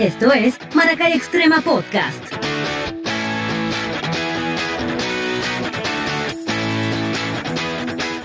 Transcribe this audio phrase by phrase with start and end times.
[0.00, 2.24] Esto es Maracay Extrema Podcast.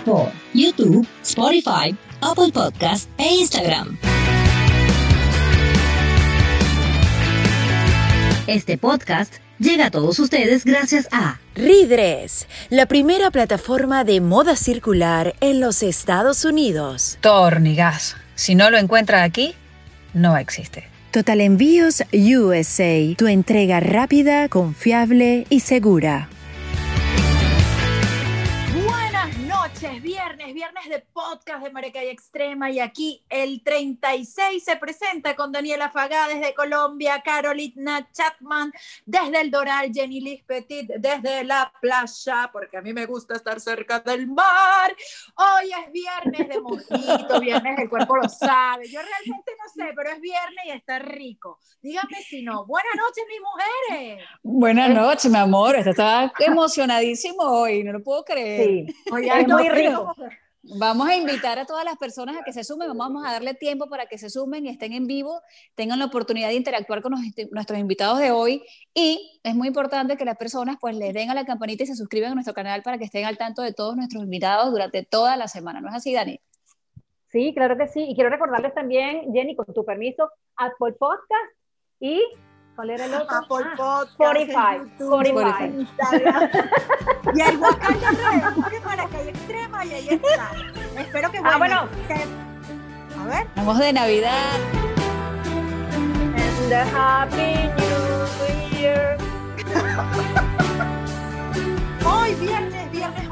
[0.05, 3.97] Por YouTube, Spotify, Apple Podcast e Instagram.
[8.47, 15.35] Este podcast llega a todos ustedes gracias a Ridres, la primera plataforma de moda circular
[15.41, 17.17] en los Estados Unidos.
[17.19, 18.15] Tornigas.
[18.35, 19.55] Si no lo encuentra aquí,
[20.13, 20.94] no existe.
[21.15, 26.27] Total Envíos USA, tu entrega rápida, confiable y segura.
[29.85, 35.51] Noches, viernes, viernes de podcast de Maracay Extrema y aquí el 36 se presenta con
[35.51, 38.71] Daniela Fagá desde Colombia, Carolina Chapman
[39.05, 43.59] desde el Doral, Jenny Liz Petit desde la playa, porque a mí me gusta estar
[43.59, 44.95] cerca del mar.
[45.35, 48.87] Hoy es viernes de mojito, viernes el cuerpo lo sabe.
[48.87, 51.59] Yo realmente no sé, pero es viernes y está rico.
[51.81, 52.65] Dígame si no.
[52.65, 54.25] Buenas noches, mis mujeres.
[54.41, 55.75] Buenas noches, mi amor.
[55.75, 58.87] Está emocionadísimo hoy, no lo puedo creer.
[58.87, 60.13] Sí, Oye, muy rico.
[60.79, 63.87] Vamos a invitar a todas las personas a que se sumen, vamos a darle tiempo
[63.87, 65.39] para que se sumen y estén en vivo,
[65.75, 70.17] tengan la oportunidad de interactuar con nuestros- nuestros invitados de hoy y es muy importante
[70.17, 72.81] que las personas pues le den a la campanita y se suscriban a nuestro canal
[72.81, 75.81] para que estén al tanto de todos nuestros invitados durante toda la semana.
[75.81, 76.39] ¿No es así, Dani?
[77.27, 78.03] Sí, claro que sí.
[78.09, 81.51] Y quiero recordarles también, Jenny, con tu permiso, Apple Podcast
[81.99, 82.23] y
[82.75, 83.37] ¿cuál era el otro?
[83.37, 85.63] Apple Ah, Podcast, Spotify, en YouTube, Spotify.
[85.79, 86.49] Instagram.
[87.35, 90.51] y el Huacán de redes, busquen Maracay Extrema y ahí está.
[90.97, 91.87] Espero que Ah, bueno.
[92.07, 92.25] que-
[93.19, 93.47] A ver.
[93.55, 94.59] Vamos de Navidad.
[96.37, 99.17] And the Happy New Year.
[102.05, 103.29] Hoy viernes, viernes 11 de diciembre,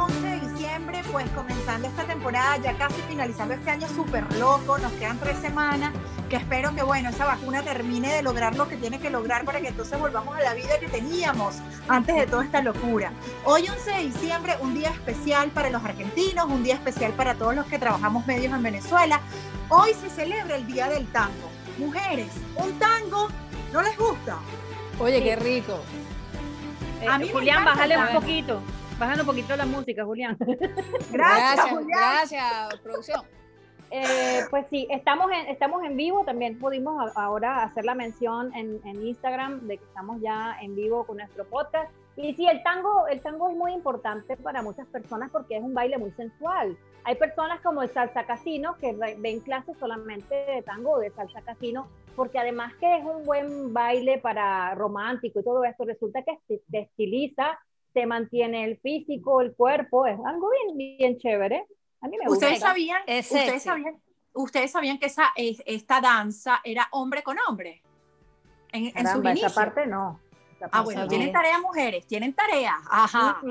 [1.14, 5.94] pues comenzando esta temporada, ya casi finalizando este año súper loco, nos quedan tres semanas,
[6.28, 9.61] que espero que bueno, esa vacuna termine de lograr lo que tiene que lograr para
[9.61, 13.11] que entonces volvamos a la vida que teníamos antes de toda esta locura.
[13.45, 17.55] Hoy 11 de diciembre, un día especial para los argentinos, un día especial para todos
[17.55, 19.21] los que trabajamos medios en Venezuela.
[19.70, 21.52] Hoy se celebra el Día del Tango.
[21.77, 23.30] Mujeres, un tango,
[23.71, 24.38] ¿no les gusta?
[24.99, 25.80] Oye, qué rico.
[27.02, 28.61] Eh, A mí me Julián, bájale un poquito.
[29.03, 30.37] Bájale un poquito la música, Julián.
[30.39, 31.99] Gracias, gracias, Julián.
[31.99, 33.21] gracias, producción.
[33.91, 38.80] Eh, pues sí, estamos en, estamos en vivo, también pudimos ahora hacer la mención en,
[38.86, 41.91] en Instagram de que estamos ya en vivo con nuestro podcast.
[42.15, 45.73] Y sí, el tango, el tango es muy importante para muchas personas porque es un
[45.73, 46.77] baile muy sensual.
[47.03, 51.41] Hay personas como el salsa casino que ven clases solamente de tango o de salsa
[51.41, 56.37] casino porque además que es un buen baile para romántico y todo esto, resulta que
[56.47, 57.59] te estiliza,
[57.93, 61.65] te mantiene el físico, el cuerpo, es algo bien, bien chévere.
[62.02, 62.45] A mí me gusta.
[62.48, 64.02] Ustedes sabían, Es ustedes sabían,
[64.33, 67.82] ustedes sabían que esa, es- esta danza era hombre con hombre.
[68.71, 69.53] En, en Caramba, esa inicios.
[69.53, 70.20] parte no.
[70.72, 71.08] Ah, bueno, no.
[71.08, 72.80] tienen tarea mujeres, tienen tarea.
[72.90, 73.42] Ajá.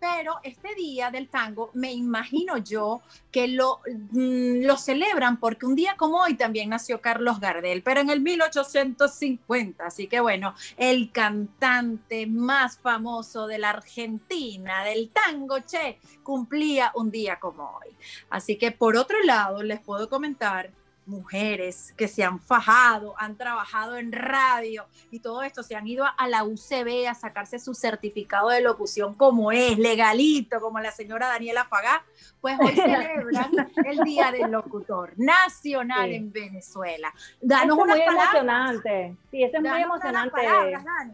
[0.00, 5.76] Pero este día del tango, me imagino yo que lo, mm, lo celebran porque un
[5.76, 9.86] día como hoy también nació Carlos Gardel, pero en el 1850.
[9.86, 17.10] Así que bueno, el cantante más famoso de la Argentina, del tango, che, cumplía un
[17.10, 17.94] día como hoy.
[18.30, 20.70] Así que por otro lado, les puedo comentar
[21.06, 26.04] mujeres que se han fajado, han trabajado en radio y todo esto, se han ido
[26.16, 31.28] a la UCB a sacarse su certificado de locución como es, legalito, como la señora
[31.28, 32.04] Daniela Fagá,
[32.40, 36.14] pues hoy celebran el Día del Locutor Nacional Sí.
[36.16, 37.12] en Venezuela.
[37.40, 38.34] Danos es unas muy palabras.
[38.34, 39.16] emocionante.
[39.30, 40.30] Sí, eso es muy danos emocionante.
[40.36, 41.12] palabras, Dani.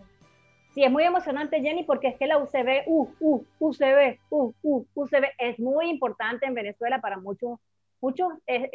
[0.74, 4.86] Sí, es muy emocionante, Jenny, porque es que la UCB, uh, uh, UCB, uh, uh,
[4.94, 7.58] UCB es muy importante en Venezuela para muchos,
[8.02, 8.68] muchos eh,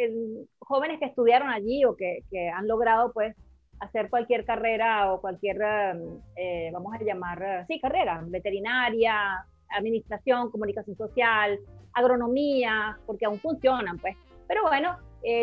[0.59, 3.35] jóvenes que estudiaron allí o que, han logrado, pues,
[3.79, 10.49] hacer cualquier carrera o cualquier, um, eh, vamos a llamar, eh, sí, carrera, veterinaria, administración,
[10.49, 11.59] comunicación social,
[11.93, 14.15] agronomía, porque aún funcionan, pues.
[14.47, 14.97] Pero bueno,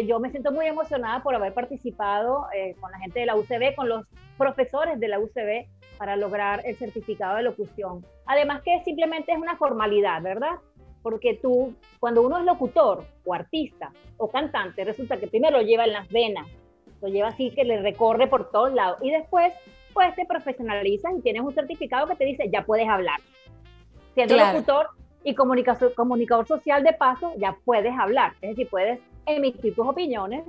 [0.07, 2.47] yo me siento muy emocionada por haber participado
[2.81, 4.07] con la gente de la UCB, con los
[4.39, 5.67] profesores de la UCB
[5.99, 8.05] para lograr el certificado de locución.
[8.25, 10.57] Además que simplemente es una formalidad, ¿verdad?
[11.05, 15.85] Porque tú, cuando uno es locutor o artista o cantante, resulta que primero lo lleva
[15.85, 16.49] en las venas,
[17.03, 19.53] lo lleva así que le recorre por todos lados y después
[19.93, 23.21] pues te profesionalizas y tienes un certificado que te dice ya puedes hablar.
[24.15, 24.55] Siendo Claro.
[24.55, 24.89] locutor
[25.23, 28.33] y comunicador, comunicador social de paso, ya puedes hablar.
[28.41, 30.43] Es decir, puedes emitir tus opiniones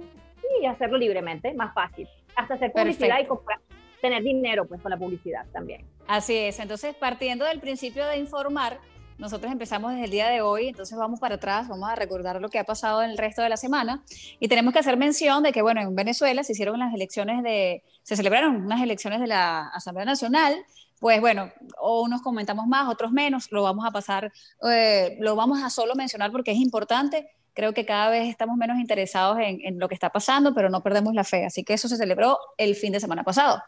[0.62, 2.08] y hacerlo libremente, más fácil.
[2.38, 3.60] Hasta hacer publicidad y comprar,
[4.00, 5.86] tener dinero pues con la publicidad también.
[6.08, 8.80] Así es, entonces partiendo del principio de informar,
[9.18, 12.50] nosotros empezamos desde el día de hoy, entonces vamos para atrás, vamos a recordar lo
[12.50, 14.04] que ha pasado en el resto de la semana
[14.40, 17.84] y tenemos que hacer mención de que, bueno, en Venezuela se hicieron las elecciones de,
[18.04, 20.66] se celebraron unas elecciones de la Asamblea Nacional,
[21.00, 24.32] pues bueno, o unos comentamos más, otros menos, lo vamos a pasar,
[24.70, 27.30] eh, lo vamos a solo mencionar porque es importante.
[27.54, 31.14] Creo que cada vez estamos menos interesados en, lo que está pasando, pero no perdemos
[31.14, 31.46] la fe.
[31.46, 33.64] Así que eso se celebró el fin de semana pasado.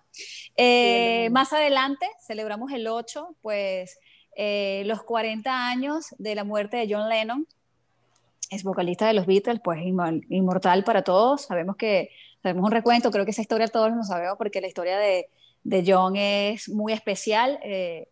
[0.58, 3.98] Eh, más adelante, celebramos el 8, pues
[4.40, 7.48] eh, los 40 años de la muerte de John Lennon,
[8.50, 11.42] es vocalista de los Beatles, pues inmortal para todos.
[11.42, 12.12] Sabemos que
[12.42, 15.28] sabemos un recuento, creo que esa historia todos lo sabemos porque la historia de,
[15.64, 17.60] de John es muy especial.
[17.64, 18.08] Eh,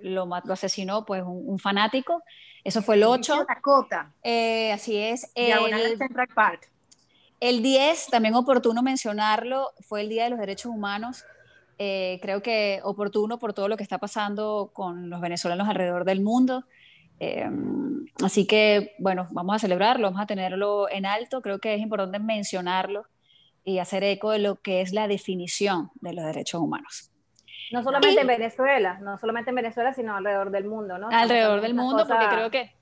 [0.00, 2.22] lo, lo, asesinó pues un, fanático.
[2.64, 3.46] Eso fue el 8.
[4.22, 5.30] Eh, así es.
[5.34, 6.70] El, Central Park.
[7.40, 11.24] El 10, también oportuno mencionarlo, fue el Día de los Derechos Humanos.
[11.78, 16.20] Eh, creo que oportuno por todo lo que está pasando con los venezolanos alrededor del
[16.20, 16.64] mundo.
[18.22, 21.40] así que, bueno, vamos a celebrarlo, vamos a tenerlo en alto.
[21.42, 23.06] Creo que es importante mencionarlo
[23.64, 27.10] y hacer eco de lo que es la definición de los derechos humanos.
[27.70, 31.08] No solamente en Venezuela, no solamente en Venezuela, sino alrededor del mundo, ¿no?
[31.10, 32.72] Alrededor del mundo, porque creo que...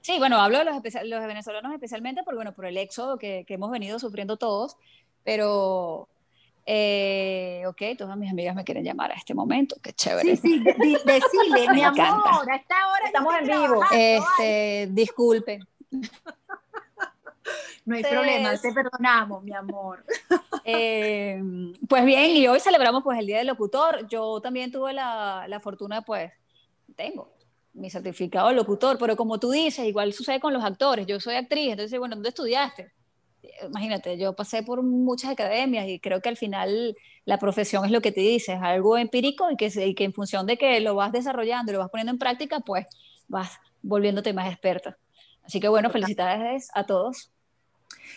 [0.00, 0.74] Sí, bueno, hablo de los,
[1.04, 4.76] los venezolanos especialmente por, bueno, por el éxodo que, que hemos venido sufriendo todos,
[5.22, 6.08] pero
[6.66, 10.36] eh, ok, todas mis amigas me quieren llamar a este momento, qué chévere.
[10.36, 13.80] Sí, sí, decile, mi amor, a esta hora estamos en vivo.
[13.92, 15.60] Este, disculpe.
[17.86, 20.04] No hay problema, te perdonamos, mi amor.
[20.66, 21.38] Eh,
[21.86, 24.08] pues bien, y hoy celebramos pues el Día del Locutor.
[24.08, 26.32] Yo también tuve la, la fortuna, pues,
[26.96, 27.34] tengo
[27.74, 31.06] mi certificado de locutor, pero como tú dices, igual sucede con los actores.
[31.06, 32.92] Yo soy actriz, entonces, bueno, ¿dónde estudiaste?
[33.66, 38.00] Imagínate, yo pasé por muchas academias y creo que al final la profesión es lo
[38.00, 40.94] que te dice, es algo empírico y que, y que en función de que lo
[40.94, 42.86] vas desarrollando y lo vas poniendo en práctica, pues
[43.28, 44.98] vas volviéndote más experta.
[45.42, 47.33] Así que bueno, felicidades a todos.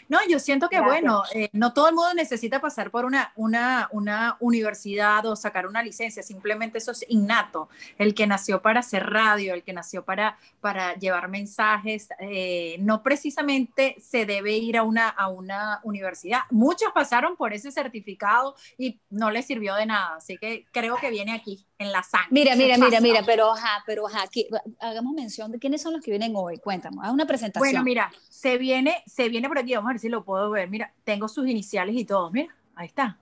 [0.10, 3.90] No, yo siento que, bueno, eh, no todo el mundo necesita pasar por una, una,
[3.92, 7.70] una, universidad o sacar una licencia, simplemente eso es innato.
[7.98, 13.04] El que nació para hacer radio, el que nació para, para llevar mensajes, eh, no
[13.04, 16.42] precisamente se debe ir a una, a una universidad.
[16.52, 21.10] Muchos pasaron por ese certificado y no les sirvió de nada, así que creo que
[21.10, 22.30] viene aquí, en la sangre.
[22.32, 24.48] Mira, mira, mira, mira, pero ajá, pero ajá, aquí,
[24.80, 27.72] hagamos mención de quiénes son los que vienen hoy, cuéntame, haz una presentación.
[27.72, 30.70] Bueno, mira, se viene, se viene por aquí, vamos a ver si lo puedo ver.
[30.70, 32.32] Mira, tengo sus iniciales y todo.
[32.32, 33.18] Mira, ahí está.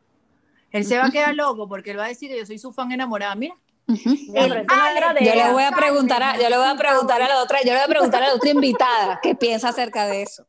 [0.72, 2.74] Él se va a quedar loco porque él va a decir que yo soy su
[2.74, 3.36] fan enamorada.
[3.36, 3.56] Mira.
[3.88, 7.68] yo le voy a preguntar a, yo le voy a preguntar a la otra, yo
[7.68, 10.48] le voy a preguntar a la otra invitada qué piensa acerca de eso.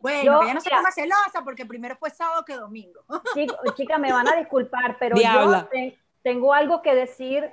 [0.00, 3.00] Bueno, ya no se más celosa porque primero fue sábado que domingo.
[3.76, 5.68] Chicas, me van a disculpar, pero yo
[6.22, 7.52] tengo algo que decir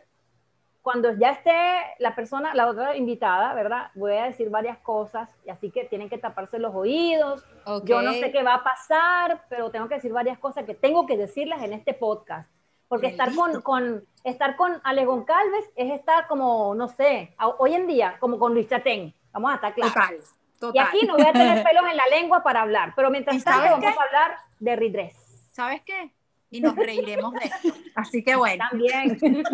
[0.85, 1.55] cuando ya esté
[1.97, 3.89] la persona, la otra invitada, ¿verdad?
[3.95, 7.43] Voy a decir varias cosas, y así que tienen que taparse los oídos.
[7.85, 11.07] Yo no sé qué va a pasar, pero tengo que decir varias cosas que tengo
[11.07, 12.47] que decirlas en este podcast.
[12.87, 17.87] Porque estar con, con, estar con Ale Goncalves es estar como, no sé, hoy en
[17.87, 19.11] día, como con Luis Chatén.
[19.31, 20.35] Vamos a estar claros.
[20.73, 23.71] Y aquí no voy a tener pelos en la lengua para hablar, pero mientras tanto
[23.71, 25.15] vamos a hablar de redress.
[25.51, 26.11] ¿Sabes qué?
[26.55, 27.73] y nos reiremos de esto.
[27.95, 28.63] Así que bueno.
[28.69, 29.17] También.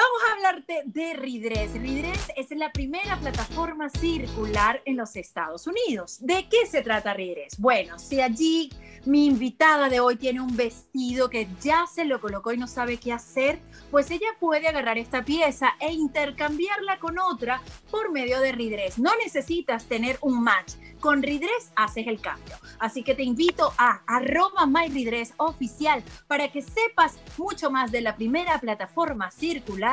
[0.00, 1.74] Vamos a hablarte de Ridres.
[1.74, 6.24] Ridres es la primera plataforma circular en los Estados Unidos.
[6.24, 7.58] ¿De qué se trata Ridres?
[7.58, 8.70] Bueno, si allí
[9.04, 12.96] mi invitada de hoy tiene un vestido que ya se lo colocó y no sabe
[12.96, 13.60] qué hacer,
[13.90, 17.60] pues ella puede agarrar esta pieza e intercambiarla con otra
[17.90, 18.98] por medio de Ridres.
[18.98, 20.76] No necesitas tener un match.
[21.00, 22.56] Con Ridres haces el cambio.
[22.78, 24.68] Así que te invito a arroba
[25.38, 29.89] oficial para que sepas mucho más de la primera plataforma circular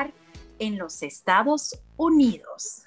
[0.60, 2.84] en los Estados Unidos.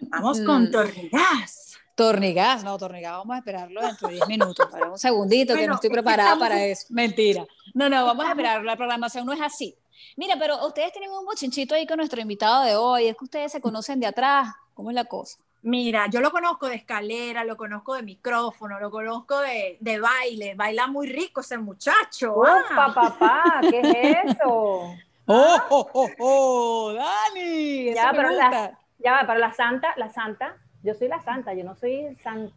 [0.00, 0.70] Vamos con mm.
[0.70, 1.78] Tornigas.
[1.94, 4.66] Tornigas, no, Tornigas, vamos a esperarlo dentro de 10 minutos.
[4.70, 6.86] Para un segundito, que no estoy preparada para eso.
[6.90, 7.46] Mentira.
[7.72, 8.62] No, no, vamos a esperar.
[8.64, 9.74] La programación no es así.
[10.16, 13.06] Mira, pero ustedes tienen un bochinchito ahí con nuestro invitado de hoy.
[13.06, 14.48] Es que ustedes se conocen de atrás.
[14.74, 15.38] ¿Cómo es la cosa?
[15.62, 20.54] Mira, yo lo conozco de escalera, lo conozco de micrófono, lo conozco de, de baile.
[20.54, 22.34] Baila muy rico ese muchacho.
[22.34, 23.60] ¡Opa, papá!
[23.62, 24.94] ¿Qué es eso?
[25.26, 26.92] ¡Oh, oh, oh, oh!
[26.94, 27.92] ¡Dani!
[27.94, 31.64] Ya, pero la, ya va, pero la santa, la santa, yo soy la santa, yo
[31.64, 32.52] no soy Santa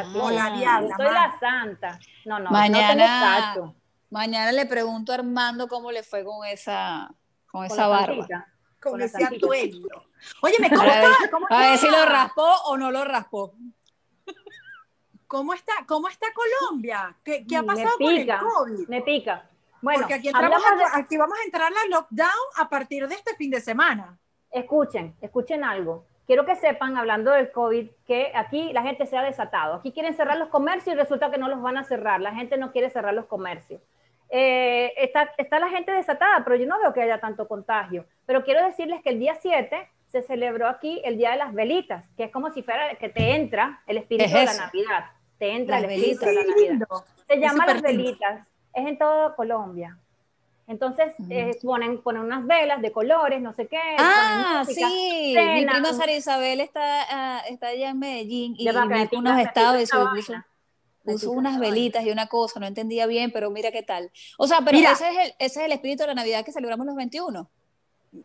[0.00, 0.32] ah, Claus.
[0.32, 1.98] yo soy la santa.
[2.24, 3.74] No, no, mañana, no
[4.10, 7.08] Mañana le pregunto a Armando cómo le fue con esa,
[7.46, 8.26] con, esa barba.
[8.80, 9.88] Con, ese atuendo.
[10.40, 11.30] Óyeme, ¿cómo está?
[11.30, 13.54] ¿Cómo A ver si lo raspó o no lo raspó.
[15.26, 17.14] ¿Cómo está, cómo está Colombia?
[17.22, 18.88] ¿Qué, qué ha pasado con el COVID?
[18.88, 19.48] Me pica.
[19.82, 23.34] Bueno, Porque aquí, entramos a- aquí vamos a entrar a lockdown a partir de este
[23.36, 24.18] fin de semana.
[24.50, 26.04] Escuchen, escuchen algo.
[26.26, 29.76] Quiero que sepan, hablando del COVID, que aquí la gente se ha desatado.
[29.76, 32.20] Aquí quieren cerrar los comercios y resulta que no los van a cerrar.
[32.20, 33.80] La gente no quiere cerrar los comercios.
[34.30, 38.04] Eh, está, está la gente desatada, pero yo no veo que haya tanto contagio.
[38.26, 42.04] Pero quiero decirles que el día 7 se celebró aquí el Día de las Velitas,
[42.16, 44.66] que es como si fuera que te entra el espíritu Es de la.
[44.66, 45.04] Navidad.
[45.38, 46.28] Te entra Las el espíritu velitas.
[46.28, 46.70] de la Navidad.
[46.70, 47.04] lindo.
[47.26, 47.88] Se llama las lindo.
[47.88, 48.46] velitas.
[48.72, 49.98] Es en toda Colombia.
[50.66, 53.80] Entonces eh, ponen, ponen unas velas de colores, no sé qué.
[53.98, 54.94] Ah, música, sí.
[54.94, 55.74] Mi cenan.
[55.82, 59.86] prima Sara Isabel está, ah, está allá en Medellín y me pica- unos estados y
[59.86, 60.34] puso,
[61.04, 64.10] puso unas velitas y una cosa, no entendía bien, pero mira qué tal.
[64.36, 64.92] O sea, pero Mira.
[64.92, 67.48] ese, es el, ese es el espíritu de la Navidad que celebramos los 21.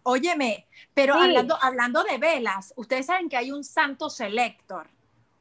[0.04, 1.20] Óyeme, pero Sí.
[1.24, 4.88] hablando, hablando de velas, ustedes saben que hay un santo selector.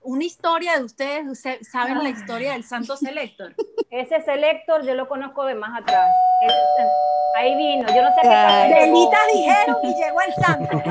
[0.04, 3.54] Una historia de ustedes, ustedes saben la historia del santo selector.
[3.90, 6.10] Ese selector yo lo conozco de más atrás.
[6.44, 6.88] Ese-
[7.38, 8.72] ahí vino, yo no sé qué Ay.
[8.72, 10.82] Velitas dijeron y llegó el santo.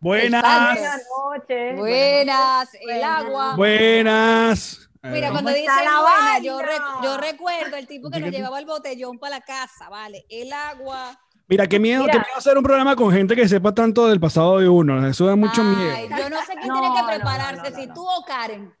[0.00, 0.42] Buenas.
[0.42, 1.76] Buenas noches.
[1.78, 3.56] Buenas, el agua.
[3.56, 4.88] Buenas.
[5.02, 8.30] Mira, Eh, cuando ¿Cómo dice la buena, yo, rec- yo recuerdo el tipo que nos
[8.30, 10.26] llevaba el botellón para la casa, ¿vale?
[10.28, 11.18] El agua.
[11.48, 12.12] Mira, qué miedo, Mira.
[12.12, 15.06] qué miedo hacer un programa con gente que sepa tanto del pasado de uno.
[15.06, 16.16] Eso da mucho Ay, miedo.
[16.18, 18.75] yo no sé quién No, tiene que no, no, prepararse, no, si tú o Karen.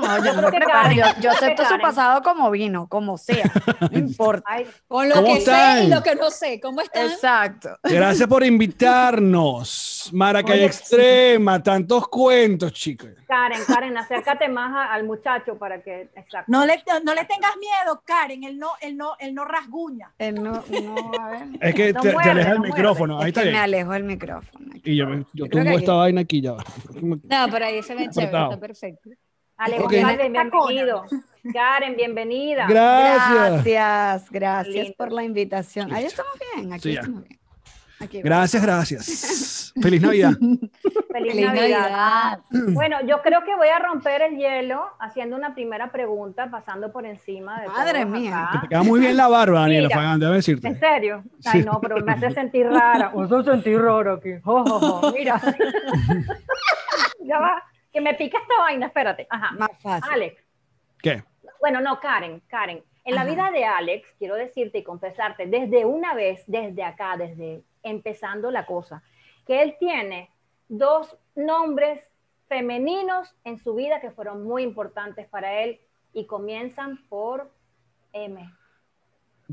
[0.00, 0.92] No, yo no creo me que preparo.
[0.92, 3.50] Yo, yo acepto su pasado como vino, como sea.
[3.90, 4.44] No importa.
[4.46, 6.60] Ay, Con lo ¿Cómo que sé y lo que no sé.
[6.60, 7.10] ¿Cómo están?
[7.10, 7.70] Exacto.
[7.82, 10.10] Gracias por invitarnos.
[10.12, 13.10] Maracay Extrema, tantos cuentos, chicos.
[13.26, 16.08] Karen, Karen, acércate más a- al muchacho para que.
[16.14, 16.44] Exacto.
[16.50, 20.12] No le, no le tengas miedo, Karen, él no, él no, él no rasguña.
[20.18, 21.42] Él no, no, a ver.
[21.60, 22.74] Es que No te, te aleja el muerde.
[22.74, 23.18] micrófono.
[23.18, 23.62] Ahí Es está que me bien.
[23.62, 24.66] alejo del micrófono.
[24.84, 25.98] Y yo, me- yo Yo que esta aquí.
[25.98, 26.52] vaina aquí ya.
[27.02, 28.52] No, pero ahí se ven chévere, Cortado.
[28.52, 29.10] está perfecto.
[29.58, 29.92] Alex, Ok.
[30.00, 31.04] Karen, bienvenido.
[31.52, 32.66] Karen, bienvenida.
[32.68, 33.64] Gracias.
[33.64, 35.92] Gracias, gracias por la invitación.
[35.92, 37.38] Ahí estamos bien, aquí Sí, estamos bien.
[38.00, 39.72] Aquí, Gracias, gracias.
[39.82, 40.30] Feliz Navidad.
[40.40, 41.80] Feliz, Feliz Navidad.
[41.90, 42.40] Navidad.
[42.72, 47.04] Bueno, yo creo que voy a romper el hielo haciendo una primera pregunta, pasando por
[47.04, 48.44] encima de Madre mía.
[48.44, 48.52] acá.
[48.52, 49.90] Que te queda muy bien la barba, Daniela.
[49.90, 50.78] Fagán, ¿En decirte.
[50.78, 51.24] serio?
[51.44, 53.10] Ay, no, pero me hace sentir rara.
[53.16, 54.30] Me hace sentir aquí.
[54.44, 55.12] Jo, jo, jo.
[55.12, 55.40] Mira.
[57.24, 57.64] ya va.
[57.98, 59.26] Que me pica esta vaina, espérate.
[59.28, 59.50] Ajá.
[59.58, 60.12] Más fácil.
[60.12, 60.40] Alex.
[61.02, 61.24] ¿Qué?
[61.58, 62.84] Bueno, no, Karen, Karen.
[63.04, 63.30] En la Ajá.
[63.30, 68.66] vida de Alex, quiero decirte y confesarte, desde una vez, desde acá, desde empezando la
[68.66, 69.02] cosa,
[69.48, 70.30] que él tiene
[70.68, 72.08] dos nombres
[72.46, 75.80] femeninos en su vida que fueron muy importantes para él
[76.12, 77.50] y comienzan por
[78.12, 78.48] M.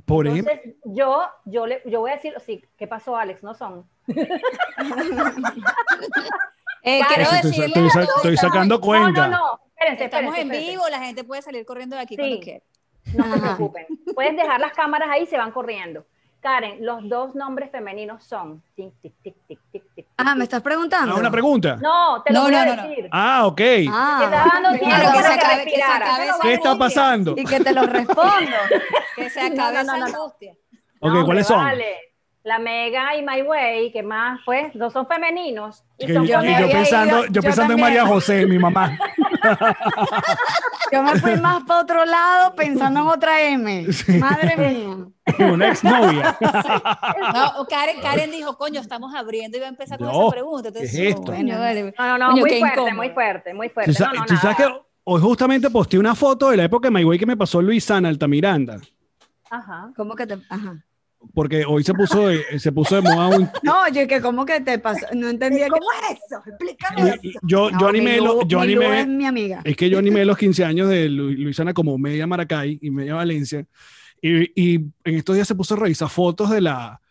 [0.06, 0.28] Por.
[0.28, 3.42] Entonces, yo, yo, le, yo voy a decir, sí, ¿qué pasó, Alex?
[3.42, 3.90] No son.
[6.88, 9.28] Eh, quiero Estoy, decirle estoy a todos- estoy sacando cuenta.
[9.28, 9.60] No, no, no.
[9.76, 10.72] Espérense, Estamos espérense, en espérense.
[10.72, 12.22] vivo, la gente puede salir corriendo de aquí Sí.
[12.22, 12.64] cuando quiera.
[13.14, 13.86] No se preocupen.
[14.16, 16.06] Pueden dejar las cámaras ahí y se van corriendo.
[16.42, 18.62] Karen, los dos nombres femeninos son.
[18.76, 20.36] Tic, tic, tic, tic, tic, tic, Ah.
[20.36, 21.16] ¿me estás preguntando?
[21.16, 21.76] Ah, una pregunta.
[21.78, 22.88] No, te lo No, voy a no, no, no.
[22.88, 23.10] decir.
[23.12, 23.58] Ah, ok.
[23.58, 26.06] Te Ah, dando tiempo Claro, que para se que acabe- que se respirara.
[26.06, 26.78] acabe ¿Qué está angustia.
[27.02, 27.34] pasando?
[27.36, 28.58] y que te lo respondo.
[29.16, 30.06] Que se acabe No, no, no, esa no.
[30.06, 30.54] angustia.
[31.00, 31.64] Ok, No, ¿cuáles son?
[31.64, 31.96] Vale.
[32.46, 35.84] La Mega y My Way, que más, pues, no son femeninos.
[35.98, 37.82] Y Que son yo, yo y pensando, ido- yo yo pensando en.
[37.82, 38.98] María José, mi mamá.
[40.92, 43.88] Yo me fui más para otro lado pensando en otra M.
[44.20, 44.56] Madre
[45.38, 45.48] mía.
[45.52, 46.38] Una exnovia.
[47.34, 50.68] No, Karen, Karen dijo, coño, estamos abriendo y va a empezar con No, esa pregunta.
[50.70, 51.32] Entonces, ¿qué es esto?
[51.32, 51.94] vale.
[51.98, 53.94] No, no, no, Coño, muy fuerte, muy fuerte, muy Tú fuerte.
[53.94, 54.72] sa- No, no, tú sabes nada.
[54.72, 57.62] que hoy justamente posté una foto de la época de My Way que me pasó
[57.62, 58.80] Luisana Altamiranda.
[59.50, 59.90] Ajá.
[59.98, 60.38] ¿Cómo que te.?
[60.50, 60.76] Ajá.
[61.34, 63.50] Porque hoy se puso de, se puso de moda un.
[63.64, 65.06] No, yo que, ¿cómo que te pasó?
[65.14, 65.72] No entendía que.
[65.72, 66.42] ¿Cómo es eso?
[66.46, 67.40] Explícame eso.
[67.44, 69.62] Yo, No, yo animé, Lu- yo animé, es mi amiga.
[69.64, 73.16] Es que yo animé los 15 años de Lu- Luisana como media Maracay y media
[73.16, 73.66] Valencia.
[74.22, 77.02] Y, y en estos días se puso a revisar fotos de la.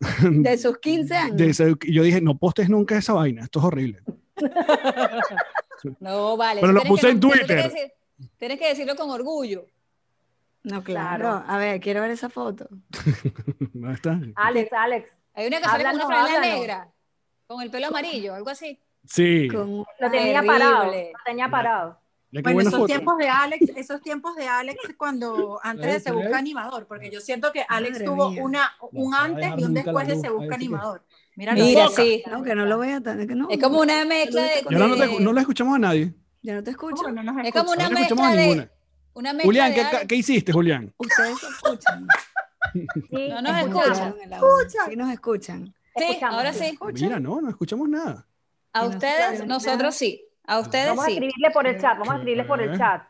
[0.30, 1.36] De sus 15 años.
[1.36, 4.00] de ese- y yo dije, no postes nunca esa vaina, esto es horrible.
[6.00, 6.60] No, vale.
[6.60, 7.46] Pero lo puse que- en Twitter.
[7.46, 7.92] Tienes que, decir-
[8.38, 9.66] tienes que decirlo con orgullo.
[10.64, 11.20] No, claro.
[11.22, 11.44] Claro.
[11.46, 12.68] A ver, quiero ver esa foto.
[13.72, 14.18] ¿Dónde está?
[14.36, 16.88] Alex, Alex, Hay una que sale con una franela negra,
[17.46, 18.80] con el pelo amarillo, algo así.
[19.04, 19.48] Sí.
[19.48, 20.46] Con- lo tenía Terrible.
[20.46, 20.84] parado.
[20.86, 20.92] Lo
[21.24, 22.00] tenía parado.
[22.30, 22.86] Ya Bueno, esos foto.
[22.86, 26.10] tiempos de Alex, esos tiempos de Alex cuando antes de Se.
[26.12, 28.42] Busca Animador, porque yo siento que Alex Madre tuvo mía.
[28.42, 31.04] una, un No, antes y un después de Se Busca Animador.
[31.36, 32.22] Mira, Mira, sí.
[32.30, 33.26] No, que no lo voy a tener.
[33.28, 34.62] Que no, Es como una mezcla de.
[34.70, 36.14] No, te- no la escuchamos a nadie.
[36.42, 36.96] Ya no te escucho.
[37.02, 38.70] ¿Cómo que no nos Es como una No mezcla de.
[39.14, 40.06] Una mezcla Julián, de ¿qué, Alex.
[40.06, 40.92] ¿qué hiciste, Julián?
[40.96, 42.06] Ustedes escuchan.
[42.72, 42.86] Sí,
[43.30, 44.14] No nos escuchan.
[44.32, 44.70] audio.
[44.88, 45.74] Sí nos escuchan.
[45.96, 46.36] Sí, Escuchamos.
[46.36, 46.64] ahora sí.
[46.64, 47.08] ¿Escuchan?
[47.08, 48.26] Mira, no, no escuchamos nada.
[48.72, 50.24] A ustedes, nosotros- sí.
[50.46, 51.12] A ustedes Vamos a sí.
[51.14, 53.02] escribirle por el chat, vamos a escribirle por el chat.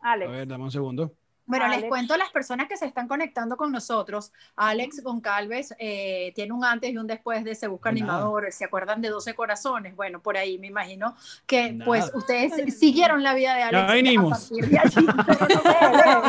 [0.00, 0.30] A Alex.
[0.30, 1.14] ver, dame un segundo.
[1.46, 1.88] Bueno, les Alex.
[1.90, 4.32] cuento a las personas que se están conectando con nosotros.
[4.56, 8.02] Alex Goncalves eh, tiene un antes y un después de Se Busca nada.
[8.14, 8.50] Animador.
[8.50, 9.94] ¿Se acuerdan de 12 Corazones?
[9.94, 11.14] Bueno, por ahí me imagino
[11.46, 11.84] que Nada.
[11.84, 13.86] pues ustedes siguieron la vida de Alex.
[13.88, 14.32] Ya venimos.
[14.32, 15.06] a partir de allí.
[15.06, 16.22] No-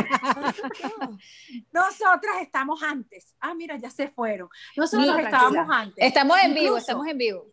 [1.86, 3.34] Nosotras estamos antes.
[3.40, 4.50] Ah, mira, ya se fueron.
[4.76, 5.96] Nosotros No, estábamos antes.
[6.06, 7.46] Estamos en vivo, Incluso- estamos en vivo.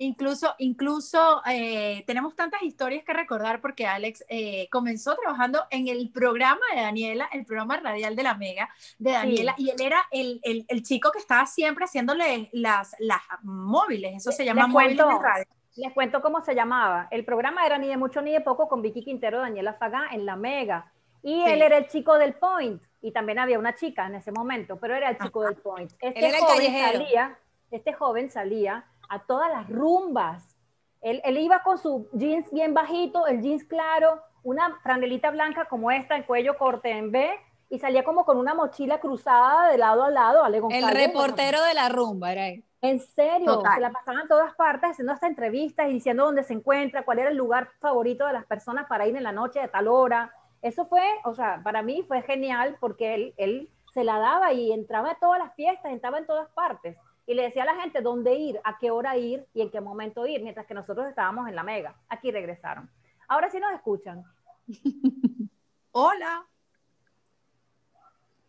[0.00, 6.10] Incluso, incluso eh, tenemos tantas historias que recordar porque Alex eh, comenzó trabajando en el
[6.10, 10.40] programa de Daniela, el programa radial de la Mega de Daniela, y él era el,
[10.44, 14.96] el- el chico que estaba siempre haciéndole las, las móviles, eso se llama Les móviles
[15.02, 15.18] cuento.
[15.18, 15.44] de radio.
[15.76, 17.08] Les cuento cómo se llamaba.
[17.10, 20.26] El programa era ni de mucho ni de poco con Vicky Quintero, Daniela Fagá en
[20.26, 20.92] La Mega.
[21.22, 21.50] Y Sí.
[21.50, 22.80] él era el chico del Point.
[23.00, 25.92] Y también había una chica en ese momento, pero era el chico del Point.
[26.00, 26.98] Este Él era el joven callejero.
[26.98, 27.38] salía,
[27.70, 30.56] este joven salía a todas las rumbas.
[31.00, 35.90] Él, él iba con su jeans bien bajito, el jeans claro, una franelita blanca como
[35.90, 37.30] esta, el cuello corte en B,
[37.70, 40.42] y salía como con una mochila cruzada de lado a lado.
[40.44, 42.64] Ale El González, reportero de la rumba era él.
[42.80, 43.74] en serio, Total.
[43.74, 47.18] se la pasaban en todas partes haciendo hasta entrevistas y diciendo dónde se encuentra, cuál
[47.18, 50.32] era el lugar favorito de las personas para ir en la noche de tal hora.
[50.62, 54.72] Eso fue, o sea, para mí fue genial porque él, él se la daba y
[54.72, 56.96] entraba a todas las fiestas, entraba en todas partes.
[57.28, 59.82] Y le decía a la gente dónde ir, a qué hora ir y en qué
[59.82, 61.94] momento ir, mientras que nosotros estábamos en la mega.
[62.08, 62.90] Aquí regresaron.
[63.28, 64.24] Ahora sí nos escuchan.
[65.92, 66.46] Hola.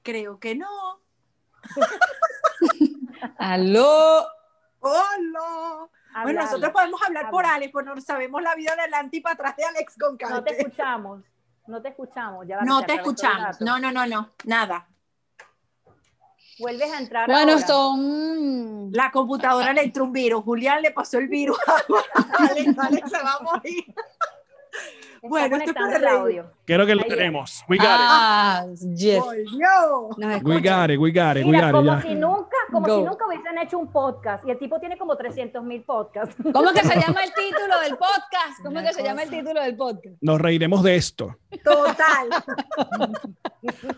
[0.01, 1.01] Creo que no.
[3.37, 4.25] Aló.
[4.79, 5.89] Hola.
[6.23, 7.45] Bueno, nosotros podemos hablar por.
[7.45, 9.97] Alex, porque no sabemos la vida de adelante y para atrás de Alex
[10.29, 11.25] No te escuchamos,
[11.67, 12.47] no te escuchamos.
[12.47, 13.59] Ya No te escuchamos.
[13.59, 14.31] No, no, no, no.
[14.45, 14.87] Nada.
[16.59, 17.65] Vuelves a entrar Bueno, ahora.
[17.67, 18.91] son.
[18.91, 20.43] La computadora le entró un virus.
[20.43, 21.57] Julián le pasó el virus.
[22.37, 23.85] Alex, Alex se va a morir.
[25.21, 26.51] Bueno, esto puede el audio.
[26.65, 27.65] Creo que lo tenemos.
[27.67, 29.19] We got Ah, Jeff.
[29.21, 30.09] Volvió.
[30.17, 30.43] Nos it.
[30.45, 32.01] We got it, we got it, we Mira, got it, como ya.
[32.01, 32.95] si nunca, como Go.
[32.99, 36.35] si nunca hubiesen hecho un podcast y el tipo tiene como 300 mil podcasts.
[36.53, 38.59] ¿Cómo que se llama el título del podcast?
[38.63, 39.41] ¿Cómo Una que se llama el cosa.
[39.41, 40.15] título del podcast?
[40.21, 41.35] Nos reiremos de esto.
[41.63, 42.29] Total.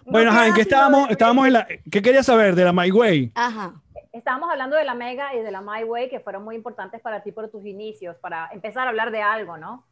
[0.06, 1.10] Bueno, queda ajá, ¿en qué sino estábamos?
[1.12, 1.68] Estábamos en la...
[1.92, 3.32] ¿Qué querías saber de la My Way?
[3.36, 3.74] Ajá.
[4.12, 7.22] Estábamos hablando de la Mega y de la My Way que fueron muy importantes para
[7.24, 9.86] ti por tus inicios, para empezar a hablar de algo, ¿no?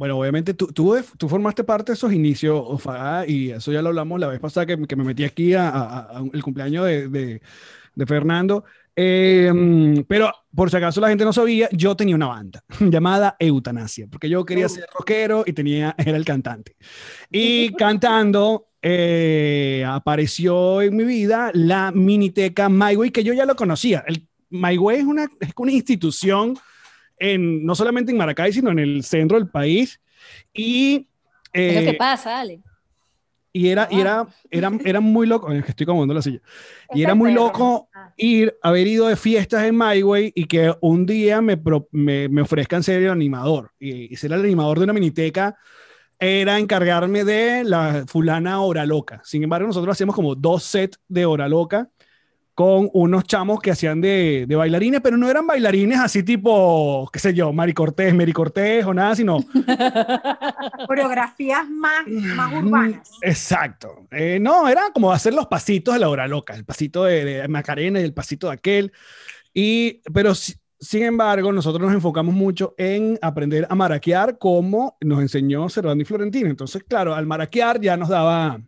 [0.00, 3.90] Bueno, obviamente tú, tú, tú formaste parte de esos inicios, Ofaga, y eso ya lo
[3.90, 7.08] hablamos la vez pasada que, que me metí aquí a, a- a el cumpleaños de,
[7.08, 7.42] de-
[7.94, 8.64] de Fernando.
[8.96, 9.52] Eh,
[10.08, 14.30] pero por si acaso la gente no sabía, yo tenía una banda llamada Eutanasia, porque
[14.30, 16.76] yo quería ser rockero y tenía, era el cantante.
[17.30, 23.54] Y cantando eh, apareció en mi vida la miniteca My Way, que yo ya lo
[23.54, 24.02] conocía.
[24.06, 26.56] El My Way es una, es una institución
[27.20, 30.00] en, no solamente en Maracay, sino en el centro del país.
[30.52, 31.06] Y,
[31.52, 32.60] ¿Qué es lo eh, que pasa, Ale?
[33.52, 36.40] y era, y era, era, era muy loco, es que estoy acomodando la silla,
[36.94, 38.12] y era muy loco Ah.
[38.16, 42.28] ir, haber ido de fiestas en My Way y que un día me, pro- me,
[42.28, 43.72] me ofrezcan ser el animador.
[43.80, 45.56] Y, y ser el animador de una miniteca
[46.18, 49.20] era encargarme de la fulana Hora Loca.
[49.24, 51.90] Sin embargo, nosotros hacíamos como dos sets de Hora Loca
[52.60, 57.18] con unos chamos que hacían de, de bailarines, pero no eran bailarines así tipo, qué
[57.18, 59.38] sé yo, Mari Cortés, Mary Cortés o nada, sino
[60.86, 62.34] Coreografías más, Mm.
[62.36, 63.10] más urbanas.
[63.22, 64.06] Exacto.
[64.10, 67.48] Eh, no, era como hacer los pasitos de la hora loca, el pasito de, de
[67.48, 68.92] Macarena y el pasito de aquel.
[69.54, 75.20] Y, pero si- sin embargo, nosotros nos enfocamos mucho en aprender a maraquear como nos
[75.22, 76.50] enseñó Cervando y Florentino.
[76.50, 78.60] Entonces, claro, al maraquear ya nos daba...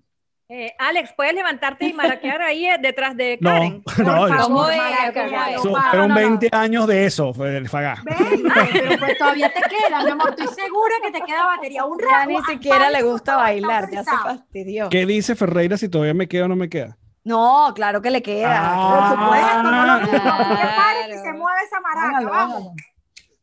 [0.54, 3.82] Eh, Alex, ¿puedes levantarte y maraquear ahí eh, detrás de No, Karen?
[3.98, 6.14] no, Por eso- ¿Cómo favor, no, no, no.
[6.14, 8.02] 20 años de eso, fue el Fagá.
[8.04, 10.28] Veinte, pero pues todavía te queda, mi amor.
[10.36, 11.84] Estoy segura que te queda batería.
[11.86, 12.28] Un Ya rato.
[12.28, 14.38] ni siquiera le gusta bailar, ya se fácil.
[14.40, 14.88] fastidió.
[14.90, 16.98] ¿Qué dice Ferreira si todavía me queda o no me queda?
[17.24, 18.60] No, claro que le queda.
[18.74, 19.14] Ah.
[19.16, 19.70] Por supuesto, no.
[19.70, 20.10] Claro.
[20.10, 22.08] ¿Qué pare se mueve esa maraca?
[22.08, 22.56] Hágalo, Vamos.
[22.56, 22.74] hágalo.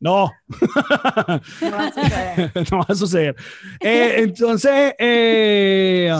[0.02, 0.30] No,
[1.60, 2.52] No va a suceder.
[2.70, 3.36] no va a suceder.
[3.80, 6.10] Eh, entonces, eh,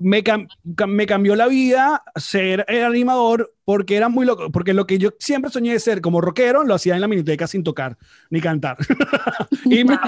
[0.00, 4.74] me, cam- cam- me cambió la vida ser el animador porque era muy loco, porque
[4.74, 7.62] lo que yo siempre soñé de ser como rockero lo hacía en la miniteca sin
[7.64, 7.96] tocar
[8.30, 8.76] ni cantar.
[9.64, 9.98] y, me,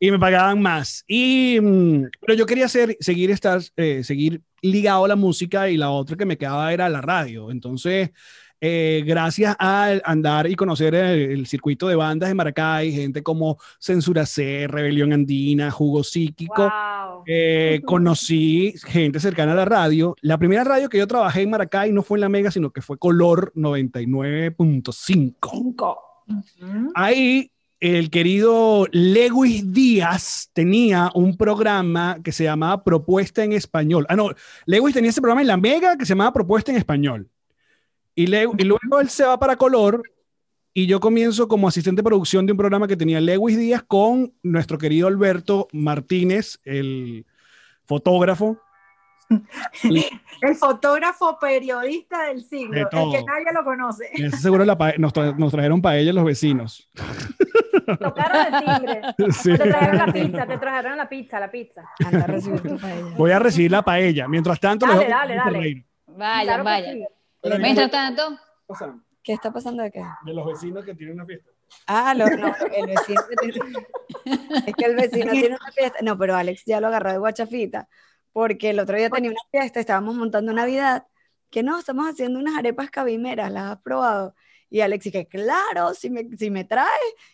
[0.00, 1.04] y me pagaban más.
[1.08, 5.76] Y, mm, pero yo quería ser, seguir, estar, eh, seguir ligado a la música y
[5.76, 7.50] la otra que me quedaba era la radio.
[7.50, 8.10] Entonces,
[8.60, 13.58] eh, gracias a andar y conocer el, el circuito de bandas de Maracay, gente como
[13.78, 17.22] Censura C, Rebelión Andina, Jugo Psíquico, Wow.
[17.26, 20.14] eh, conocí gente cercana a la radio.
[20.22, 22.82] La primera radio que yo trabajé en Maracay no fue en la Mega, sino que
[22.82, 25.96] fue Color 99.5.
[26.94, 34.04] Ahí el querido Lewis Díaz tenía un programa que se llamaba Propuesta en Español.
[34.08, 34.30] Ah, no,
[34.66, 37.28] Lewis tenía ese programa en La Mega que se llamaba Propuesta en Español.
[38.18, 40.02] Y, le- y luego él se va para Color
[40.74, 44.32] y yo comienzo como asistente de producción de un programa que tenía Lewis Díaz con
[44.42, 47.26] nuestro querido Alberto Martínez, el
[47.84, 48.58] fotógrafo.
[50.40, 54.08] El fotógrafo periodista del De siglo, el que nadie lo conoce.
[54.14, 56.88] Ese seguro la nos, tra- nos trajeron paella los vecinos.
[58.00, 59.00] Tocaron el timbre.
[59.32, 59.50] Sí.
[59.52, 61.82] Te trajeron la pizza, te trajeron la pizza, la pizza.
[62.04, 62.26] Anda.
[63.16, 64.26] Voy a recibir la paella.
[64.26, 65.86] Mientras tanto, Dale, dale, dale.
[66.06, 66.98] Vayan, Claro que vayan.
[67.42, 67.50] Sí.
[67.58, 68.38] Mientras tanto,
[69.22, 70.02] ¿Qué está pasando de qué?
[70.24, 71.50] De los vecinos que tienen una fiesta.
[71.86, 73.20] Ah, lo- no, el vecino.
[73.28, 73.86] que tiene-
[74.66, 75.98] es que el vecino tiene una fiesta.
[76.02, 77.88] No, pero Alex ya lo agarró de guachafita,
[78.32, 81.06] porque el otro día tenía una fiesta, estábamos montando Navidad,
[81.50, 84.34] que no, estamos haciendo unas arepas cabimeras, ¿las has probado?
[84.70, 86.90] Y Alex dije, claro, si me, si me traes,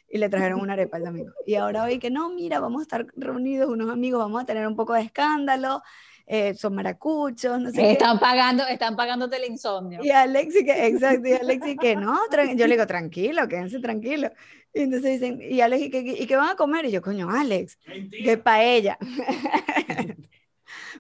[0.08, 1.32] y le trajeron una arepa al amigo.
[1.46, 4.66] Y ahora hoy que no, mira, vamos a estar reunidos unos amigos, vamos a tener
[4.66, 5.82] un poco de escándalo,
[6.26, 7.92] eh, son maracuchos, no sé qué.
[7.92, 10.00] están pagando, están pagándote el insomnio.
[10.02, 12.18] Y Alexi que, exacto, y Alexi que no,
[12.56, 14.30] yo le digo, tranquilo, quédense tranquilo.
[14.72, 16.84] Y entonces dicen, y Alex, ¿y qué, y qué van a comer?
[16.86, 17.78] Y yo, coño, Alex,
[18.10, 18.98] que paella.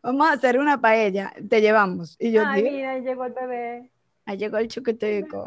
[0.02, 2.16] Vamos a hacer una paella, te llevamos.
[2.20, 3.90] Y yo, Ay, mira, ahí llegó el bebé.
[4.26, 5.44] ahí llegó el chuquetico.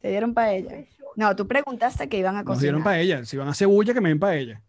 [0.00, 0.84] Te dieron paella.
[1.16, 2.62] No, tú preguntaste que iban a Nos cocinar.
[2.62, 3.24] dieron paella.
[3.24, 4.60] Si van a cebulla, que me den paella.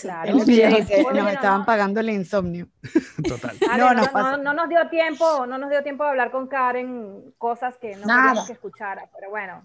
[0.00, 0.34] Claro.
[0.44, 2.68] Dice, nos estaban pagando el insomnio.
[3.28, 3.56] Total.
[3.68, 4.36] No, no, nos pasa.
[4.38, 7.96] no- no nos dio tiempo, no nos dio tiempo de hablar con Karen cosas que
[7.96, 9.62] no queríamos que escuchara, pero bueno,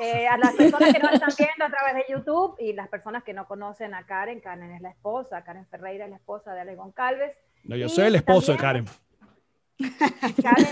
[0.00, 3.22] eh, a las personas que nos están viendo a través de YouTube y las personas
[3.22, 6.60] que no conocen a Karen, Karen es la esposa, Karen Ferreira es la esposa de
[6.62, 7.36] Ale Goncalves.
[7.64, 8.86] No, yo soy el esposo de Karen.
[10.42, 10.66] Karen,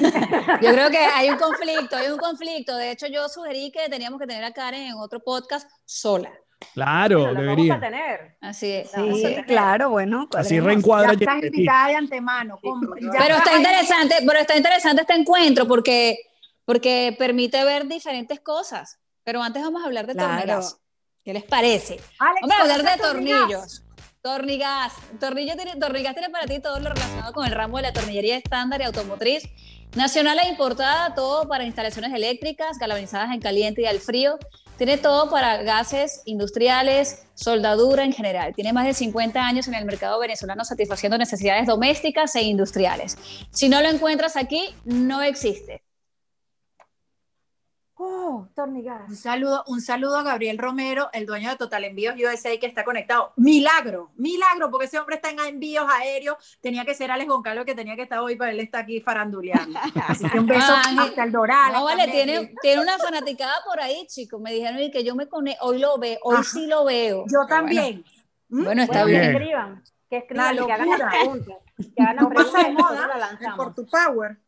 [0.62, 2.76] Yo creo que hay un conflicto, hay un conflicto.
[2.76, 6.30] De hecho, yo sugerí que teníamos que tener a Karen en otro podcast sola.
[6.74, 7.80] Claro, bueno, la vamos a debería.
[7.80, 8.36] tener.
[8.40, 8.90] Así es.
[8.90, 9.46] Sí, tener.
[9.46, 10.28] claro, bueno.
[10.36, 12.58] Así reencuadra Ya estás invitada de antemano.
[12.62, 16.18] ya Pero está ahí- interesante, pero está interesante este encuentro porque,
[16.64, 18.98] porque permite ver diferentes cosas.
[19.24, 20.30] Pero antes vamos a hablar de Claro.
[20.34, 20.78] tornigas.
[21.24, 22.00] ¿Qué les parece?
[22.18, 23.84] Alex, Vamos a hablar de tornillos.
[24.22, 24.92] Tornigas.
[25.18, 28.36] Tornillo tiene, tornigas tiene para ti todo lo relacionado con el ramo de la tornillería
[28.36, 29.44] estándar y automotriz.
[29.96, 34.38] Nacional e importada, todo para instalaciones eléctricas, galvanizadas en caliente y al frío.
[34.82, 38.52] Tiene todo para gases industriales, soldadura en general.
[38.52, 43.16] Tiene más de 50 años en el mercado venezolano satisfaciendo necesidades domésticas e industriales.
[43.52, 45.84] Si no lo encuentras aquí, no existe.
[48.04, 49.08] Oh, Tornigas.
[49.08, 52.82] Un saludo, un saludo a Gabriel Romero, el dueño de Total Envíos USA, que está
[52.82, 53.32] conectado.
[53.36, 56.58] Milagro, milagro, porque ese hombre está en envíos aéreos.
[56.60, 59.78] Tenía que ser Alex Goncalves que tenía que estar hoy, pero él está aquí faranduleando.
[60.08, 60.98] Así que un beso Ángel.
[60.98, 61.72] hasta el Doral.
[61.74, 64.40] No, vale, tiene, tiene una fanaticada por ahí, chicos.
[64.40, 66.42] Me dijeron y que yo me conecto, hoy lo veo, hoy Ajá.
[66.44, 67.24] sí lo veo.
[67.28, 68.04] Yo Pero también.
[68.48, 69.30] Bueno, bueno, está Bueno, que bien.
[69.36, 71.56] escriban, que escriban que hagan las preguntas.
[71.94, 74.38] Que hagan las No pasa de moda por tu power.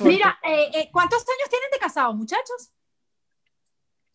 [0.00, 2.70] Mira, eh, eh, ¿cuántos años tienen de casados, muchachos?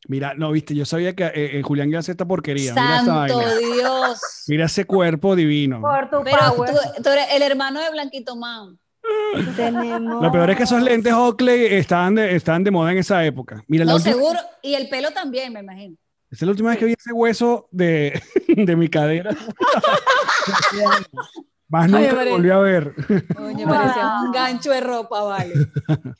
[0.07, 2.73] Mira, no, viste, yo sabía que eh, eh, Julián iba a hacer esta porquería.
[2.73, 3.55] Mira esa Santo vaina.
[3.55, 4.19] Dios.
[4.47, 5.81] Mira ese cuerpo divino.
[5.81, 6.69] Por tu Pero power.
[6.71, 8.77] tú, tú eres el hermano de Blanquito Man.
[9.55, 10.21] Tenemos...
[10.23, 13.63] Lo peor es que esos lentes Oakley estaban de, estaban de moda en esa época.
[13.67, 14.39] Mira, la No, última- seguro.
[14.61, 15.95] Y el pelo también, me imagino.
[16.29, 19.31] esa es la última vez que vi ese hueso de, de mi cadera.
[21.67, 22.31] Más nunca María.
[22.33, 22.93] volví a ver.
[23.39, 25.53] Oye, parecía un gancho de ropa, vale.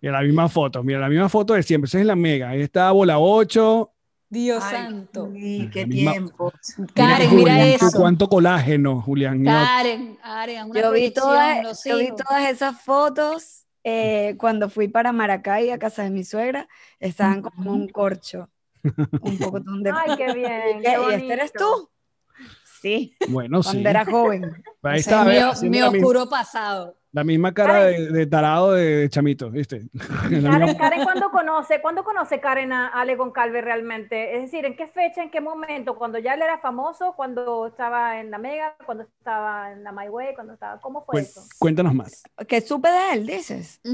[0.00, 1.86] Mira la misma foto, mira la misma foto de siempre.
[1.86, 2.48] Esa es la mega.
[2.48, 3.92] Ahí está Bola 8.
[4.30, 5.28] Dios Ay, santo.
[5.34, 6.52] sí, qué La misma- tiempo.
[6.94, 7.86] Karen, mira Julián, eso.
[7.98, 9.44] Cuánto colágeno, Julián.
[9.44, 15.12] Karen, Karen, una Yo vi, todas, yo vi todas esas fotos eh, cuando fui para
[15.12, 16.66] Maracay, a casa de mi suegra.
[16.98, 18.48] Estaban como un corcho.
[19.20, 19.90] Un poco de...
[19.92, 20.78] Ay, qué bien.
[20.78, 21.90] ¿Y, qué ¿Y este eres tú?
[22.80, 23.70] Sí, Bueno, sí.
[23.72, 24.62] cuando era joven.
[24.82, 26.96] Ahí está, mi, misma, oscuro pasado.
[27.12, 29.82] la misma cara de, de tarado de, de chamito, ¿viste?
[30.30, 34.36] Karen, Karen, ¿cuándo conoce, ¿cuándo conoce Karen a Ale Goncalves realmente?
[34.36, 35.96] Es decir, ¿en qué fecha, en qué momento?
[35.96, 37.12] ¿Cuando ya él era famoso?
[37.14, 38.74] ¿Cuando estaba en la Mega?
[38.86, 40.34] ¿Cuando estaba en la My Way?
[40.34, 41.42] ¿Cuando estaba, ¿Cómo fue Cuen- eso?
[41.58, 42.22] Cuéntanos más.
[42.48, 43.80] Que supe de él, dices.
[43.84, 43.92] Sí,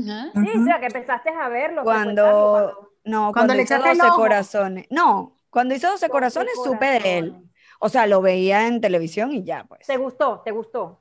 [0.60, 1.80] o sea, que empezaste a verlo.
[1.82, 2.72] que Cuando, cuéntanos,
[3.04, 4.16] no, Cuando cuando, le hizo echaste el 12 ojo.
[4.20, 4.86] corazones.
[4.90, 7.36] No, cuando hizo 12 12 corazones supe de él.
[7.78, 9.86] O sea, lo veía en televisión y ya, pues.
[9.86, 10.40] ¿Te gustó?
[10.44, 10.98] ¿Te gustó?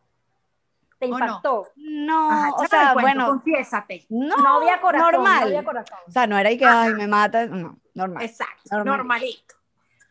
[0.99, 1.15] ¿Te ¿O no?
[1.25, 1.67] impactó?
[1.75, 4.05] No, Ajá, o sea, bueno, Confiésate.
[4.09, 5.11] no, No había corazón.
[5.11, 5.39] normal.
[5.41, 5.97] No había corazón.
[6.07, 8.23] O sea, no era ahí que, ay, me mata, no, normal.
[8.23, 8.97] Exacto, Normal.
[8.97, 9.55] normalito.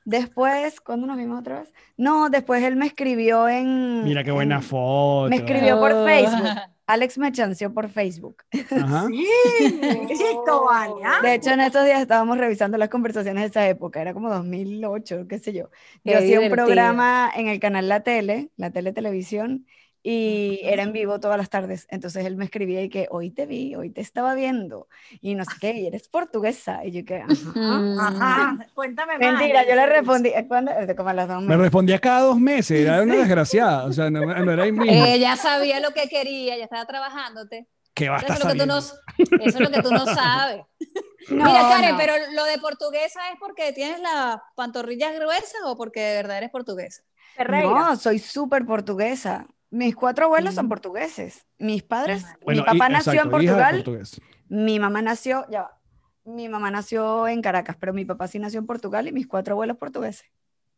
[0.06, 1.72] Después, ¿cuándo nos vimos otra vez?
[1.96, 4.04] No, después él me escribió en...
[4.04, 5.30] Mira qué en- buena foto.
[5.30, 6.04] Me escribió por Oh.
[6.04, 6.48] Facebook.
[6.86, 8.44] Alex me chanceó por Facebook.
[8.70, 9.08] Ajá.
[9.58, 10.94] Sí, chico, vale.
[11.04, 11.20] ¿ah?
[11.22, 15.26] De hecho, en estos días estábamos revisando las conversaciones de esa época, era como 2008,
[15.28, 15.70] qué sé yo.
[16.04, 19.66] Qué Yo hacía un programa en el canal La Tele, La Tele Televisión,
[20.06, 21.86] y era en vivo todas las tardes.
[21.90, 24.86] Entonces él me escribía y que hoy te vi, hoy te estaba viendo,
[25.22, 26.84] y no sé qué, y eres portuguesa.
[26.84, 27.32] Y yo que, ajá.
[27.98, 29.32] Ajá, cuéntame más.
[29.32, 30.72] Mentira, yo le respondí, ¿eh, ¿cuándo?
[30.72, 31.62] Eh, Como a las dos Me meses.
[31.62, 34.84] respondía cada dos meses, era una desgraciada, o sea, no, no era mismo.
[34.86, 37.66] Ella sabía lo que quería, ya estaba trabajándote.
[37.94, 39.36] ¿Qué va a Eso es, lo que tú no, sabiendo?
[39.46, 40.62] eso es lo que tú no sabes.
[41.30, 41.96] No, Mira, Karen, no.
[41.96, 46.50] pero lo de portuguesa es porque tienes las pantorrillas gruesas o porque de verdad eres
[46.50, 47.02] portuguesa.
[47.34, 47.70] Ferreira.
[47.70, 49.46] No, soy súper portuguesa.
[49.74, 50.68] Mis cuatro abuelos son Mm.
[50.68, 51.46] portugueses.
[51.58, 53.84] Mis padres, Bueno, mi papá y- nació exacto, en Portugal,
[54.48, 55.80] mi mamá nació, ya va,
[56.24, 59.54] mi mamá nació en Caracas, pero mi papá sí nació en Portugal y mis cuatro
[59.54, 60.26] abuelos portugueses.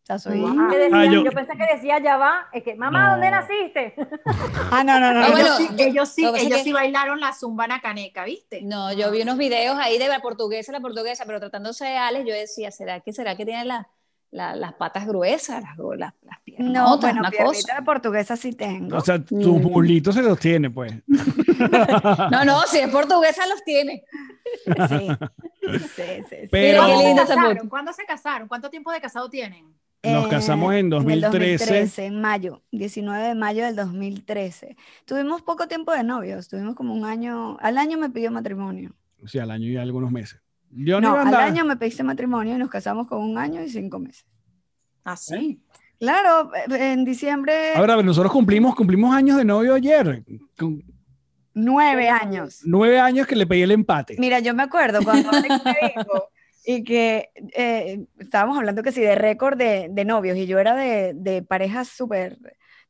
[0.02, 0.42] O sea, soy...
[0.46, 1.30] Ah, decía- Ah, yo- yo...
[1.32, 3.94] pensé que decía ya va, es que mamá, ¿dónde naciste?
[4.72, 5.20] Ah, no, no, no.
[5.20, 5.30] No.
[5.32, 8.62] bueno, Ellos sí, ellos sí, ellos que- sí bailaron la zumba nacaneca, ¿viste?
[8.62, 12.24] No, yo vi unos videos ahí de la portuguesa, la portuguesa, pero tratándose de Alex,
[12.26, 13.88] yo decía, ¿será que será que tiene la-
[14.36, 16.72] la- las patas gruesas, las, las, las piernas?
[16.72, 17.74] No, bueno, una piernita cosa.
[17.76, 18.96] de portuguesa sí tengo.
[18.96, 19.62] O sea, tus Mm.
[19.62, 20.92] mulitos se los tiene, pues.
[22.30, 24.04] No, no, si es portuguesa los tiene.
[24.64, 25.08] Sí,
[25.62, 26.02] sí, sí.
[26.30, 26.36] sí.
[26.50, 27.68] Pero- ¿Cuándo se casaron?
[27.68, 28.48] ¿Cuándo se casaron?
[28.48, 29.74] ¿Cuánto tiempo de casado tienen?
[30.04, 32.06] Nos Eh, casamos en el 2013.
[32.06, 34.76] en mayo, 19 de mayo del 2013.
[35.04, 38.92] Tuvimos poco tiempo de novios, tuvimos como un año, al año me pidió matrimonio.
[39.24, 40.40] O sea, al año y algunos meses.
[40.76, 43.38] Yo no, No, iba a al año me pediste matrimonio y nos casamos con un
[43.38, 44.26] año y cinco meses.
[45.04, 45.60] Ah, sí.
[45.98, 50.22] Claro, eh, en diciembre, Ahora, a ver, nosotros cumplimos, cumplimos años de novio ayer.
[50.58, 50.82] Con
[51.54, 52.60] nueve años.
[52.64, 54.16] nueve años que le pedí el empate.
[54.18, 56.28] Mira, yo me acuerdo cuando Alex me dijo
[56.66, 60.74] y que eh, estábamos hablando que sí de récord de, de novios y yo era
[60.74, 62.38] de, de parejas súper,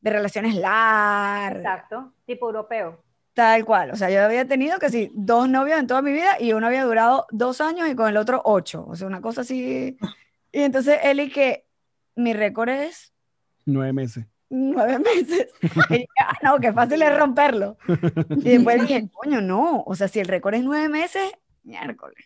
[0.00, 3.04] de relaciones largas, Exacto, tipo europeo.
[3.36, 3.90] Tal cual.
[3.90, 6.68] O sea, yo había tenido que sí, dos novios en toda mi vida y uno
[6.68, 8.86] había durado dos años y con el otro ocho.
[8.88, 9.98] O sea, una cosa así.
[10.52, 11.66] Y entonces él y que
[12.14, 13.12] mi récord es
[13.66, 14.24] Nueve meses.
[14.48, 15.48] nueve meses.
[15.90, 17.76] Y yo, ah, no, qué fácil es romperlo.
[18.30, 19.82] Y después dije, coño, no.
[19.86, 21.30] O sea, si el récord es nueve meses,
[21.62, 22.24] miércoles.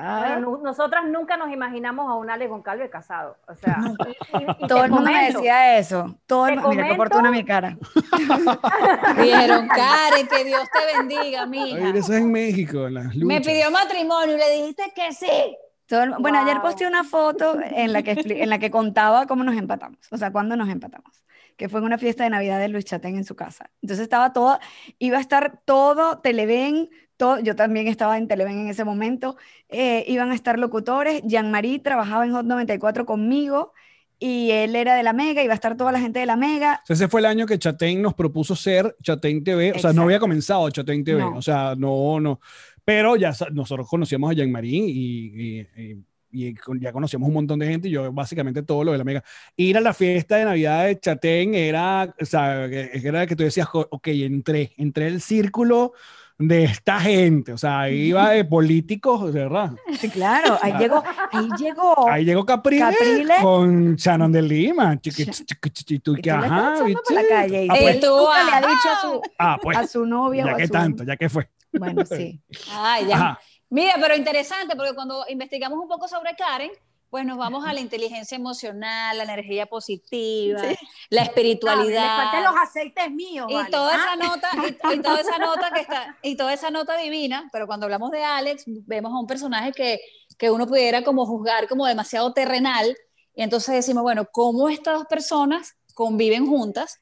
[0.00, 3.36] Ah, Bueno, nosotras nunca nos imaginamos a un Ale Goncalves casado.
[3.48, 6.16] O sea, y, y- y todo el mundo me decía eso.
[6.26, 7.76] Todo el te mu- Mira qué oportuna mi cara.
[9.22, 11.76] Vieron, Karen, que Dios te bendiga, mija.
[11.76, 13.26] Ay, eso es en México, en las luchas.
[13.26, 15.56] Me pidió matrimonio y le dijiste que sí.
[15.86, 16.62] Todo el- Bueno, ayer Wow.
[16.62, 19.98] posté una foto en la, que, en la que contaba cómo nos empatamos.
[20.10, 21.24] O sea, cuándo nos empatamos.
[21.56, 23.70] Que fue en una fiesta de Navidad de Luis Chatén en su casa.
[23.82, 24.58] Entonces estaba todo,
[24.98, 29.36] iba a estar todo Televen, todo, yo también estaba en Televen en ese momento.
[29.68, 31.20] eh, iban a estar locutores.
[31.24, 33.74] Jean-Marie trabajaba en Hot 94 conmigo
[34.18, 36.82] y él era de la Mega, iba a estar toda la gente de la Mega.
[36.88, 39.72] Ese fue el año que Chatén nos propuso ser Chatén TV.
[39.72, 41.20] O sea, no había comenzado Chatén TV.
[41.20, 41.36] No.
[41.36, 42.40] O sea, no, no.
[42.84, 47.58] Pero ya nosotros conocíamos a Jean-Marie y, y- y- y con- ya conocíamos un montón
[47.58, 49.24] de gente y yo básicamente todo lo de la mega.
[49.56, 53.66] Ir a la fiesta de Navidad de Chatén era, o sea, era que tú decías,
[53.66, 55.92] "Jo- ok, entré, entré el círculo
[56.38, 57.52] de esta gente.
[57.52, 59.72] O sea, ahí iba de políticos, de verdad.
[59.98, 62.08] Sí, claro, ahí llegó, ahí llegó.
[62.08, 63.38] Ahí llegó Capriles, Capriles.
[63.42, 65.00] con Shannon de Lima.
[65.00, 66.74] Chiqui, Cha- chiqui, chiqui, y tú Y que, ajá,
[67.10, 69.86] la calle y Ah, pues, tú, nunca le ha dicho a su, ah, pues, a
[69.86, 71.48] su novia o ya a que su- tanto, ya que fue.
[71.72, 72.40] Bueno, sí.
[72.72, 73.16] Ay, ya.
[73.16, 73.40] Ajá.
[73.70, 76.70] Mira, pero interesante, porque cuando investigamos un poco sobre Karen,
[77.10, 80.74] pues nos vamos a la inteligencia emocional, la energía positiva, Sí.
[81.10, 82.16] la Ah, espiritualidad.
[82.16, 83.46] faltan los aceites míos.
[83.48, 83.70] y vale.
[83.70, 84.50] toda Ah, esa nota
[84.92, 88.10] y, y toda esa nota que está y toda esa nota divina pero cuando hablamos
[88.10, 90.00] de Alex vemos a un personaje que,
[90.36, 92.96] que uno pudiera como juzgar como demasiado terrenal
[93.34, 96.98] y entonces decimos bueno cómo estas dos personas conviven juntas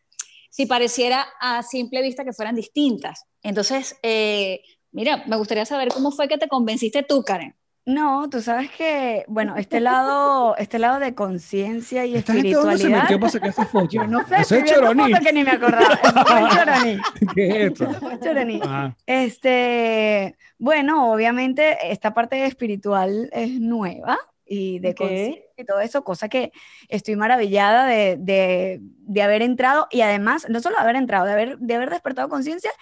[0.51, 4.61] si pareciera a simple vista que fueran distintas entonces eh,
[4.92, 9.25] mira me gustaría saber cómo fue que te convenciste tú Karen No, tú sabes que,
[9.29, 13.03] bueno, este lado, este lado de conciencia y ¿Esta gente dónde se espiritualidad.
[13.05, 13.88] metió para sacar esa foto?
[13.92, 15.14] Yo no sé, viendo Choroní.
[15.14, 15.96] que ni me acordaba.
[16.51, 17.01] Choroní,
[17.35, 17.87] ¿Qué es esto?
[18.25, 18.61] Choroní.
[18.64, 24.96] Ah, Este, bueno, obviamente esta parte espiritual es nueva y de Ok.
[24.96, 26.51] conciencia y todo eso, cosa que
[26.88, 31.33] estoy maravillada de, de, de haber entrado y además, no solo de haber entrado, de
[31.33, 32.72] haber, de haber despertado conciencia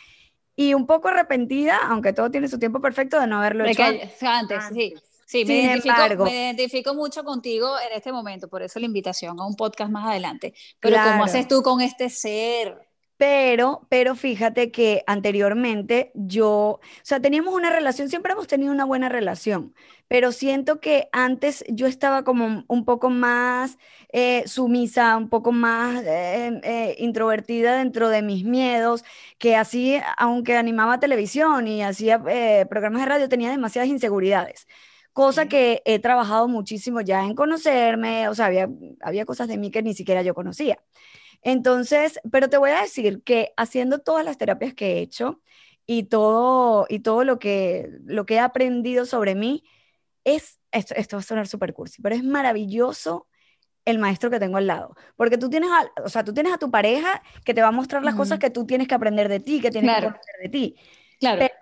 [0.57, 3.83] y un poco arrepentida, aunque todo tiene su tiempo perfecto, de no haberlo De hecho
[3.83, 4.23] que- antes.
[4.23, 4.95] antes, sí.
[5.27, 9.41] Sí, me, identifico, embargo- me identifico mucho contigo en este momento, por eso la invitación
[9.41, 10.53] a un podcast más adelante.
[10.81, 11.13] Pero Claro.
[11.13, 12.79] ¿cómo haces tú con este ser?
[13.27, 18.85] Pero, pero fíjate que anteriormente yo, o sea, teníamos una relación, siempre hemos tenido una
[18.85, 19.75] buena relación,
[20.09, 23.79] pero siento que antes yo estaba como un poco más
[24.13, 29.05] eh, sumisa, un poco más eh, eh, introvertida dentro de mis miedos,
[29.39, 32.23] que así, aunque animaba televisión y hacía
[32.69, 34.67] programas de radio, tenía demasiadas inseguridades
[35.15, 38.69] cosa que he trabajado muchísimo ya en conocerme, o sea, había,
[39.01, 40.79] había cosas de mí que ni siquiera yo conocía.
[41.45, 45.43] Entonces, pero te voy a decir que haciendo todas las terapias que he hecho
[45.87, 49.63] y todo, y todo lo, que, lo que he aprendido sobre mí,
[50.25, 53.29] es, esto, esto va a sonar súper cursi, pero es maravilloso
[53.85, 54.97] el maestro que tengo al lado.
[55.17, 57.73] Porque tú tienes, a, o sea, tú tienes a tu pareja que te va a
[57.73, 60.49] mostrar las cosas que tú tienes que aprender de ti, que tienes que aprender de
[60.49, 60.77] ti.
[61.21, 61.39] Claro.
[61.39, 61.55] Pero,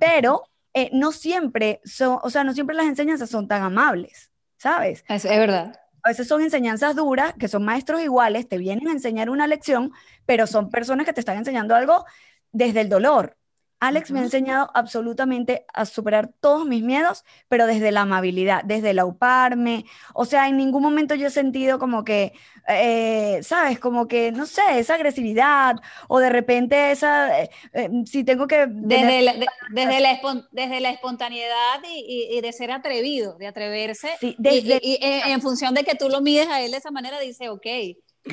[0.00, 5.04] pero eh, no siempre son, o sea, no siempre las enseñanzas son tan amables, ¿sabes?
[5.08, 5.78] Es, es verdad.
[6.02, 9.92] A veces son enseñanzas duras, que son maestros iguales, te vienen a enseñar una lección,
[10.26, 12.04] pero son personas que te están enseñando algo
[12.52, 13.37] desde el dolor.
[13.80, 18.90] Alex me ha enseñado absolutamente a superar todos mis miedos, pero desde la amabilidad, desde
[18.90, 19.84] el auparme.
[20.14, 22.32] O sea, en ningún momento yo he sentido como que,
[22.66, 23.78] eh, ¿sabes?
[23.78, 25.76] Como que, no sé, esa agresividad
[26.08, 28.66] o de repente esa, eh, eh, si tengo que...
[28.68, 29.34] Desde, la,
[29.70, 34.10] desde, la, desde la espontaneidad y, de ser atrevido, de atreverse.
[34.20, 34.80] Sí, desde...
[34.82, 37.66] Y, en función de que tú lo mides a él de esa manera, dice, ok,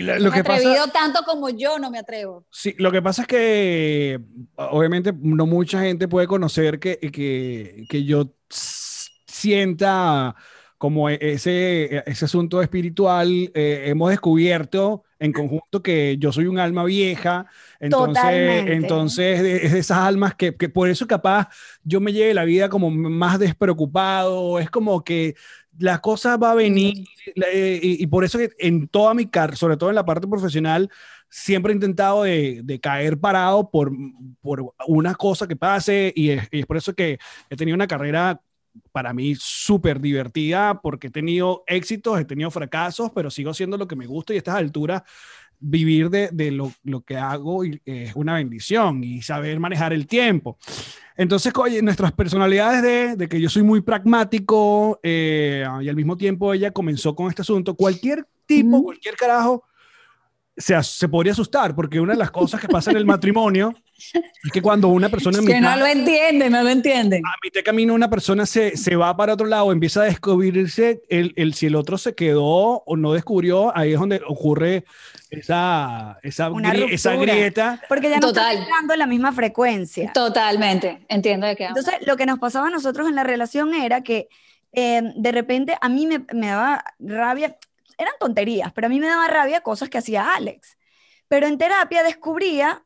[0.04, 2.46] lo, que atrevido tanto como yo no me atrevo.
[2.52, 4.20] Sí, lo que pasa es que
[4.56, 8.34] obviamente no mucha gente puede conocer que, que, que yo
[9.26, 10.36] sienta
[10.78, 13.52] como e, ese, ese asunto espiritual.
[13.54, 17.46] Eh, hemos descubierto en conjunto que yo soy un alma vieja,
[17.80, 21.48] entonces, entonces es de esas almas que, que, por eso capaz
[21.84, 25.36] yo me lleve la vida como más despreocupado, es como que
[25.80, 29.90] la cosa va a venir eh, y, por eso en toda mi carrera, sobre todo
[29.90, 30.90] en la parte profesional,
[31.30, 33.92] siempre he intentado de, de caer parado por,
[34.42, 37.18] por, una cosa que pase y es, y es, por eso que
[37.50, 38.42] he tenido una carrera
[38.92, 43.88] para mí súper divertida porque he tenido éxitos, he tenido fracasos, pero sigo haciendo lo
[43.88, 45.04] que me gusta y a estas alturas
[45.60, 50.58] vivir de, de lo, lo, que hago es una bendición y saber manejar el tiempo.
[51.18, 56.18] Entonces, oye, nuestras personalidades de, de que yo soy muy pragmático eh, y al mismo
[56.18, 59.64] tiempo ella comenzó con este asunto, cualquier tipo, cualquier carajo,
[60.58, 64.52] se, se, podría asustar, porque una de las cosas que pasa en el matrimonio es
[64.52, 65.40] que cuando una persona...
[65.40, 67.18] que no lo entiende, no lo entiende.
[67.18, 71.02] A mitad de camino una persona se, se, va para otro lado, empieza a descubrirse
[71.10, 74.86] el, el, si el otro se quedó o no descubrió, ahí es donde ocurre
[75.30, 76.52] esa, esa,
[76.90, 77.82] esa grieta.
[77.88, 78.58] Porque ya no Total.
[78.58, 80.12] está la misma frecuencia.
[80.14, 84.02] Totalmente, entiendo de qué Entonces, lo que nos pasaba a nosotros en la relación era
[84.02, 84.28] que
[84.74, 87.58] eh, de repente a mí me, me daba rabia,
[87.98, 90.78] eran tonterías, pero a mí me daba rabia cosas que hacía Alex.
[91.28, 92.85] Pero en terapia descubría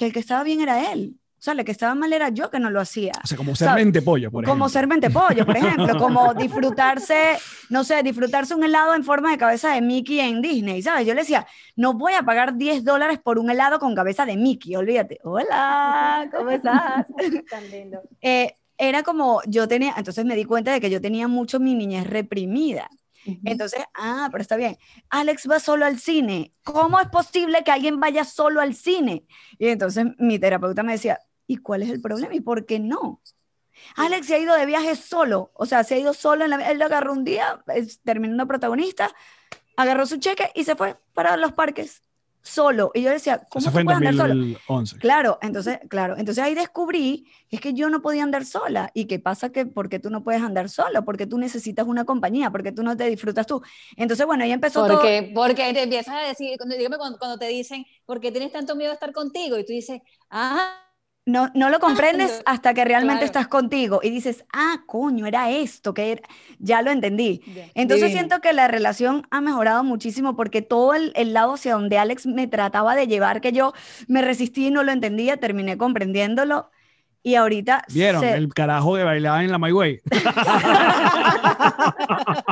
[0.00, 1.16] que el que estaba bien era él.
[1.38, 3.12] O sea, el que estaba mal era yo que no lo hacía.
[3.22, 4.54] O sea, como ser mente pollo, por ejemplo.
[4.58, 5.98] Como ser mente pollo, por ejemplo.
[5.98, 7.36] como disfrutarse,
[7.68, 11.06] no sé, disfrutarse un helado en forma de cabeza de Mickey en Disney, ¿sabes?
[11.06, 14.38] Yo le decía, no voy a pagar 10 dólares por un helado con cabeza de
[14.38, 15.18] Mickey, olvídate.
[15.22, 17.04] Hola, ¿cómo estás?
[17.50, 18.00] Tan lindo.
[18.22, 21.74] Eh, era como, yo tenía, entonces me di cuenta de que yo tenía mucho mi
[21.74, 22.88] niñez reprimida.
[23.44, 24.76] Entonces, ah, pero está bien.
[25.08, 26.54] Alex va solo al cine.
[26.62, 29.26] ¿Cómo es posible que alguien vaya solo al cine?
[29.58, 31.18] Y entonces mi terapeuta me decía,
[31.50, 32.32] ¿Y cuál es el problema?
[32.32, 33.20] ¿Y por qué no?
[33.96, 36.70] Alex se ha ido de viaje solo, o sea, se ha ido solo, en la,
[36.70, 37.64] él agarró un día,
[38.04, 39.10] terminando protagonista,
[39.76, 42.04] agarró su cheque y se fue para los parques
[42.42, 42.90] solo.
[42.94, 44.56] Y yo decía, ¿cómo se puede andar solo?
[44.98, 48.90] Claro, entonces, claro, entonces ahí descubrí que es que yo no podía andar sola.
[48.94, 49.50] ¿Y qué pasa?
[49.50, 52.96] Que porque tú no puedes andar solo, porque tú necesitas una compañía, porque tú no
[52.96, 53.62] te disfrutas tú.
[53.96, 55.42] Entonces, bueno, ahí empezó porque, todo.
[55.42, 58.90] Porque te empiezas a decir, dígame cuando, cuando te dicen, ¿por qué tienes tanto miedo
[58.90, 59.58] a estar contigo?
[59.58, 60.00] Y tú dices,
[60.30, 60.89] ah,
[61.30, 65.94] no, no lo comprendes hasta que realmente estás contigo y dices, ah, coño, era esto,
[65.94, 66.20] que
[66.58, 67.42] ya lo entendí.
[67.74, 72.26] Entonces siento que la relación ha mejorado muchísimo porque todo el, lado hacia donde Alex
[72.26, 73.72] me trataba de llevar, que yo
[74.08, 76.70] me resistí y no lo entendía, terminé comprendiéndolo.
[77.22, 77.84] Y ahorita.
[77.92, 78.24] ¿Vieron?
[78.24, 80.00] El carajo de bailar en la My Way.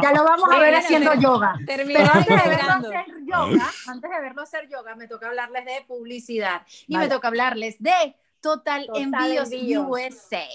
[0.03, 1.55] ya lo vamos a ver haciendo yoga.
[1.67, 5.83] Pero antes de verlo hacer yoga, antes de verlo hacer yoga, me toca hablarles de
[5.87, 6.61] publicidad.
[6.87, 8.15] Y me toca hablarles de
[8.57, 9.87] Total, Total Envíos Envíos.
[9.89, 10.47] USA.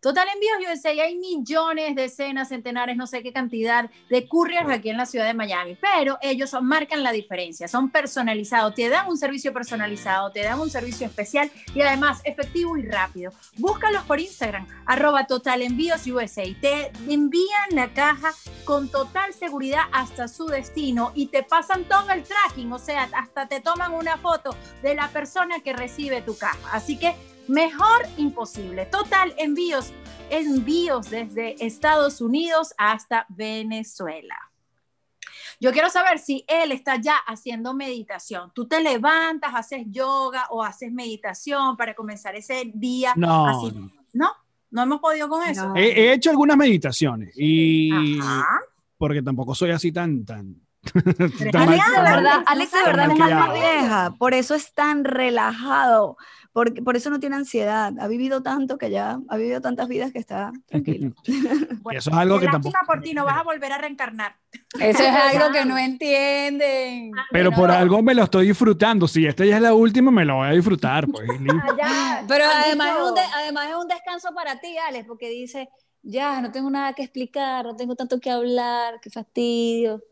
[0.00, 4.96] Total Envíos USA, hay millones, decenas, centenares, no sé qué cantidad de couriers aquí en
[4.96, 9.16] la ciudad de Miami, pero ellos son- marcan la diferencia, son personalizados, te dan un
[9.18, 13.32] servicio personalizado, te dan un servicio especial y además efectivo y rápido.
[13.56, 16.44] Búscalos por Instagram, arroba Total Envíos USA.
[16.60, 18.32] Te envían la caja
[18.66, 23.46] con total seguridad hasta su destino y te pasan todo el tracking, o sea, hasta
[23.48, 26.58] te toman una foto de la persona que recibe tu caja.
[26.72, 27.14] Así que
[27.48, 28.84] mejor imposible.
[28.84, 29.92] Total envíos,
[30.28, 34.36] envíos desde Estados Unidos hasta Venezuela.
[35.60, 38.52] Yo quiero saber si él está ya haciendo meditación.
[38.52, 43.14] Tú te levantas, haces yoga o haces meditación para comenzar ese día.
[43.16, 43.72] No, así.
[43.72, 43.90] no.
[44.12, 44.32] No,
[44.70, 45.68] no hemos podido con eso.
[45.68, 45.76] No.
[45.76, 48.46] He, he hecho algunas meditaciones y Ajá.
[48.98, 50.56] porque tampoco soy así tan tan
[50.92, 53.54] Pero tan Alex, de verdad, Alex de verdad es malcriado.
[53.54, 56.16] vieja, por eso es tan relajado,
[56.56, 60.10] porque, por eso no tiene ansiedad, ha vivido tanto que ya, ha vivido tantas vidas
[60.10, 61.12] que está tranquilo.
[61.82, 64.36] Bueno, Eso es algo que lástima tampoco- por ti, no vas a volver a reencarnar.
[64.80, 67.12] Eso es algo que no entienden.
[67.30, 69.06] Pero por No, algo me lo estoy disfrutando.
[69.06, 71.06] Si esta ya es la última, me lo voy a disfrutar.
[71.06, 75.06] Pues, allá Pero han además es, un de- además es un descanso para ti, Alex,
[75.06, 75.68] porque dice,
[76.02, 80.02] ya, no tengo nada que explicar, no tengo tanto que hablar, qué fastidio.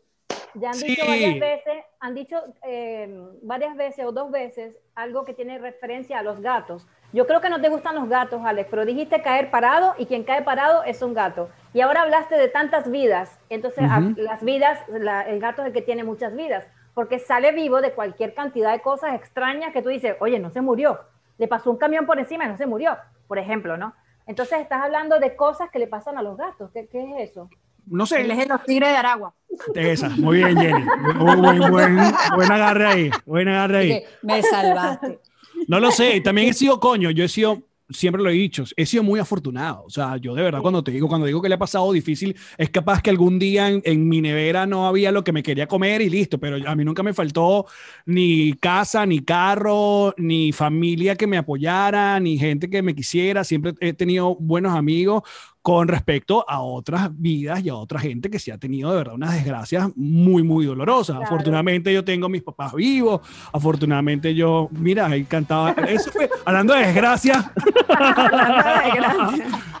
[0.53, 0.87] Ya han Sí.
[0.87, 6.19] dicho varias veces, han dicho eh, varias veces o dos veces algo que tiene referencia
[6.19, 6.87] a los gatos.
[7.13, 10.23] Yo creo que no te gustan los gatos, Alex, pero dijiste caer parado y quien
[10.23, 11.49] cae parado es un gato.
[11.73, 13.39] Y ahora hablaste de tantas vidas.
[13.49, 13.83] Entonces,
[14.17, 17.91] las vidas, la- el gato es el que tiene muchas vidas, porque sale vivo de
[17.93, 20.99] cualquier cantidad de cosas extrañas que tú dices, oye, no se murió.
[21.37, 23.93] Le pasó un camión por encima y no se murió, por ejemplo, ¿no?
[24.27, 26.71] Entonces, estás hablando de cosas que le pasan a los gatos.
[26.71, 27.49] ¿Qué, qué es eso?
[27.87, 28.21] No sé.
[28.21, 29.33] Él es de los tigres de Aragua.
[29.73, 30.09] Esa.
[30.09, 30.83] Muy bien, Jenny.
[31.17, 31.97] Buen, buen, buen,
[32.35, 33.11] buen agarre ahí.
[33.25, 34.03] Buen agarre ahí.
[34.21, 35.19] Me salvaste.
[35.67, 38.85] No lo sé, también he sido coño, yo he sido, siempre lo he dicho, he
[38.85, 39.83] sido muy afortunado.
[39.85, 42.35] O sea, yo de verdad cuando te digo, cuando digo que le ha pasado difícil,
[42.57, 45.67] es capaz que algún día en, en mi nevera no había lo que me quería
[45.67, 47.65] comer y listo, pero a mí nunca me faltó
[48.05, 53.43] ni casa, ni carro, ni familia que me apoyara, ni gente que me quisiera.
[53.43, 55.23] Siempre he tenido buenos amigos
[55.65, 59.15] con respecto a otras vidas y a otra gente que sí ha tenido de verdad
[59.15, 61.15] unas desgracias muy, muy dolorosas.
[61.15, 61.25] Claro.
[61.25, 66.75] Afortunadamente yo tengo a mis papás vivos, afortunadamente yo, mira, ahí cantaba, eso fue, hablando
[66.75, 67.51] de desgracia,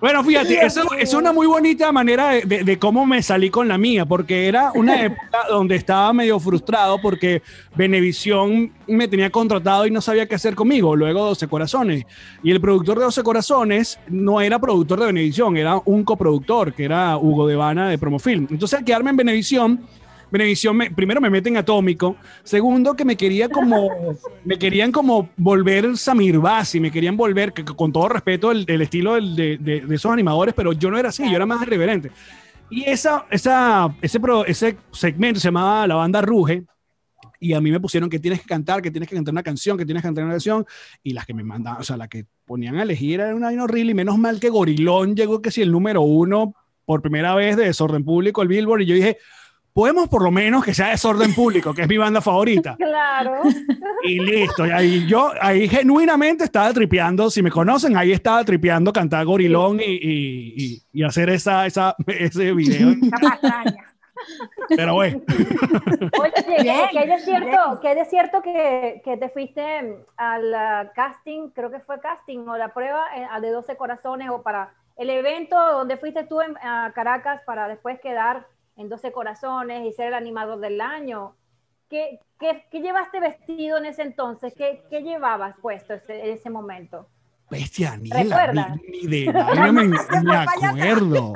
[0.00, 3.50] bueno, fíjate, eso, eso es una muy bonita manera de, de- de cómo me salí
[3.50, 7.42] con la mía, porque era una época donde estaba medio frustrado porque
[7.74, 12.04] Benevisión me tenía contratado y no sabía qué hacer conmigo, luego 12 Corazones.
[12.42, 16.84] Y el productor de 12 Corazones no era productor de Benevisión, era un coproductor, que
[16.84, 18.46] era Hugo Devana de Promofilm.
[18.50, 19.80] Entonces, al quedarme en Benevisión,
[20.30, 23.88] Benevisión me- primero me meten atómico, segundo que me quería como,
[24.44, 28.82] me querían como volver Samir Basi, me querían volver, que, con todo respeto, el, el
[28.82, 31.62] estilo del- de, de- de esos animadores, pero yo no era así, yo era más
[31.62, 32.10] irreverente.
[32.70, 36.64] Y esa, esa, ese, pro- ese segmento se llamaba La Banda Ruge,
[37.40, 39.78] y a mí me pusieron que tienes que cantar, que tienes que cantar una canción,
[39.78, 40.66] que tienes que cantar una canción,
[41.02, 43.92] y las que me mandaban, o sea, las que ponían a elegir era una horrible,
[43.92, 46.52] y menos mal que Gorilón llegó que si el número uno
[46.84, 49.18] por primera vez de Desorden Público, el Billboard, y yo dije,
[49.78, 52.76] podemos por lo menos que sea Desorden Público, que es mi banda favorita.
[52.88, 53.42] Claro.
[54.02, 58.92] Y listo, y ahí yo ahí genuinamente estaba tripeando, si me conocen, ahí estaba tripeando
[58.92, 62.88] cantar Gorilón y, y- y- y hacer esa, esa, ese video.
[64.76, 65.20] Pero bueno,
[66.20, 69.62] Oye, que- Bien, que de cierto, que de cierto que, que te fuiste
[70.16, 74.42] al ah, casting, creo que fue casting o la prueba eh, de 12 corazones o
[74.42, 78.46] para el evento donde fuiste tú en a Caracas para después quedar
[78.78, 81.34] en 12 corazones y ser el animador del año.
[81.90, 84.54] ¿Qué, qué, qué llevaste vestido en ese entonces?
[84.56, 87.08] ¿Qué, qué llevabas puesto ese- en ese momento?
[87.50, 91.32] bestia, ni, la- ni, ni de vaina me, me acuerdo.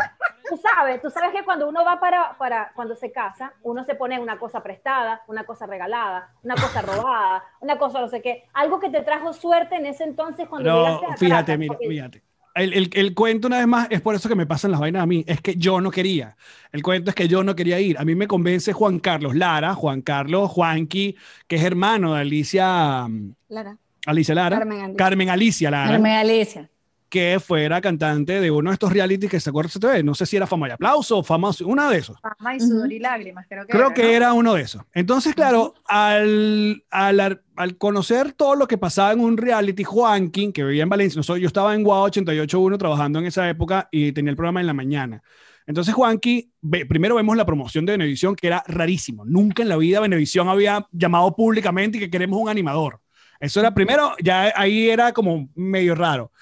[0.47, 3.95] Tú sabes, tú sabes que cuando uno va para, para, cuando se casa, uno se
[3.95, 8.45] pone una cosa prestada, una cosa regalada, una cosa robada, una cosa no sé qué,
[8.53, 11.73] algo que te trajo suerte en ese entonces cuando No, llegaste a fíjate, Caracas, mira,
[11.73, 12.23] porque- fíjate.
[12.55, 15.03] El, el- el cuento, una vez más, es por eso que me pasan las vainas
[15.03, 15.25] a mí.
[15.27, 16.37] Es que yo no quería.
[16.71, 17.99] El cuento es que yo no quería ir.
[17.99, 23.07] A mí me convence Juan Carlos Lara, Juan Carlos Juanqui, que es hermano de Alicia,
[23.09, 23.77] mm, Lara.
[24.07, 24.59] Alicia Lara.
[24.59, 24.97] Carmen Alicia.
[24.97, 25.91] Carmen Alicia Lara.
[25.93, 26.71] Carmen Alicia.
[27.13, 30.15] Que fuera cantante de uno de estos reality que se acuerda, se te ve, no
[30.15, 32.17] sé si era Fama y Aplauso o Fama, uno de esos.
[32.23, 34.09] Fama y sudor y lágrimas, creo que Creo era, que ¿no?
[34.09, 34.83] era uno de esos.
[34.95, 40.65] Entonces, claro, al, al, al conocer todo lo que pasaba en un reality, Juanquín, que
[40.65, 44.13] vivía en Valencia, no soy- yo estaba en Guau 881 trabajando en esa época y
[44.13, 45.23] tenía el programa en la mañana.
[45.67, 49.27] Entonces, Juanqui, ve- primero vemos la promoción de Venevisión, que era rarísimo.
[49.27, 53.01] Nunca en la vida Venevisión había llamado públicamente y que queremos un animador.
[53.39, 56.33] Eso era primero, ya ahí era como medio raro.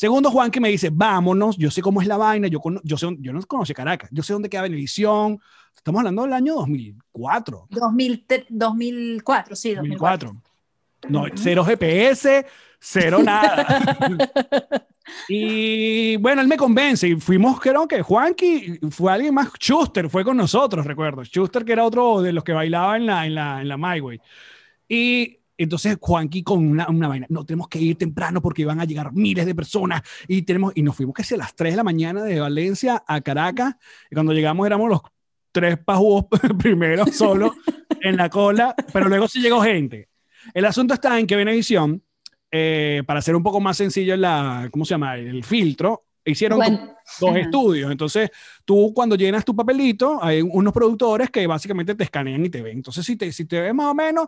[0.00, 2.96] Segundo, Juan que me dice, vámonos, yo sé cómo es la vaina, yo, cono- yo,
[2.96, 5.38] sé, yo no conocí Caracas, yo sé dónde queda Benevisión.
[5.76, 7.66] Estamos hablando del año 2004.
[7.68, 10.28] 2000 te- 2004, sí, 2004.
[11.02, 11.10] 2004.
[11.10, 12.46] No, cero GPS,
[12.78, 14.86] cero nada.
[15.28, 20.24] y bueno, él me convence y fuimos, creo que Juanqui fue alguien más, Schuster fue
[20.24, 21.22] con nosotros, recuerdo.
[21.24, 24.00] Schuster que era otro de los que bailaba en la, en la, en la My
[24.00, 24.18] Way.
[24.88, 28.84] Y entonces Juanqui con una, una vaina, no, tenemos que ir temprano porque van a
[28.84, 31.84] llegar miles de personas y tenemos, y nos fuimos casi a las 3 de la
[31.84, 33.74] mañana de Valencia a Caracas
[34.10, 35.00] y cuando llegamos éramos los
[35.52, 36.26] tres pajúos
[36.58, 37.54] primero solo
[38.00, 40.08] en la cola, pero luego sí llegó gente.
[40.54, 42.02] El asunto está en que Venevisión,
[42.50, 45.16] eh, para hacer un poco más sencillo la, ¿cómo se llama?
[45.16, 47.38] El filtro, hicieron Bueno, dos ajá.
[47.40, 47.90] estudios.
[47.90, 48.30] Entonces,
[48.64, 52.78] tú cuando llenas tu papelito, hay unos productores que básicamente te escanean y te ven.
[52.78, 54.26] Entonces, si te, si te ves más o menos,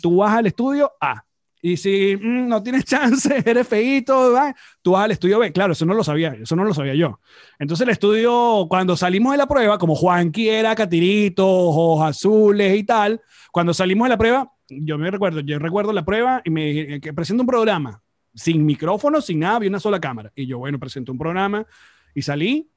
[0.00, 1.24] tú vas al estudio A.
[1.64, 4.54] Y si mm, no tienes chance, eres feíto, ¿va?
[4.82, 5.52] tú vas al estudio B.
[5.52, 7.20] Claro, eso no lo sabía, eso no lo sabía yo.
[7.58, 12.82] Entonces el estudio, cuando salimos de la prueba, como Juanqui era catirito, ojos azules y
[12.82, 13.20] tal,
[13.52, 17.00] cuando salimos de la prueba, yo me recuerdo, yo recuerdo la prueba y me dije
[17.00, 18.02] que presento un programa,
[18.34, 20.32] sin micrófono, sin nada, había una sola cámara.
[20.34, 21.66] Y yo, bueno, presento un programa
[22.14, 22.68] y salí.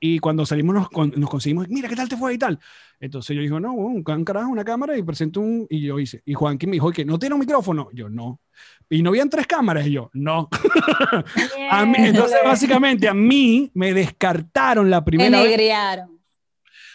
[0.00, 2.56] Y cuando salimos nos, con- nos conseguimos, mira, ¿qué tal te fue y tal?
[3.00, 6.22] Entonces yo dije, no, un, carajo, una cámara y presento un, y yo hice.
[6.24, 7.88] Y Juanqui me dijo, que ¿no tiene un micrófono?
[7.92, 8.40] Yo, no.
[8.88, 10.48] Y no habían tres cámaras, y yo, no.
[11.70, 15.46] A mí- entonces, básicamente, a mí me descartaron la primera vez.
[15.46, 16.20] Enegriaron.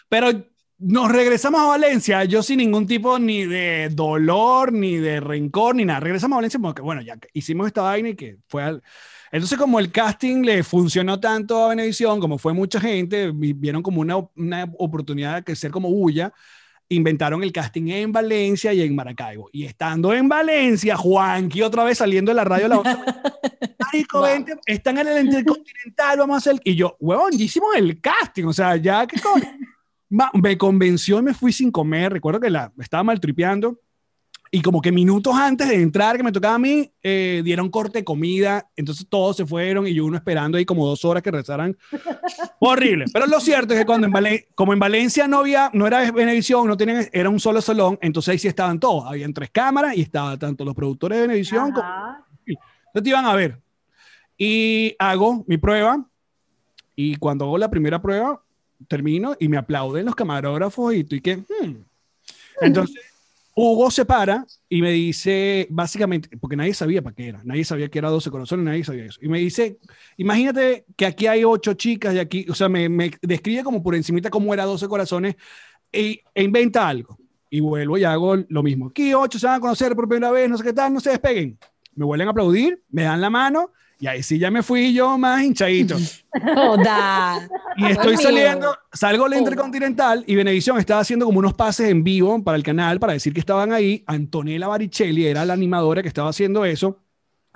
[0.08, 0.30] Pero
[0.84, 5.86] nos regresamos a Valencia, yo sin ningún tipo ni de dolor, ni de rencor, ni
[5.86, 5.99] nada.
[5.99, 8.84] Regresamos a Valencia porque, bueno, ya hicimos esta vaina y que fue al...
[9.31, 13.81] Entonces, como el casting le funcionó tanto a Venevisión, como fue mucha gente, vi- vieron
[13.81, 16.31] como una, una oportunidad de crecer como bulla,
[16.89, 19.49] inventaron el casting en Valencia y en Maracaibo.
[19.51, 22.99] Y estando en Valencia, Juanqui otra vez saliendo de la radio la otra
[23.79, 24.27] Marico, Wow.
[24.27, 26.61] vente, están en el Intercontinental, vamos a hacer.
[26.63, 29.45] Y yo, huevón, ya hicimos el casting, o sea, ya que coño.
[30.34, 32.14] Me convenció y me fui sin comer.
[32.14, 33.80] Recuerdo que la estaba maltripeando.
[34.55, 37.99] Y como que minutos antes de entrar, que me tocaba a mí, eh, dieron corte
[37.99, 38.70] de comida.
[38.76, 41.76] Entonces todos se fueron y yo uno esperando ahí como dos horas que rezaran.
[42.59, 43.05] Horrible.
[43.11, 46.11] Pero lo cierto es que cuando en Valen- como en Valencia no había, no era
[46.11, 49.05] Venevisión, no tenían, era un solo salón, entonces ahí sí estaban todos.
[49.07, 51.88] Habían tres cámaras y estaban tanto los productores de Venevisión como
[52.45, 53.59] entonces te iban a ver.
[54.38, 56.05] Y hago mi prueba.
[56.95, 58.39] Y cuando hago la primera prueba,
[58.88, 61.38] termino y me aplauden los camarógrafos y tú y que...
[61.38, 61.84] hmm.
[62.61, 62.95] Entonces,
[63.55, 67.88] Hugo se para y me dice, básicamente, porque nadie sabía para qué era, nadie sabía
[67.88, 69.19] que era 12 corazones, nadie sabía eso.
[69.21, 69.77] Y me dice,
[70.17, 73.93] imagínate que aquí hay ocho chicas y aquí, o sea, me, me describe como por
[73.93, 75.36] encimita cómo era 12 corazones
[75.91, 77.17] e, e inventa algo.
[77.51, 78.88] Y vuelvo y hago lo mismo.
[78.88, 81.11] Aquí ocho se van a conocer por primera vez, no sé qué tal, no se
[81.11, 81.59] despeguen.
[81.93, 83.71] Me vuelven a aplaudir, me dan la mano
[84.04, 85.95] y ahí sí ya me fui yo más hinchadito.
[86.56, 87.47] Joda.
[87.78, 92.43] Y estoy saliendo, salgo la Intercontinental y Venevisión estaba haciendo como unos pases en vivo
[92.43, 94.04] para el canal para decir que estaban ahí.
[94.06, 96.99] Antonella Baricelli era la animadora que estaba haciendo eso.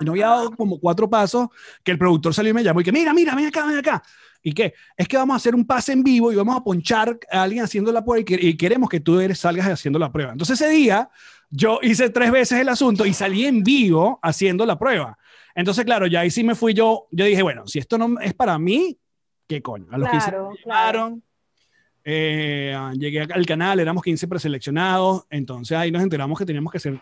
[0.00, 1.48] No había dado como cuatro pasos
[1.84, 4.02] que el productor salió y me llamó y que mira, mira, ven acá, ven acá.
[4.42, 4.72] ¿Y qué?
[4.96, 7.62] Es que vamos a hacer un pase en vivo y vamos a ponchar a alguien
[7.62, 10.32] haciendo la prueba y, que- y queremos que tú eres, salgas haciendo la prueba.
[10.32, 11.10] Entonces ese día
[11.50, 15.18] yo hice tres veces el asunto y salí en vivo haciendo la prueba.
[15.58, 17.08] Entonces, claro, ya ahí sí me fui yo.
[17.10, 18.96] Yo dije, bueno, si esto no es para mí,
[19.48, 19.88] ¿qué coño?
[19.90, 20.78] A los 15 Claro, me claro.
[20.78, 21.22] llamaron,
[22.04, 27.00] eh, llegué al canal, éramos 15 preseleccionados, entonces ahí nos enteramos que teníamos que hacer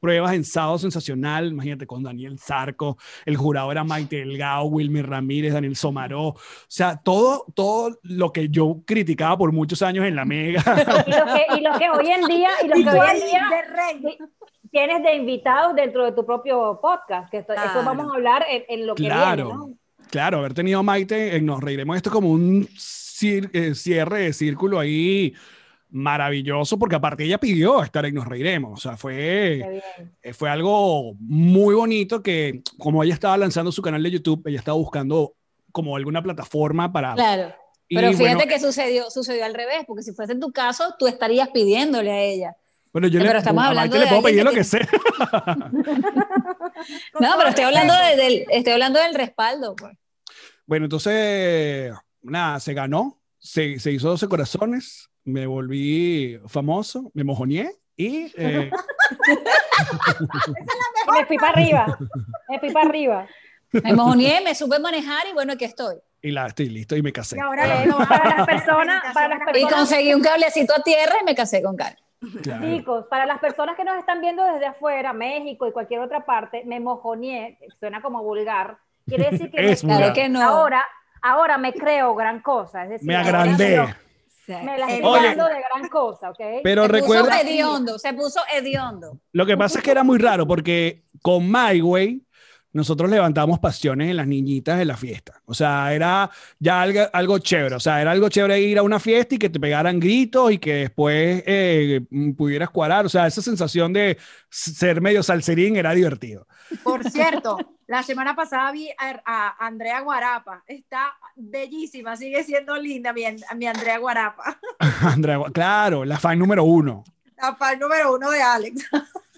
[0.00, 2.96] pruebas en sábado sensacional, imagínate con Daniel Zarco,
[3.26, 8.48] el jurado era Maite Delgado, Wilmer Ramírez, Daniel Somaró, o sea, todo, todo lo que
[8.48, 10.64] yo criticaba por muchos años en la Mega.
[11.06, 13.46] Y lo que, y lo que hoy en día, y lo que hoy en día
[13.50, 14.18] de rey.
[14.70, 18.64] Tienes de invitados dentro de tu propio podcast, que esto, eso vamos a hablar en,
[18.68, 19.44] en lo que Claro.
[19.46, 19.74] viene, ¿no?
[20.10, 24.32] Claro, haber tenido a Maite, en Nos Reiremos, esto como un cir- eh, cierre de
[24.32, 25.34] círculo ahí
[25.88, 29.82] maravilloso, porque aparte ella pidió estar en Nos Reiremos, o sea, fue,
[30.22, 34.58] eh, fue algo muy bonito que como ella estaba lanzando su canal de YouTube, ella
[34.58, 35.34] estaba buscando
[35.72, 37.14] como alguna plataforma para...
[37.14, 37.54] Claro.
[37.88, 40.94] y Pero fíjate bueno, que sucedió, sucedió al revés, porque si fuese en tu caso,
[40.98, 42.56] tú estarías pidiéndole a ella.
[42.92, 44.64] Bueno, yo le, pero estamos a hablando Maite le de puedo pedir lo que que
[44.64, 44.80] sea.
[47.20, 49.76] No, pero estoy hablando, de- del, estoy hablando del respaldo.
[49.76, 49.96] Pues.
[50.66, 57.70] Bueno, entonces, nada, se ganó, se, se hizo 12 corazones, me volví famoso, me mojoneé
[57.96, 58.32] y...
[58.36, 58.70] eh,
[61.12, 61.98] Me fui para arriba,
[62.48, 63.26] me fui para arriba.
[63.72, 65.96] Me mojoneé, me supe manejar y bueno, aquí estoy.
[66.22, 67.36] y la estoy listo y me casé.
[67.36, 70.74] Y ahora Eh, le para las la personas- para las presentación Y conseguí un cablecito
[70.74, 72.02] a tierra y me casé con Carlos.
[72.42, 72.66] Claro.
[72.66, 76.62] Chicos, para las personas que nos están viendo desde afuera, México y cualquier otra parte,
[76.66, 80.12] me mojoneé, suena como vulgar, quiere decir que, Es vulgar.
[80.12, 80.42] que no.
[80.42, 80.84] ahora,
[81.22, 82.84] ahora me creo gran cosa.
[82.84, 83.94] Es decir, Me agrandé.
[84.48, 86.40] Me, la estoy dando de gran cosa, ¿ok?
[86.64, 89.18] Pero se recuerda, puso hediondo, se puso hediondo.
[89.32, 92.20] lo que pasa es que era muy raro porque con My Way
[92.72, 95.42] nosotros levantamos pasiones en las niñitas de la fiesta.
[95.46, 97.74] O sea, era ya algo, algo chévere.
[97.74, 100.58] O sea, era algo chévere ir a una fiesta y que te pegaran gritos y
[100.58, 103.06] que después eh, mm, pudieras cuadrar.
[103.06, 104.18] O sea, esa sensación de
[104.48, 106.46] ser medio salserín era divertido.
[106.82, 107.56] Por cierto,
[107.86, 110.62] la semana pasada vi a, a Andrea Guarapa.
[110.66, 113.24] Está bellísima, sigue siendo linda mi,
[113.56, 114.58] mi Andrea Guarapa.
[115.02, 117.04] Andrea, claro, la fan número uno.
[117.36, 118.88] La fan número uno de Alex.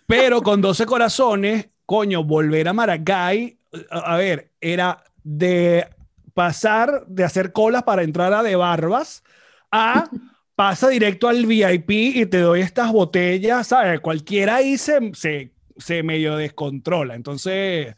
[0.06, 3.58] Pero con 12 corazones, coño, volver a Maracay,
[3.90, 5.86] a a ver, era de
[6.34, 9.22] pasar de hacer colas para entrar a de barbas
[9.70, 10.08] a
[10.54, 14.00] pasa directo al VIP y te doy estas botellas, ¿sabes?
[14.00, 17.14] Cualquiera ahí se, se, se medio descontrola.
[17.14, 17.94] Entonces,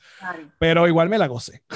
[0.59, 1.63] pero igual me la gocé.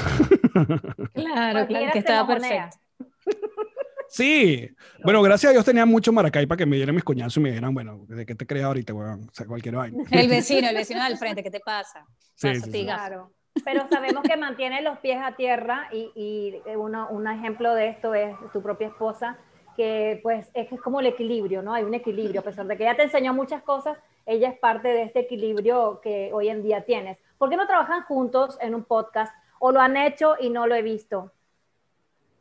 [1.14, 2.78] Claro, claro, que estaba perfecto.
[4.08, 4.68] Sí.
[5.04, 7.50] Bueno, gracias a Dios tenía mucho Maracay para que me dieran mis coñazos y me
[7.50, 9.28] dijeran, bueno, ¿de qué te crees ahorita, weón?
[9.28, 10.02] O sea, cualquier vaina.
[10.10, 12.04] El vecino, el vecino del frente, ¿qué te pasa?
[12.34, 12.70] Sí, Pasa, sí, sí.
[12.72, 12.98] tigazo.
[12.98, 13.32] Claro.
[13.64, 18.14] Pero sabemos que mantiene los pies a tierra y, y uno, un ejemplo de esto
[18.14, 19.36] es tu propia esposa,
[19.76, 21.74] que pues es que es como el equilibrio, ¿no?
[21.74, 24.88] Hay un equilibrio, a pesar de que ella te enseñó muchas cosas, ella es parte
[24.88, 27.18] de este equilibrio que hoy en día tienes.
[27.36, 30.74] ¿Por qué no trabajan juntos en un podcast o lo han hecho y no lo
[30.74, 31.32] he visto?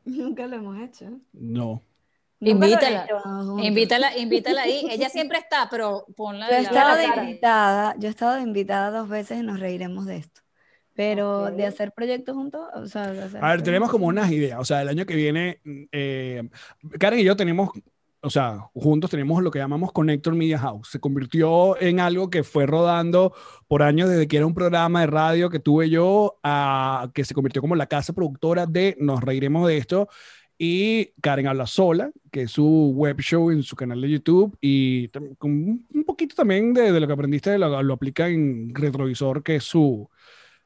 [0.08, 1.20] Nunca lo hemos hecho.
[1.34, 1.84] No.
[2.40, 3.08] Invítala.
[3.26, 3.60] No.
[3.60, 4.88] Invítala, invítala ahí.
[4.90, 8.42] Ella siempre está, pero ponla Yo he de estado de invitada, yo he estado de
[8.42, 10.42] invitada dos veces y nos reiremos de esto.
[10.94, 14.60] Pero de hacer proyectos juntos, o sea, de hacer A ver, tenemos como unas ideas.
[14.60, 16.50] O sea, el año que viene, eh,
[17.00, 17.70] Karen y yo tenemos,
[18.28, 20.90] o sea, juntos tenemos lo que llamamos Connector Media House.
[20.90, 23.34] Se convirtió en algo que fue rodando
[23.68, 27.34] por años desde que era un programa de radio que tuve yo, a que se
[27.34, 30.10] convirtió como la casa productora de Nos Reiremos de esto.
[30.58, 34.58] Y Karen habla sola, que es su web show en su canal de YouTube.
[34.60, 35.10] Y
[35.42, 39.64] un poquito también de, de lo que aprendiste, lo, lo aplica en Retrovisor, que es
[39.64, 40.10] su.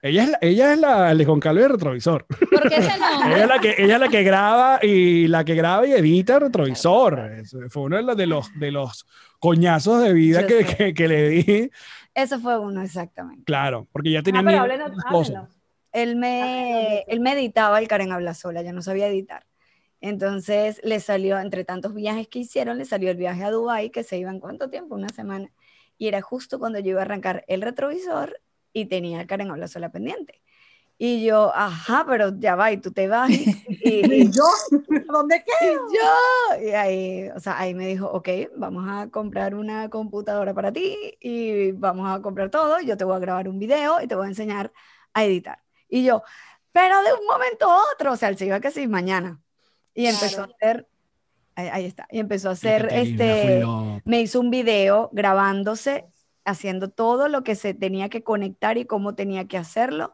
[0.04, 2.26] Ella es la, ella es la Calvo de Retrovisor.
[2.26, 3.41] ¿Por qué ese Ella nombre?
[3.41, 7.20] es la que, ella es la que graba y la que graba y edita retrovisor.
[7.39, 9.06] Eso Fue uno de los, de los, de los
[9.39, 11.72] coñazos de vida que, que, que le di.
[12.16, 13.43] Eso fue uno exactamente.
[13.45, 15.36] Claro, porque ya tenía Ah, pero mil háblenos, cosas.
[15.36, 15.58] háblenos.
[15.93, 19.45] Él me, él me editaba el Karen Habla Sola, yo no sabía editar.
[19.99, 24.04] Entonces le salió, entre tantos viajes que hicieron, le salió el viaje a Dubái, que
[24.04, 25.52] se iba en cuánto tiempo, una semana.
[25.97, 28.41] Y era justo cuando yo iba a arrancar el retrovisor
[28.74, 30.42] y tenía el Karen Habla Sola pendiente.
[30.98, 33.30] Y yo, ajá, pero ya va, y tú te vas.
[33.32, 33.44] Y,
[33.82, 34.44] y- ¿Y yo?
[35.12, 35.88] ¿Dónde y quedo?
[35.94, 40.72] yo, y ahí, o sea, ahí me dijo, ok, vamos a comprar una computadora para
[40.72, 44.16] ti y vamos a comprar todo, yo te voy a grabar un video y te
[44.16, 44.72] voy a enseñar
[45.14, 45.60] a editar.
[45.90, 46.24] Y yo,
[46.72, 49.42] pero de un momento a otro, o sea, él se iba casi mañana.
[49.94, 50.88] Y empezó a hacer,
[51.56, 53.64] ahí, ahí está, y empezó a hacer, este,
[54.06, 56.06] me hizo un video grabándose,
[56.46, 60.14] haciendo todo lo que se tenía que conectar y cómo tenía que hacerlo.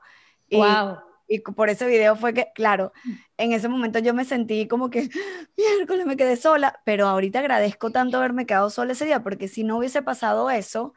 [0.50, 0.98] Y, Wow.
[1.28, 2.94] y por ese video fue que, claro,
[3.38, 5.10] en ese momento yo me sentí como que,
[5.58, 9.64] miércoles, me quedé sola, pero ahorita agradezco tanto haberme quedado sola ese día, porque si
[9.64, 10.94] no hubiese pasado eso,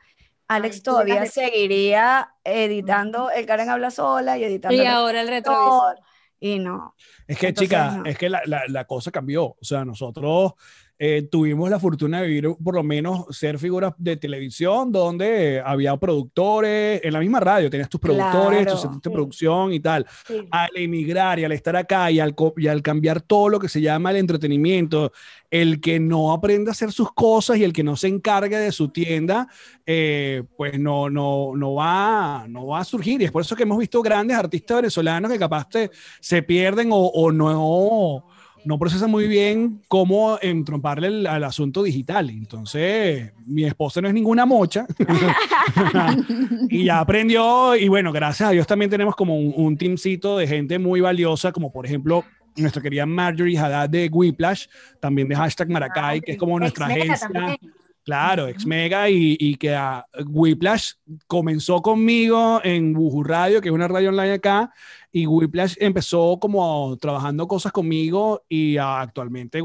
[0.48, 5.94] Alex Ay, todavía seguiría editando el Karen habla sola y editando Y ahora el retrovisor,
[5.96, 6.06] retrovisor.
[6.40, 6.94] Y no,
[7.28, 8.04] Es que, Entonces, chica, no.
[8.04, 9.44] es que la, la, la cosa cambió.
[9.44, 10.54] O sea, nosotros
[11.02, 15.96] eh, tuvimos la fortuna de vivir, por lo menos, ser figuras de televisión donde había
[15.96, 18.72] productores, en la misma radio tenías tus productores, Claro.
[18.72, 19.14] tus centros de Sí.
[19.14, 20.06] producción y tal.
[20.26, 20.34] Sí.
[20.50, 23.80] Al emigrar y al estar acá y al, y al cambiar todo lo que se
[23.80, 25.10] llama el entretenimiento,
[25.50, 28.70] el que no aprende a hacer sus cosas y el que no se encargue de
[28.70, 29.48] su tienda,
[29.86, 33.22] eh, pues no, no, no, va, no va a surgir.
[33.22, 35.90] Y es por eso que hemos visto grandes artistas venezolanos que capaz te-
[36.20, 38.26] se pierden o, o no,
[38.64, 42.30] no procesan muy bien cómo entromparle el- al asunto digital.
[42.30, 44.86] Entonces, mi esposa no es ninguna mocha
[46.68, 47.76] y ya aprendió.
[47.76, 51.52] Y bueno, gracias a Dios también tenemos como un, un teamcito de gente muy valiosa,
[51.52, 52.24] como por ejemplo
[52.56, 54.66] nuestra querida Marjorie Haddad de Whiplash,
[55.00, 57.28] también de hashtag Maracay, que es como nuestra agencia.
[57.32, 57.56] también.
[58.02, 60.92] Claro, ex Mega y, y que a Whiplash
[61.26, 64.72] comenzó conmigo en Wuhu Radio, que es una radio online acá,
[65.12, 69.62] y Whiplash empezó como trabajando cosas conmigo y ah, actualmente eh,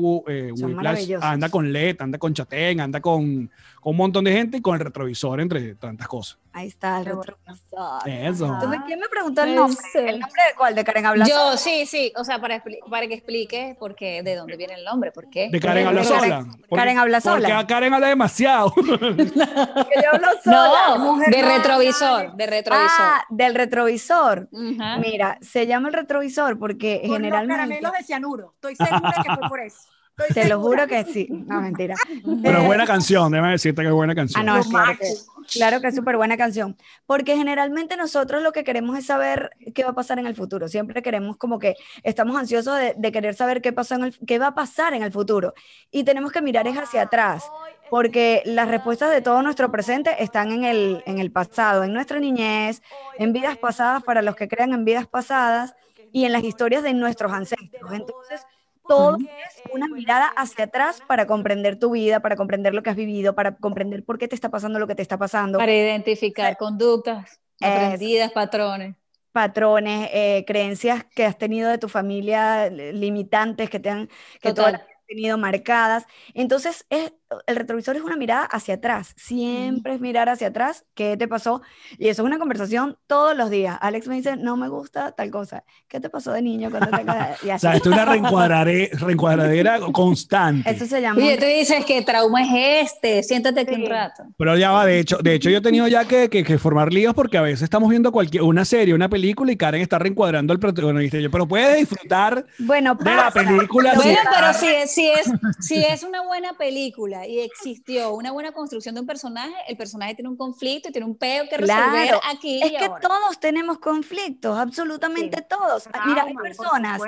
[0.52, 4.62] Whiplash anda con LED, anda con Chatén, anda con, con un montón de gente y
[4.62, 6.40] con el retrovisor, entre tantas cosas.
[6.58, 8.08] Ahí está, el retrovisor.
[8.08, 8.58] Eso.
[8.62, 9.78] ¿Tú me- ¿Quién me preguntó el nombre?
[9.94, 10.74] ¿El nombre de cuál?
[10.74, 11.58] ¿De Karen Habla Yo, Sola?
[11.58, 15.12] sí, sí, o sea, para, para que explique por qué, de dónde viene el nombre,
[15.12, 15.50] por qué.
[15.52, 16.46] De Karen habla Karen- sola.
[16.70, 17.60] Porque- Karen habla Porque sola.
[17.60, 18.74] a Karen habla demasiado.
[18.76, 20.96] Que yo hablo sola.
[20.96, 22.90] No, mujer de retrovisor, de retrovisor.
[23.00, 24.48] Ah, del retrovisor.
[24.80, 24.98] Ajá.
[25.00, 28.54] Mira, se llama el retrovisor porque Por los generalmente, caramelos de cianuro.
[28.56, 29.80] Estoy segura que fue por eso.
[30.18, 31.96] Estoy te lo juro que sí, no mentira.
[32.42, 34.46] Pero es Eh, buena canción, déjame decirte que es buena Ah, canción.
[34.46, 35.14] no, Lo es claro que,
[35.52, 36.78] claro que es súper buena canción.
[37.06, 40.70] Porque generalmente nosotros lo que queremos es saber qué va a pasar en el futuro.
[40.70, 44.40] Siempre queremos como que estamos ansiosos de, de querer saber qué, pasó en el, qué
[44.40, 45.54] va a pasar en el futuro.
[45.92, 47.44] Y tenemos que mirar es hacia atrás.
[47.90, 52.20] Porque las respuestas de todo nuestro presente están en el, en el pasado, en nuestra
[52.20, 52.82] niñez,
[53.20, 55.76] en vidas pasadas para los que crean en vidas pasadas
[56.12, 57.92] y en las historias de nuestros ancestros.
[57.92, 58.42] Entonces,
[58.88, 62.96] todo es una mirada hacia atrás para comprender tu vida, para comprender lo que has
[62.96, 66.58] vivido, para comprender por qué te está pasando lo que te está pasando, Para identificar
[66.58, 68.96] conductas aprendidas, patrones.
[69.32, 74.10] patrones, eh, creencias que has tenido de tu familia, eh, limitantes que te han
[74.42, 76.06] que toda la tenido marcadas.
[76.34, 77.14] Entonces, es,
[77.48, 81.62] el retrovisor es una mirada hacia atrás, siempre es mirar hacia atrás, qué te pasó,
[81.98, 83.78] y eso es una conversación todos los días.
[83.82, 87.04] Alex me dice, no me gusta tal cosa, ¿qué te pasó de niño cuando te
[87.06, 87.62] ca-?" y O así.
[87.62, 90.70] sea, esto es una reencuadrare- reencuadradera constante.
[90.70, 93.84] Eso se llama un- tú dices que trauma es este, siéntate aquí Sí.
[93.84, 94.24] un rato.
[94.38, 96.94] Pero ya va, de hecho, de hecho yo he tenido ya que, que- que formar
[96.94, 100.54] líos porque a veces estamos viendo cualquier, una serie, una película y Karen está reencuadrando
[100.54, 101.18] al protagonista.
[101.18, 103.94] Y yo, pero puedes disfrutar bueno, de la película.
[103.96, 108.52] Bueno, pero si es, si, es, si es una buena película y existió una buena
[108.54, 112.08] construcción de un personaje, el personaje tiene un conflicto y tiene un peo que resolver
[112.08, 113.02] Claro, aquí Es y que ahora.
[113.02, 115.88] todos tenemos conflictos, absolutamente todos.
[115.94, 117.02] Ah, Mira, hay por personas,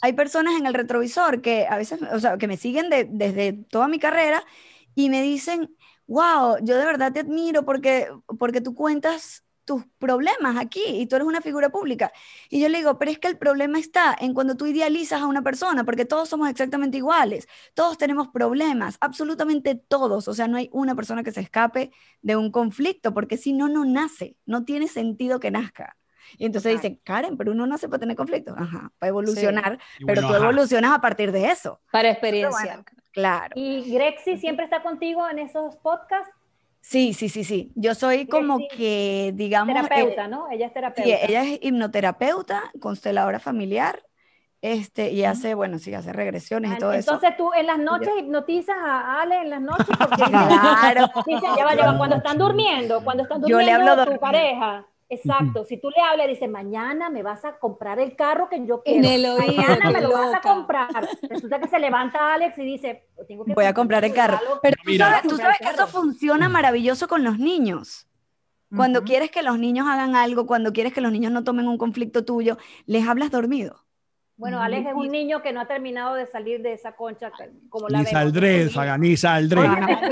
[0.00, 3.52] hay personas en el retrovisor que a veces, o sea, que me siguen de- desde
[3.70, 4.44] toda mi carrera
[4.94, 5.76] y me dicen,
[6.06, 8.08] wow, yo de verdad te admiro porque,
[8.38, 12.10] porque tú cuentas tus problemas aquí y tú eres una figura pública.
[12.48, 15.26] Y yo le digo, pero es que el problema está en cuando tú idealizas a
[15.26, 20.56] una persona, porque todos somos exactamente iguales, todos tenemos problemas, absolutamente todos, o sea, no
[20.56, 21.90] hay una persona que se escape
[22.22, 25.98] de un conflicto, porque si no, no nace, no tiene sentido que nazca.
[26.38, 26.88] Y entonces Exacto.
[26.88, 28.54] dicen, Karen, pero uno nace para tener conflictos.
[28.56, 30.44] Ajá, para evolucionar, pero bueno, tú ajá.
[30.44, 31.82] evolucionas a partir de eso.
[31.92, 32.76] Para experiencia.
[32.76, 32.84] bueno.
[33.12, 33.52] Claro.
[33.54, 36.32] ¿Y Grexy siempre está contigo en esos podcasts?
[36.80, 37.70] Sí, sí, sí, sí.
[37.74, 38.68] Yo soy como sí.
[38.76, 40.48] que, digamos, eh, Terapeuta, ¿no?
[40.50, 41.26] Ella es sí, terapeuta.
[41.26, 44.02] ella es hipnoterapeuta, consteladora familiar,
[44.60, 47.12] este, y hace, bueno, sí, hace regresiones y todo eso.
[47.14, 51.10] Entonces tú en las noches hipnotizas a Ale en las noches porque Claro.
[51.26, 54.18] dice, ya va, ya va, cuando están durmiendo, cuando están Yo durmiendo le hablo tu
[54.20, 54.86] pareja.
[55.10, 58.82] Exacto, si tú le hablas, dice, mañana me vas a comprar el carro que yo
[58.84, 59.08] En quiero.
[59.16, 61.08] el oído, mañana me lo vas a comprar.
[61.30, 64.38] Resulta que se levanta Alex y dice, tengo que Voy a comprar el carro.
[64.62, 65.06] Pero tú Mira.
[65.06, 65.86] sabes, tú que eso carro.
[65.88, 68.06] funciona maravilloso con los niños.
[68.70, 71.78] Cuando quieres que los niños hagan algo, cuando quieres que los niños no tomen un
[71.78, 73.86] conflicto tuyo, les hablas dormido.
[74.38, 77.30] Bueno, Alex es un niño que no ha terminado de salir de esa concha
[77.68, 78.10] como la Ni vemos.
[78.12, 79.60] saldré, Saga, ni saldré.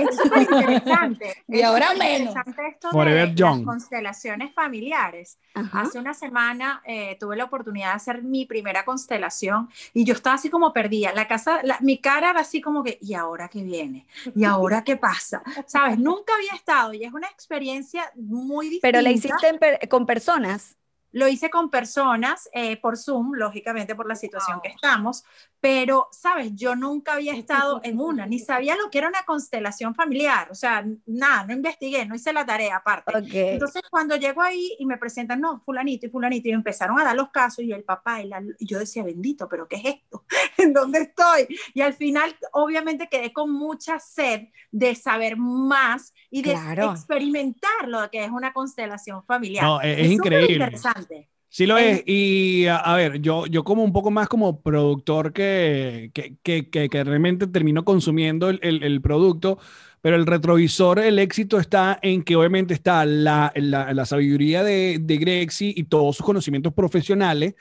[0.00, 1.34] Es súper interesante.
[1.48, 2.34] Y es ahora súper menos.
[2.34, 3.58] interesante esto Forever de young.
[3.58, 5.38] las constelaciones familiares.
[5.54, 5.80] Ajá.
[5.82, 10.34] Hace una semana eh, tuve la oportunidad de hacer mi primera constelación y yo estaba
[10.34, 11.12] así como perdida.
[11.14, 14.06] La casa, la- mi cara era así como que, ¿y ahora qué viene?
[14.34, 15.42] ¿Y ahora qué pasa?
[15.66, 15.98] ¿Sabes?
[15.98, 18.88] Nunca había estado y es una experiencia muy distinta.
[18.88, 20.76] Pero la hiciste per- con personas.
[21.16, 25.24] Lo hice con personas eh, por Zoom, lógicamente por la situación que estamos,
[25.60, 29.94] pero, sabes, yo nunca había estado en una, ni sabía lo que era una constelación
[29.94, 33.16] familiar, o sea, nada, no investigué, no hice la tarea aparte.
[33.16, 33.24] Ok.
[33.32, 37.16] Entonces, cuando llego ahí y me presentan, no, fulanito y fulanito, y empezaron a dar
[37.16, 40.24] los casos y el papá, y, la- y yo decía, bendito, pero ¿qué es esto?
[40.58, 41.48] ¿En dónde estoy?
[41.74, 46.92] Y al final, obviamente, quedé con mucha sed de saber más y de Claro.
[46.92, 49.64] experimentar lo que es una constelación familiar.
[49.64, 50.52] No, es- es súper increíble.
[50.66, 51.30] interesante.
[51.48, 52.02] Sí lo Es-.
[52.06, 56.68] Y a, a ver, yo, yo como un poco más como productor que, que, que,
[56.70, 59.58] que- que realmente termino consumiendo el, el- el producto,
[60.02, 64.98] pero el retrovisor, el éxito está en que obviamente está la, la, la sabiduría de,
[65.00, 67.54] de Grexy y todos sus conocimientos profesionales,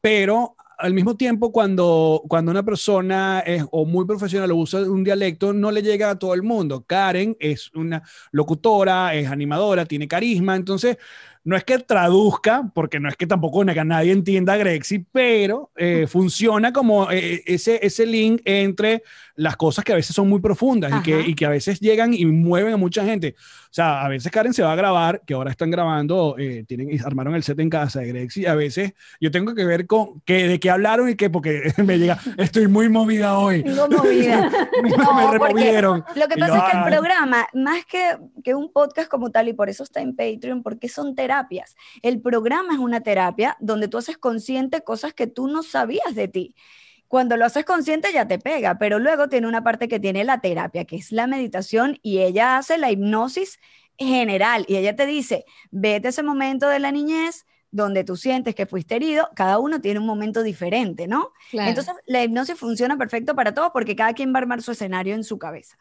[0.00, 5.04] pero al mismo tiempo cuando, cuando una persona es o muy profesional o usa un
[5.04, 6.84] dialecto, no le llega a todo el mundo.
[6.86, 10.98] Karen es una locutora, es animadora, tiene carisma, entonces
[11.46, 16.06] no es que traduzca, porque no es que tampoco na- nadie entienda Grexi, pero eh,
[16.08, 19.02] funciona como eh, ese, ese link entre
[19.36, 22.14] las cosas que a veces son muy profundas y que, y que a veces llegan
[22.14, 23.36] y mueven a mucha gente.
[23.38, 26.98] O sea, a veces Karen se va a grabar, que ahora están grabando, eh, tienen,
[27.04, 28.46] armaron el set en casa de Grexi.
[28.46, 31.98] A veces yo tengo que ver con que, de qué hablaron y qué, porque me
[31.98, 33.62] llega, estoy muy movida hoy.
[33.62, 34.50] Tengo movida.
[34.82, 36.04] me No, porque removieron.
[36.14, 36.92] Lo que pasa yo, es que el "Ay".
[36.92, 40.88] programa, más que, que un podcast como tal, y por eso está en Patreon, porque
[40.88, 41.76] son terapias.
[42.00, 46.28] El programa es una terapia donde tú haces consciente cosas que tú no sabías de
[46.28, 46.54] ti.
[47.08, 50.40] Cuando lo haces consciente ya te pega, pero luego tiene una parte que tiene la
[50.40, 53.58] terapia, que es la meditación, y ella hace la hipnosis
[53.98, 58.54] general, y ella te dice, vete a ese momento de la niñez donde tú sientes
[58.54, 61.32] que fuiste herido, cada uno tiene un momento diferente, ¿no?
[61.50, 61.68] Claro.
[61.68, 65.14] Entonces, la hipnosis funciona perfecto para todos porque cada quien va a armar su escenario
[65.14, 65.76] en su cabeza.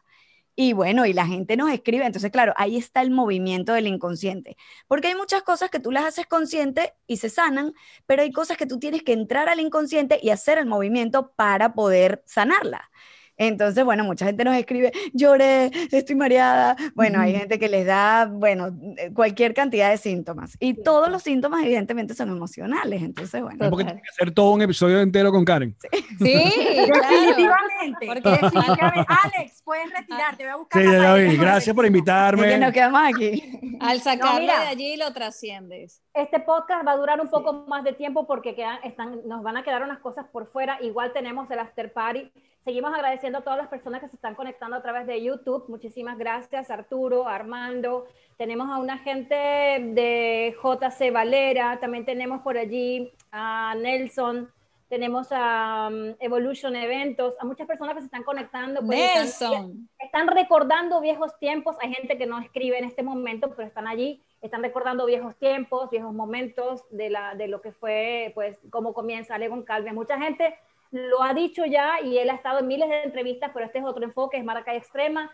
[0.58, 4.56] Y bueno, y la gente nos escribe, entonces claro, ahí está el movimiento del inconsciente,
[4.88, 7.74] porque hay muchas cosas que tú las haces consciente y se sanan,
[8.06, 11.74] pero hay cosas que tú tienes que entrar al inconsciente y hacer el movimiento para
[11.74, 12.90] poder sanarla.
[13.38, 16.76] Entonces, bueno, mucha gente nos escribe, lloré, estoy mareada.
[16.96, 18.68] Bueno, hay gente que les da, bueno,
[18.98, 20.56] eh, cualquier cantidad de síntomas.
[20.60, 23.02] Y todos los síntomas, evidentemente, son emocionales.
[23.04, 23.70] Entonces, bueno.
[23.70, 25.76] Porque tiene que hacer todo un episodio entero con Karen.
[25.92, 26.06] Sí,
[26.92, 27.10] claro.
[27.10, 28.06] Definitivamente.
[28.08, 29.06] Porque- definitivamente.
[29.24, 30.44] Alex, puedes retirarte.
[30.44, 31.36] Voy a buscar Sí, ya la vi.
[31.36, 31.86] no Gracias por.
[31.86, 32.48] Es invitarme.
[32.50, 33.60] que nos quedamos aquí.
[33.82, 34.62] Al sacarlo mira.
[34.62, 36.02] de allí lo trasciendes.
[36.16, 39.58] Este podcast va a durar un poco más de tiempo porque quedan, están, nos van
[39.58, 40.82] a quedar unas cosas por fuera.
[40.82, 42.32] Igual tenemos el after party.
[42.64, 45.66] Seguimos agradeciendo a todas las personas que se están conectando a través de YouTube.
[45.68, 48.06] Muchísimas gracias, Arturo, Armando.
[48.38, 51.80] Tenemos a una gente de JC Valera.
[51.82, 54.50] También tenemos por allí a Nelson.
[54.88, 57.34] Tenemos a um, Evolution Eventos.
[57.42, 58.82] A muchas personas que se están conectando.
[58.86, 59.90] pues, están- Nelson.
[60.00, 61.76] están recordando viejos tiempos.
[61.82, 65.90] Hay gente que no escribe en este momento, pero están allí, están recordando viejos tiempos,
[65.90, 69.94] viejos momentos de, la, de lo que fue, pues, cómo comienza Legon Calve.
[69.94, 70.56] Mucha gente
[70.92, 73.86] lo ha dicho ya y él ha estado en miles de entrevistas, pero este es
[73.86, 75.32] otro enfoque, es Maracay Extrema.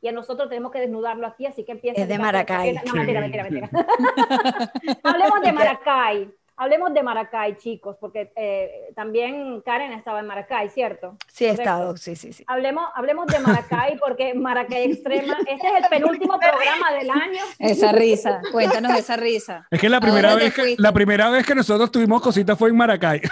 [0.00, 2.00] Y a nosotros tenemos que desnudarlo aquí, así que empieza.
[2.00, 2.74] Es de Maracay.
[2.84, 3.70] No, mentira, mentira, mentira.
[5.04, 6.34] Hablemos de Maracay.
[6.62, 11.16] Hablemos de Maracay, chicos, porque eh, también Karen estaba en Maracay, ¿cierto?
[11.26, 11.62] Sí, he Correcto.
[11.62, 12.44] estado, sí, sí, sí.
[12.46, 17.42] Hablemos, hablemos de Maracay, porque Maracay Extrema, este es el penúltimo programa del año.
[17.58, 18.40] Esa risa.
[18.52, 19.66] Cuéntanos esa risa.
[19.72, 22.68] Es que la ¿A primera, vez que, la primera vez que nosotros tuvimos cositas fue
[22.70, 23.20] en Maracay.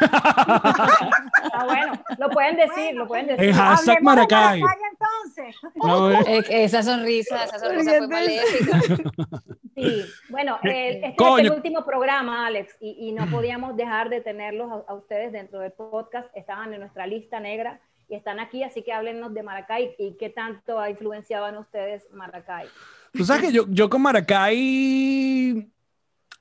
[1.53, 3.45] Ah, bueno, lo pueden decir, lo pueden decir.
[3.45, 4.63] En hashtag Hablemos de Maracay.
[4.93, 5.57] entonces.
[5.75, 6.19] No, eh.
[6.49, 8.81] Eh, esa sonrisa, esa sonrisa fue maléfica.
[9.77, 11.39] Sí, bueno, eh, este es Coño.
[11.39, 15.61] el último programa, Alex, y, y no podíamos dejar de tenerlos a, a ustedes dentro
[15.61, 16.29] del podcast.
[16.35, 20.31] Estaban en nuestra lista negra y están aquí, así que háblenos de Maracay y qué
[20.31, 22.67] tanto en ustedes Maracay.
[23.13, 25.69] Tú sabes que yo, yo con Maracay,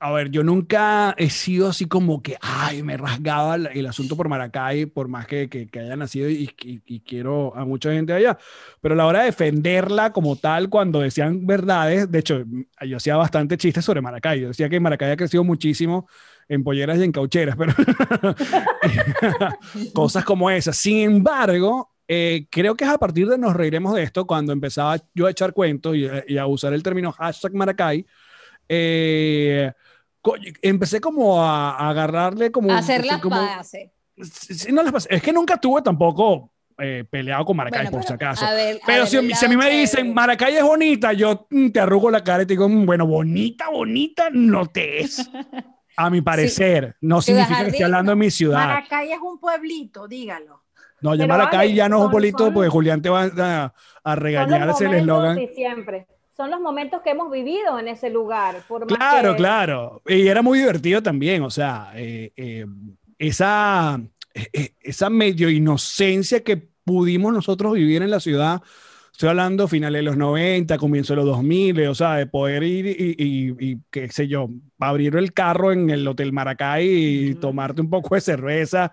[0.02, 4.16] a ver, yo nunca he sido así como que, ay, me rasgaba el, el asunto
[4.16, 7.92] por Maracay, por más que, que, que haya nacido y, y- y quiero a mucha
[7.92, 8.38] gente allá.
[8.80, 12.44] Pero a la hora de defenderla como tal, cuando decían verdades, de hecho,
[12.86, 14.40] yo hacía bastante chistes sobre Maracay.
[14.40, 16.08] Yo decía que Maracay ha crecido muchísimo
[16.50, 17.72] en polleras y en caucheras, pero
[19.94, 20.76] cosas como esas.
[20.76, 24.96] Sin embargo, eh, creo que es a partir de nos reiremos de esto cuando empezaba
[25.14, 28.04] yo a echar cuentos y, y a usar el término hashtag Maracay.
[28.68, 29.72] eh,
[30.20, 32.72] co- empecé como a, a agarrarle como...
[32.72, 33.40] Hacer las como-.
[34.22, 35.06] Sí, no las.
[35.10, 38.44] Es que nunca tuve tampoco eh, peleado con Maracay, Bueno, por si pero, acaso.
[38.44, 40.12] a ver, a Pero ver, si, el si a mí me dicen.
[40.12, 43.68] Maracay es bonita, yo mm, te arrugo la cara y te digo, mm, bueno, bonita,
[43.70, 45.30] bonita no te es.
[46.02, 48.58] A mi parecer, no Ciudad significa que esté Jardín, hablando de mi ciudad.
[48.58, 50.62] Maracay es un pueblito, dígalo.
[51.02, 53.74] No, ya Maracay ya no es un pueblito porque Julián te va a,
[54.04, 55.38] a regañarse el eslogan.
[55.54, 58.62] siempre, son los momentos que hemos vivido en ese lugar.
[58.66, 60.02] Por Claro, que- claro.
[60.06, 62.64] Y era muy divertido también, o sea, eh, eh,
[63.18, 64.00] esa,
[64.34, 68.62] eh, esa medio inocencia que pudimos nosotros vivir en la ciudad.
[69.20, 72.86] Estoy hablando finales de los 90, comienzo de los 2000, o sea, de poder ir
[72.86, 74.48] y, y- y, qué sé yo,
[74.78, 78.90] abrir el carro en el Hotel Maracay y tomarte un poco de cerveza.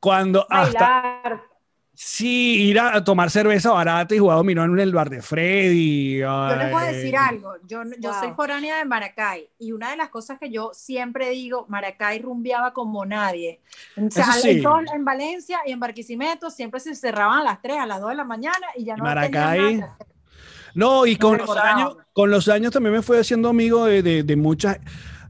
[0.00, 1.42] Cuando hasta, Bailar.
[1.96, 6.18] Sí, ir a, tomar cerveza barata y jugar dominó en el bar de Freddy.
[6.18, 7.54] Yo les voy a decir algo.
[7.66, 8.20] Yo, yo Wow.
[8.20, 12.72] soy foránea de Maracay y una de las cosas que yo siempre digo, Maracay rumbeaba
[12.72, 13.60] como nadie.
[13.96, 14.50] O sea, en- sí.
[14.50, 18.00] en, todo- en Valencia y en Barquisimeto siempre se cerraban a las 3, a las
[18.00, 19.96] 2 de la mañana y ya no Maracay, nada.
[20.74, 24.22] No, y con los, años, con los años también me fui haciendo amigo de, de,
[24.22, 24.78] de mucha,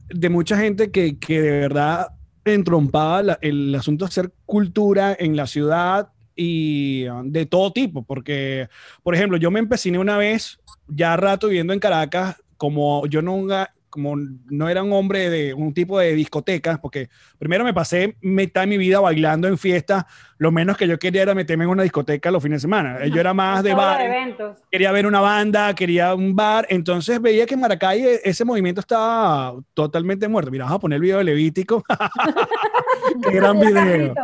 [0.09, 2.09] de mucha gente que, que de verdad
[2.45, 8.05] entrompaba la- el asunto de hacer cultura en la ciudad y uh, de todo tipo,
[8.05, 8.69] porque,
[9.03, 13.73] por ejemplo, yo me empeciné una vez, ya rato viviendo en Caracas, como yo nunca,
[13.89, 17.09] como no era un hombre de un tipo de discotecas, porque
[17.39, 20.05] primero me pasé mitad de mi vida bailando en fiestas,
[20.37, 23.07] lo menos que yo quería era meterme en una discoteca los fines de semana.
[23.07, 24.59] Yo era más de bar, eventos.
[24.71, 28.81] quería ver una banda, quería un bar, entonces veía que en Maracay e- ese movimiento
[28.81, 30.51] estaba totalmente muerto.
[30.51, 31.83] Mira, vamos a poner el video de Levítico.
[33.23, 34.15] Qué gran video.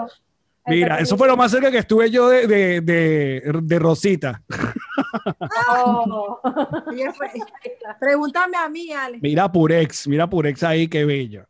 [0.67, 4.43] Mira, eso fue lo más cerca que estuve yo de, de, de, de Rosita.
[5.69, 6.41] Oh.
[8.01, 9.23] Pregúntame a mí, Alex.
[9.23, 11.45] Mira Purex, mira Purex ahí, qué bello.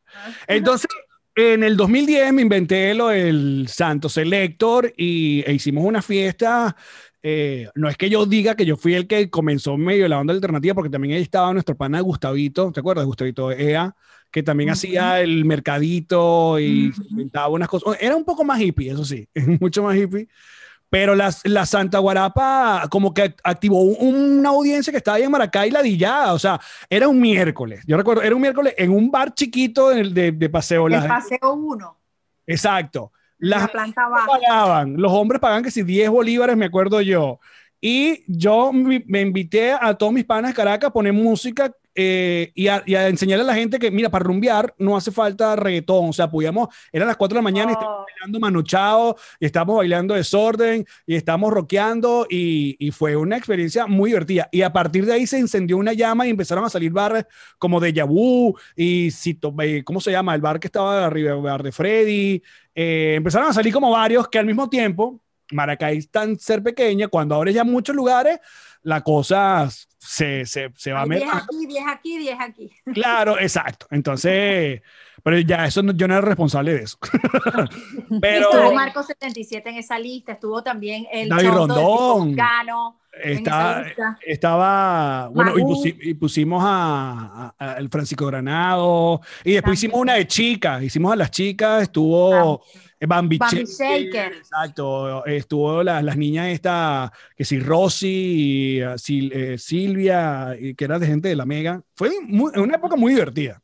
[0.46, 0.88] Entonces,
[1.34, 6.74] en el 2010 me inventé lo del Santo Selector y e hicimos una fiesta.
[7.22, 10.32] Eh, no es que yo diga que yo fui el que comenzó medio la onda
[10.34, 13.06] alternativa, porque también ahí estaba nuestro pana Gustavito, ¿te acuerdas?
[13.06, 13.94] Gustavito EA,
[14.30, 17.96] que también hacía el mercadito y inventaba unas cosas.
[18.00, 19.28] Era un poco más hippie, eso sí,
[19.60, 20.28] mucho más hippie.
[20.90, 25.30] Pero la, la Santa Guarapa como que activó un- una audiencia que estaba ahí en
[25.30, 26.34] Maracay ladillada.
[26.34, 26.60] O sea,
[26.90, 27.82] era un miércoles.
[27.86, 30.86] Yo recuerdo, era un miércoles en un bar chiquito de, de, de Paseo.
[30.88, 31.98] El Las- paseo 1,
[32.46, 33.12] exacto.
[33.49, 34.26] La Las planta mujeres baja.
[34.26, 37.40] pagaban, los hombres pagaban que si 10 bolívares, me acuerdo yo.
[37.80, 42.53] Y yo me, me invité a todos mis panas de Caracas a poner música eh,
[42.55, 45.57] y, a, y a enseñarle a la gente que, mira, para rumbear no hace falta
[45.57, 46.09] reggaetón.
[46.11, 48.07] O sea, podíamos, eran las 4 de la mañana y estábamos Oh.
[48.12, 54.11] bailando manochado, y estábamos bailando desorden, y estábamos rockeando, y, y fue una experiencia muy
[54.11, 54.49] divertida.
[54.53, 57.24] Y a partir de ahí se encendió una llama y empezaron a salir bares
[57.59, 60.34] como de Vu y Cito- eh, ¿cómo se llama?
[60.34, 62.43] El bar que estaba arriba, el bar de Freddy.
[62.74, 65.20] Eh, empezaron a salir como varios que al mismo tiempo,
[65.53, 68.38] Maracay tan ser pequeña, cuando abres ya muchos lugares,
[68.83, 69.68] la cosa
[69.99, 71.24] se, se, se va a meter.
[71.28, 72.70] 10 aquí, 10 aquí, 10 aquí.
[72.95, 73.87] Claro, exacto.
[73.91, 74.83] Entonces,
[75.22, 76.99] pero ya eso no- yo no era responsable de eso.
[78.20, 82.37] pero Estuvo Marco 77 en esa lista, estuvo también el David Rondón.
[83.22, 83.85] Está,
[84.26, 85.74] estaba, bueno, y, Magú.
[85.85, 90.83] pusi- y pusimos a, a- a el Francisco Granado, y después hicimos una de chicas,
[90.83, 92.62] hicimos a las chicas, estuvo
[93.07, 94.32] Bambi, Bambi Shaker, Shaker.
[94.34, 100.74] exacto, estuvo la- las niñas esta, que sí, Rosy, y, eh, Sil- eh, Silvia, y
[100.74, 103.61] que era de gente de la Mega, fue muy- una época muy divertida.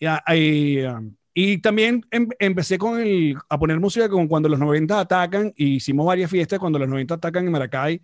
[0.00, 4.58] Ya, y, um, y también em- empecé con el, a poner música con cuando los
[4.58, 8.00] 90 atacan, y hicimos varias fiestas cuando los 90 atacan en Maracay,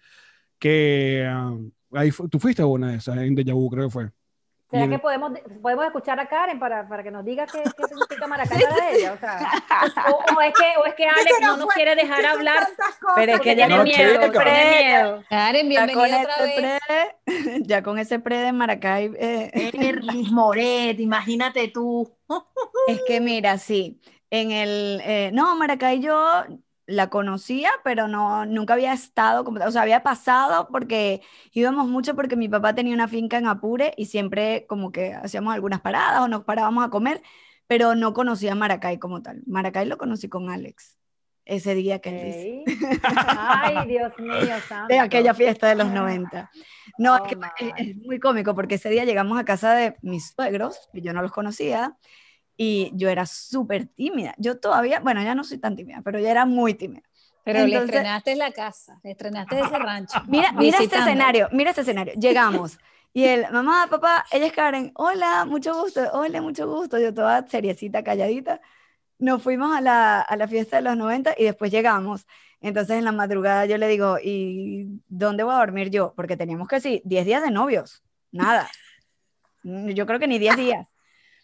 [0.58, 3.90] que um, ahí fu- tú fuiste a una de esas, en Deja Vu, creo que
[3.92, 4.10] fue.
[4.72, 8.26] ¿Será que podemos, podemos escuchar a Karen para, para que nos diga qué, qué significa
[8.26, 9.12] Maracay para ella?
[9.12, 12.66] O, sea, o, o es que, o es que Alex no nos quiere dejar hablar
[13.14, 15.24] Pero es que ya tiene no, miedo, tiene miedo.
[15.28, 16.80] Karen, Ya con, bienvenida otra este vez.
[17.26, 22.10] pre, ya con ese pre de Maracay, eh, Erlis Moret, imagínate tú.
[22.88, 24.00] es que mira, sí,
[24.30, 26.44] en el, eh, no, Maracay yo
[26.92, 31.22] la conocía, pero no, nunca había estado, como, o sea, había pasado porque
[31.52, 35.54] íbamos mucho porque mi papá tenía una finca en Apure y siempre como que hacíamos
[35.54, 37.22] algunas paradas o nos parábamos a comer,
[37.66, 39.42] pero no conocía Maracay como tal.
[39.46, 40.98] Maracay lo conocí con Alex,
[41.44, 42.86] ese día que él dice.
[42.86, 43.02] Ok.
[43.02, 44.88] Ay, Dios mío, santo.
[44.92, 46.50] de aquella fiesta de los 90.
[46.98, 49.96] No, Oh, es que es, es muy cómico porque ese día llegamos a casa de
[50.02, 51.96] mis suegros, que yo no los conocía,
[52.64, 54.34] y yo era súper tímida.
[54.38, 57.02] Yo todavía, bueno, ya no soy tan tímida, pero ya era muy tímida.
[57.42, 60.20] Pero le Entonces- estrenaste la casa, le estrenaste ese rancho.
[60.28, 62.14] Mira, mira este escenario, mira este escenario.
[62.14, 62.78] Llegamos.
[63.12, 64.92] Y él, mamá, papá, ella es Karen.
[64.94, 66.08] Hola, mucho gusto.
[66.12, 67.00] Hola, mucho gusto.
[67.00, 68.60] Yo toda seriecita, calladita.
[69.18, 72.28] Nos fuimos a la, a la fiesta de los 90 y después llegamos.
[72.60, 76.14] Entonces en la madrugada yo le digo, ¿y dónde voy a dormir yo?
[76.14, 78.04] Porque teníamos que sí, 10 días de novios.
[78.30, 78.70] Nada.
[79.64, 80.86] Yo creo que ni 10 días.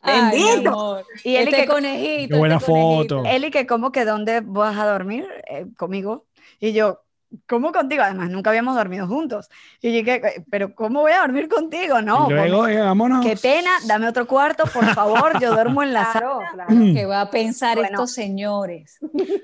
[0.03, 1.03] Ay, Bendito.
[1.25, 2.35] Y él Este que, conejito.
[2.35, 3.23] Qué buena este foto.
[3.27, 5.27] él y que, ¿cómo que dónde vas a dormir?
[5.51, 6.25] Eh, conmigo.
[6.61, 7.03] Y yo,
[7.47, 8.03] ¿cómo contigo?
[8.03, 9.49] Además, nunca habíamos dormido juntos.
[9.83, 12.01] Y dije, pero ¿cómo voy a dormir contigo?
[12.01, 13.25] No, y luego, eh, vámonos.
[13.25, 16.21] qué pena, dame otro cuarto, por favor, yo duermo en la sala.
[16.21, 16.71] Claro, claro.
[16.95, 17.91] ¿Qué va a pensar Bueno.
[17.91, 18.99] estos señores?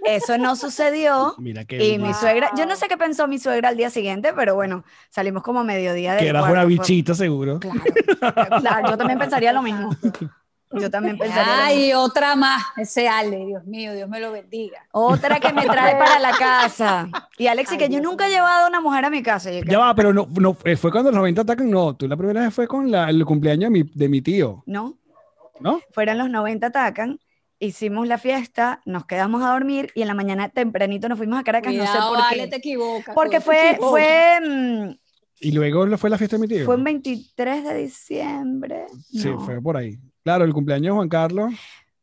[0.06, 1.34] Eso no sucedió.
[1.38, 4.32] Mira qué Y mi suegra, yo no sé qué pensó mi suegra al día siguiente,
[4.34, 7.60] pero bueno, salimos como a mediodía del que cuarto, una bichita seguro.
[7.60, 7.80] Claro,
[8.60, 9.90] claro, yo también pensaría lo mismo.
[10.80, 11.64] Yo también pensaría lo mismo.
[11.66, 12.62] Ay, otra más.
[12.76, 14.86] Ese Ale, Dios mío, Dios me lo bendiga.
[14.92, 17.08] Otra que me trae para la casa.
[17.38, 19.50] Y Alexi, Ay, que yo Dios nunca he llevado a una mujer a mi casa.
[19.50, 21.94] Yo, Ya va, pero no, no eh, fue cuando los 90 atacan, no.
[21.96, 24.98] Tú la primera vez fue con la- el cumpleaños de mi, de mi tío, No,
[25.60, 25.80] ¿no?
[25.92, 27.18] fueron los 90 atacan,
[27.58, 31.44] hicimos la fiesta, nos quedamos a dormir y en la mañana tempranito nos fuimos a
[31.44, 32.48] Caracas, no sé Cuidado, por Ale, qué.
[32.48, 33.14] te equivocas.
[33.14, 33.90] Porque cuidado, te fue, equivocas.
[33.90, 34.40] fue,
[34.88, 34.96] mm,
[35.40, 36.64] Y luego fue la fiesta de mi tío.
[36.64, 38.86] fue un 23 de diciembre.
[39.10, 39.40] Sí, No.
[39.40, 39.98] fue por ahí.
[40.24, 41.52] Claro, el cumpleaños de Juan Carlos.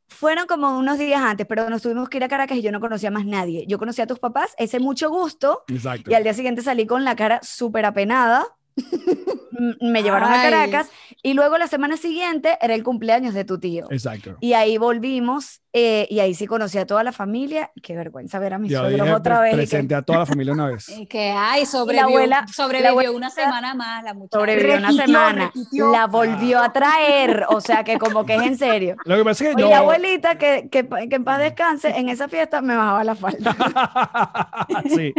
[0.07, 2.79] Fueron como unos días antes, pero nos tuvimos que ir a Caracas y yo no
[2.79, 3.65] conocía más nadie.
[3.67, 6.11] Yo conocía a tus papás, ese mucho gusto, Exacto.
[6.11, 8.45] y al día siguiente salí con la cara súper apenada
[9.79, 10.41] Me llevaron a.
[10.41, 10.89] Caracas
[11.21, 13.85] y luego la semana siguiente era el cumpleaños de tu tío.
[13.91, 14.37] Exacto.
[14.39, 17.71] Y ahí volvimos eh, y ahí sí conocí a toda la familia.
[17.83, 19.51] Qué vergüenza ver a mis suegros dije, otra pre- vez.
[19.53, 20.89] y que presenté a toda la familia una vez.
[20.97, 24.39] Y que, ay, sobrevivió, abuela- sobrevivió la abuela- una semana más la muchacha.
[24.39, 25.51] sobrevivió una semana.
[25.53, 25.91] repitió.
[25.91, 27.45] La volvió a traer.
[27.49, 28.95] O sea que como que es en serio.
[29.05, 29.69] Lo que pasa es que Oye, yo...
[29.69, 33.55] la abuelita, que, que, que en paz descanse, en esa fiesta me bajaba la falda.
[34.95, 35.13] sí.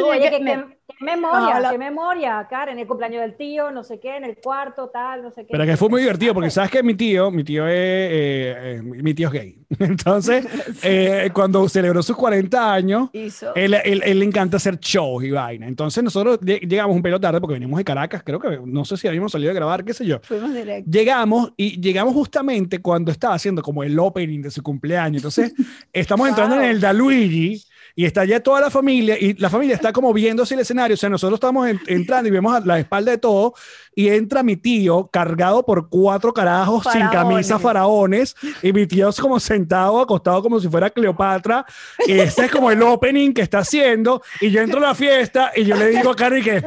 [0.00, 1.70] Oye, que, me- que- qué memoria, Ojalá.
[1.70, 5.30] qué memoria, Karen, el cumpleaños del tío, no sé qué, en el cuarto, tal, no
[5.30, 5.48] sé qué.
[5.52, 8.82] Pero que fue muy divertido porque sabes que mi tío, mi tío es, eh, eh,
[8.82, 9.58] mi tío es gay.
[9.78, 10.46] Entonces,
[10.82, 13.54] eh, cuando celebró sus 40 años, Hizo.
[13.54, 15.66] él, él- él le encanta hacer shows y vaina.
[15.66, 18.96] Entonces nosotros lle- llegamos un pelo tarde porque venimos de Caracas, creo que no sé
[18.96, 20.20] si habíamos salido a grabar, qué sé yo.
[20.22, 20.90] Fuimos directo.
[20.90, 25.16] Llegamos y llegamos justamente cuando estaba haciendo como el opening de su cumpleaños.
[25.22, 25.54] Entonces,
[25.92, 27.62] estamos entrando en el Daluigi
[27.94, 30.94] y está ya toda la familia y la familia está como viéndose el escenario.
[30.94, 33.54] O sea, nosotros estamos en- entrando y vemos a la espalda de todo
[33.94, 39.20] y entra mi tío cargado por cuatro carajos sin camisa faraones y mi tío es
[39.20, 41.64] como sentado, acostado como si fuera Cleopatra.
[42.06, 45.52] Y ese es como el opening que está haciendo y yo entro a la fiesta
[45.54, 46.62] y yo le digo a Cari que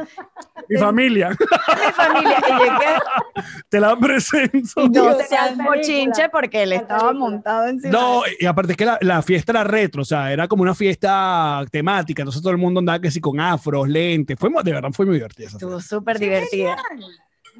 [0.68, 3.02] mi familia, Mi familia.
[3.68, 4.90] Te la presento.
[4.90, 7.92] tal un bochinche porque él estaba montado encima.
[7.92, 10.74] No, y aparte es que la, la fiesta era retro, o sea, era como una
[10.74, 14.90] fiesta temática, entonces todo el mundo andaba que sí con afros, lentes, fue, de verdad
[14.92, 16.76] fue muy divertida Estuvo súper divertida.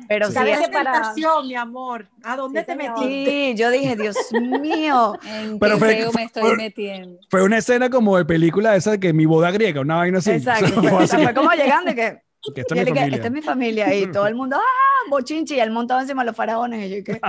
[0.09, 2.07] Pero sí, ¿Sabes Qué que para- tentación, mi amor.
[2.23, 3.25] ¿A dónde Sí, te metiste?
[3.31, 4.17] sí, yo dije, Dios
[4.61, 5.15] mío.
[5.27, 7.19] En Pero qué fue- feo me estoy fue- metiendo.
[7.31, 10.31] Fue una escena como de película esa de que mi boda griega, una vaina así.
[10.33, 10.67] Exacto.
[10.79, 12.23] O sea, Fue, así fue como llegando y que,
[12.55, 13.17] que esta y es mi que, familia.
[13.17, 13.95] esta es mi familia.
[13.95, 15.11] Y todo el mundo, ¡ah!
[15.11, 15.57] Bochinche.
[15.57, 16.85] Y él montado encima de los faraones.
[16.91, 17.21] Y yo, que,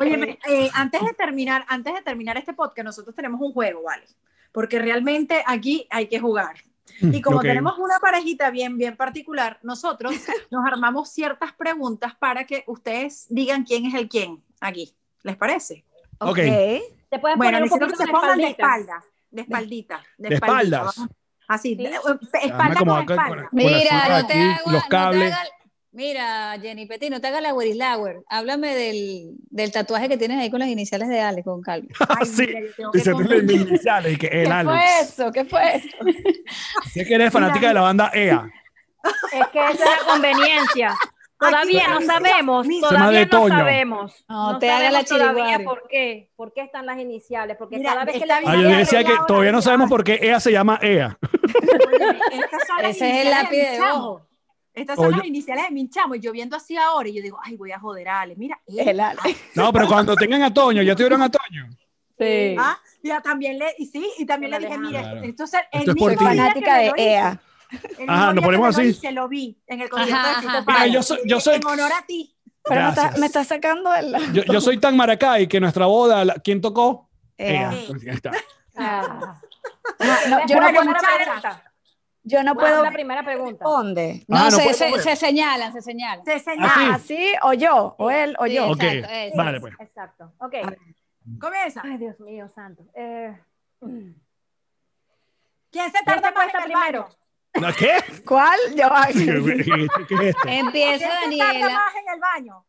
[0.00, 3.82] Oye, me- eh, antes de terminar, antes de terminar este podcast, nosotros tenemos un juego,
[3.82, 4.04] ¿vale?
[4.52, 6.54] Porque realmente aquí hay que jugar.
[7.00, 10.14] Y como tenemos una parejita bien, bien particular, nosotros
[10.50, 14.94] nos armamos ciertas preguntas para que ustedes digan quién es el quién aquí.
[15.22, 15.84] ¿Les parece?
[16.18, 16.30] Ok.
[16.30, 16.36] ok.
[17.10, 20.02] Te puedes Bueno, poner un necesito que poquito se de pongan de espalda, de espaldita,
[20.18, 20.76] de, De espaldita.
[20.76, 20.96] espaldas.
[20.96, 21.10] Vamos-
[21.46, 21.84] Así, Sí.
[21.84, 21.92] eh,
[22.42, 23.36] espalda como con acá espalda.
[23.36, 25.34] con- con Mira, no te aquí, hagas, los no te cables.
[25.94, 28.16] Mira, Jenny Petit, no te hagas la Lauer.
[28.28, 31.88] Háblame del, del tatuaje que tienes ahí con las iniciales de Alex, con calma.
[32.20, 35.00] Ay, Sí, mira, yo tengo que Diciéndole poner- mis iniciales y que el ¿Qué fue
[35.00, 35.32] eso?
[35.32, 35.88] ¿Qué fue eso?
[36.92, 38.46] Sé que eres fanática de la banda EA.
[39.32, 40.94] Es que esa es la conveniencia.
[41.38, 43.48] Todavía no sabemos, todavía de no Toño.
[43.58, 44.24] sabemos.
[44.28, 47.92] No te hagas la sabemos todavía por qué, por qué están las iniciales, porque Mira,
[47.92, 48.50] cada vez que le bien.
[48.50, 51.18] Ah, yo decía que todavía no sabemos por qué EA se llama EA.
[52.82, 54.26] Ese es el iniciales lápiz de ojo.
[54.74, 56.14] Estas son las iniciales de mi chamo.
[56.16, 58.34] Y yo viendo así ahora, y yo digo, ay, voy a joder a Ale.
[58.36, 58.80] Mira, él.
[58.88, 59.38] El Alex.
[59.54, 61.68] No, pero cuando tengan a Toño, ya tuvieron a Toño.
[62.18, 62.56] Sí.
[62.58, 65.22] Ah, ya también le, y sí, y también le dije, mira, Claro.
[65.22, 67.40] esto es el, Esto es mismo día que Fanática de hice, EA.
[67.70, 68.86] el Ajá, mismo ¿nos día que ponemos así?
[68.88, 70.60] hice, lo vi en el concierto de.
[70.66, 72.30] Mira, yo soy- yo soy- En honor a ti.
[72.66, 74.32] Pero me está, me está sacando el...
[74.32, 77.10] Yo, yo soy tan maracay que nuestra boda, la- ¿quién tocó?
[77.36, 77.72] EA.
[77.72, 77.78] EA.
[77.88, 78.32] Pues está.
[78.76, 79.40] Ah.
[80.00, 80.06] No,
[80.38, 81.62] no, yo, Bueno, no, puedo- muchachas.
[82.24, 82.84] Yo no ¿Cuál es puedo...
[82.84, 83.64] la primera pregunta?
[83.64, 84.24] ¿Dónde?
[84.28, 86.24] No, Ah, no se, puede se, señalan, se señalan.
[86.24, 86.72] Se señala.
[86.72, 86.84] Así.
[86.92, 87.32] Ah, ¿sí?
[87.42, 88.70] O yo, o él, o Sí, yo.
[88.70, 89.74] Ok, exacto, vale pues.
[89.78, 90.32] Exacto.
[90.38, 90.54] Ok.
[91.40, 91.82] Comienza.
[91.84, 92.82] Ay, Dios mío, santo.
[92.94, 93.38] Eh,
[95.70, 97.02] ¿Quién se ¿Quién tarda se más acuesta en el primero?
[97.02, 97.14] baño?
[97.68, 98.22] ¿No, ¿Qué?
[98.24, 98.58] ¿Cuál?
[98.74, 100.48] Yo, ¿Qué, qué es esto?
[100.48, 101.74] Empieza ¿Quién se tarda Daniela.
[101.74, 102.64] más en el baño?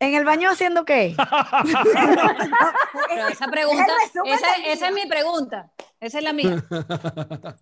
[0.00, 1.14] ¿En el baño haciendo qué?
[3.08, 3.92] Pero esa pregunta,
[4.24, 5.70] esa, es mi pregunta.
[6.00, 6.64] Esa es la mía.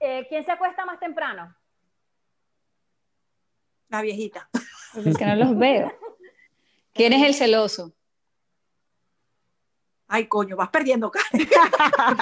[0.00, 1.54] Eh, ¿Quién se acuesta más temprano?
[3.88, 4.48] La viejita.
[4.94, 5.92] Es que no los veo.
[6.94, 7.92] ¿Quién es el celoso?
[10.06, 11.28] Ay, coño, vas perdiendo cara.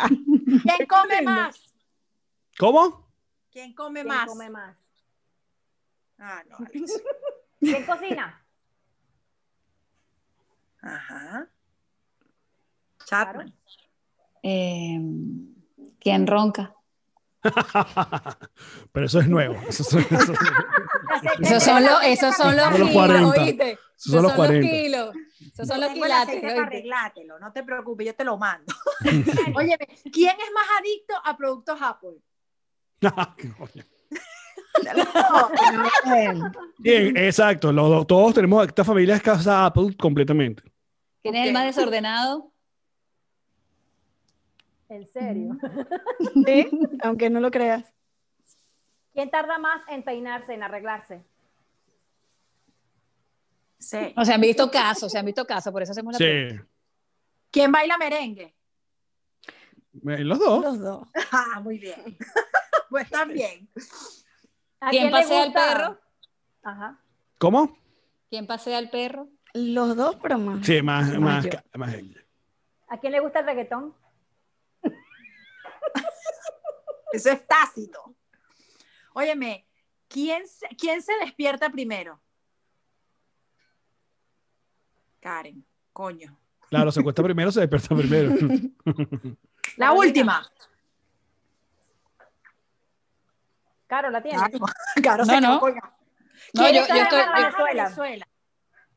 [0.08, 1.56] ¿Quién come más?
[2.58, 3.06] ¿Cómo?
[3.52, 4.26] ¿Quién come ¿Quién más?
[4.26, 4.76] come más?
[6.18, 7.00] Ah, no, Alex.
[7.60, 8.44] ¿Quién cocina?
[10.86, 11.48] Ajá.
[13.04, 13.54] Chatman.
[14.42, 14.98] Eh,
[16.00, 16.72] ¿Quién ronca?
[18.92, 19.54] Pero eso es nuevo.
[19.68, 20.38] Eso es- eso es-
[21.40, 23.42] Esos son los, esos son los Son los kilos, 40.
[23.42, 23.78] ¿oíste?
[23.96, 24.68] Esos son los 40.
[24.68, 25.14] kilos.
[25.52, 28.72] Esos son los quilates, arreglártelo, no te preocupes, yo te lo mando.
[29.56, 29.76] Oye,
[30.12, 32.16] ¿quién es más adicto a productos Apple?
[36.78, 37.72] Bien, exacto.
[37.72, 40.62] los dos- todos tenemos, esta familia es casa Apple completamente.
[41.32, 42.52] ¿Quién es el más desordenado?
[44.88, 45.56] ¿En serio?
[46.46, 46.68] Sí,
[47.02, 47.92] aunque no lo creas.
[49.12, 51.24] ¿Quién tarda más en peinarse, en arreglarse?
[53.78, 54.14] Sí.
[54.16, 56.62] O sea, han visto casos, se han visto casos, por eso hacemos la pregunta.
[56.62, 56.68] Sí.
[57.50, 58.54] ¿Quién baila merengue?
[60.08, 60.62] Eh, Los dos.
[60.62, 61.08] Los dos.
[61.32, 62.16] Ah, muy bien.
[62.90, 63.68] pues también.
[64.80, 66.00] ¿A ¿Quién le pasea al perro?
[66.62, 67.00] Ajá.
[67.38, 67.76] ¿Cómo?
[68.30, 69.28] ¿Quién pasea al perro?
[69.58, 70.64] Los dos, pero más.
[70.66, 71.96] Sí, más, Más más, más-
[72.88, 73.94] ¿A quién le gusta el reggaetón?
[77.12, 78.14] Eso es tácito.
[79.14, 79.66] Óyeme,
[80.08, 82.20] ¿quién se, ¿quién se despierta primero?
[85.20, 86.38] Karen, coño.
[86.68, 88.34] Claro, se acuesta primero, se despierta primero.
[89.78, 90.46] La última.
[93.86, 94.38] Caro, ¿la tiene?
[94.38, 94.58] Claro,
[95.02, 95.54] claro, No, se no.
[95.54, 95.60] No,
[96.52, 97.64] ¿Quién yo- yo estoy-?
[97.74, 98.28] Venezuela?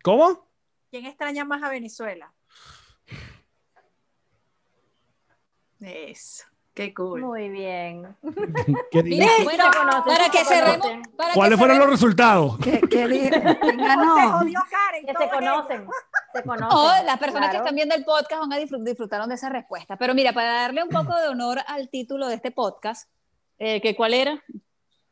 [0.04, 0.49] ¿Cómo?
[0.90, 2.32] ¿Quién extraña más a Venezuela?
[5.82, 7.22] Eso, qué cool.
[7.22, 8.16] Muy bien.
[8.92, 9.02] ¿Qué
[9.44, 9.64] bueno,
[10.06, 10.88] para que se cerremos.
[11.16, 12.58] para que ¿Cuáles fueron los resultados?
[12.60, 12.88] ¿Qué, qué?
[12.90, 15.06] ¿Quién Se Karen.
[15.06, 15.88] Que se conocen.
[16.34, 16.68] Se conocen.
[16.78, 19.96] Oh, las personas que están viendo el podcast van a disfrut- disfrutaron de esa respuesta.
[19.96, 23.10] Pero mira, para darle un poco de honor al título de este podcast,
[23.58, 24.44] eh, que ¿cuál era?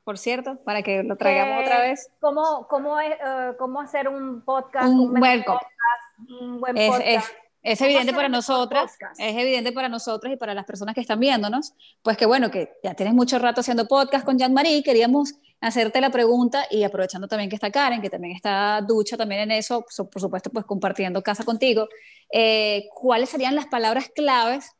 [0.07, 2.09] Por cierto, para que lo traigamos Que- otra vez.
[2.21, 4.87] ¿Cómo, cómo, es, eh, cómo hacer un podcast?
[4.87, 5.71] Un mejor buen podcast,
[6.29, 7.07] un buen Es, podcast.
[7.09, 9.19] es- es ¿Cómo evidente para un nosotras, podcast?
[9.19, 11.73] es evidente para nosotros y para las personas que están viéndonos,
[12.03, 16.09] pues que bueno, que ya tienes mucho rato haciendo podcast con Jean-Marie, queríamos hacerte la
[16.09, 20.09] pregunta y aprovechando también que está Karen, que también está ducha también en eso, so-
[20.09, 21.89] por supuesto, pues compartiendo casa contigo,
[22.31, 24.71] eh, ¿cuáles serían las palabras claves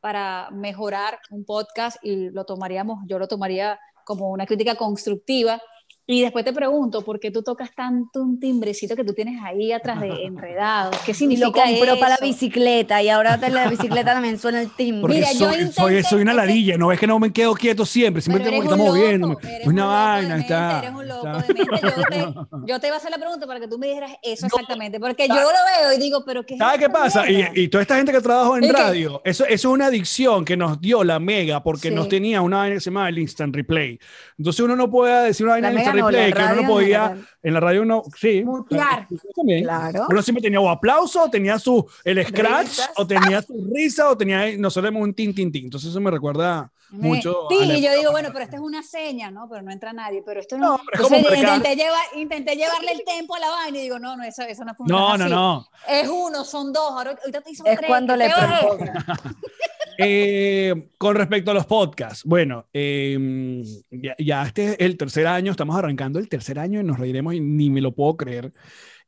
[0.00, 1.98] para mejorar un podcast?
[2.02, 5.60] Y lo tomaríamos, yo lo tomaría como una crítica constructiva.
[6.06, 9.70] Y después te pregunto, ¿por qué tú tocas tanto un timbrecito que tú tienes ahí
[9.72, 10.90] atrás de enredado?
[11.06, 12.24] ¿Qué significa lo compró para la eso?
[12.24, 15.00] bicicleta y ahora de la bicicleta también suena el timbre.
[15.02, 17.54] Porque Mira, yo soy, intenté- soy, soy una ladilla, no es que no me quedo
[17.54, 19.34] quieto siempre, siempre Pero tengo que eres estar un moviéndome.
[19.34, 20.78] loco, eres Es un una vaina, está.
[20.80, 21.42] Eres un loco está.
[21.42, 21.80] de mente.
[21.82, 22.34] Yo te,
[22.72, 25.28] yo te iba a hacer la pregunta para que tú me dijeras eso exactamente, porque
[25.28, 27.30] yo lo veo y digo, pero ¿qué es ¿Sabes qué pasa?
[27.30, 30.56] Y, y toda esta gente que trabajó en radio, eso, eso es una adicción que
[30.56, 31.94] nos dio la mega porque Sí.
[31.94, 33.98] nos tenía una vaina que se llama el instant replay.
[34.38, 35.70] Entonces uno no puede decir una vaina
[36.00, 37.28] No, replay que uno no podía, general.
[37.42, 38.42] en la radio uno, sí.
[38.44, 39.06] Mutear.
[39.36, 39.64] También.
[39.64, 40.06] Claro.
[40.08, 42.90] Uno siempre tenía o aplauso, o tenía su, el scratch, Risas.
[42.96, 45.64] o tenía su risa, o tenía, nosotros éramos un tin, tin, tin.
[45.64, 47.46] Entonces eso me recuerda mucho.
[47.48, 49.48] Sí, y yo digo, bueno, pero esta es una seña, ¿no?
[49.48, 50.80] Pero no entra nadie, pero esto No, no.
[50.92, 54.24] pero Entonces intenté, llevar, intenté llevarle el tempo a la vaina y digo, no, no,
[54.24, 55.00] eso, eso no funciona.
[55.00, 55.32] No, no, así.
[55.32, 55.68] no.
[55.88, 57.88] Es uno, son dos, ahora ahorita son Es tres.
[57.88, 58.28] cuando ¿qué le.
[59.98, 65.50] Eh, con respecto a los podcasts, bueno, eh, ya, ya este es el tercer año,
[65.50, 68.52] estamos arrancando el tercer año y nos reiremos y ni me lo puedo creer.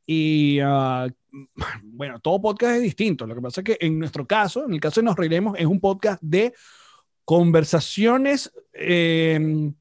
[0.05, 1.07] Y ah,
[1.83, 3.25] bueno, todo podcast es distinto.
[3.25, 5.65] Lo que pasa es que en nuestro caso, en el caso de Nos Reiremos, es
[5.65, 6.53] un podcast de
[7.23, 9.71] conversaciones, eh,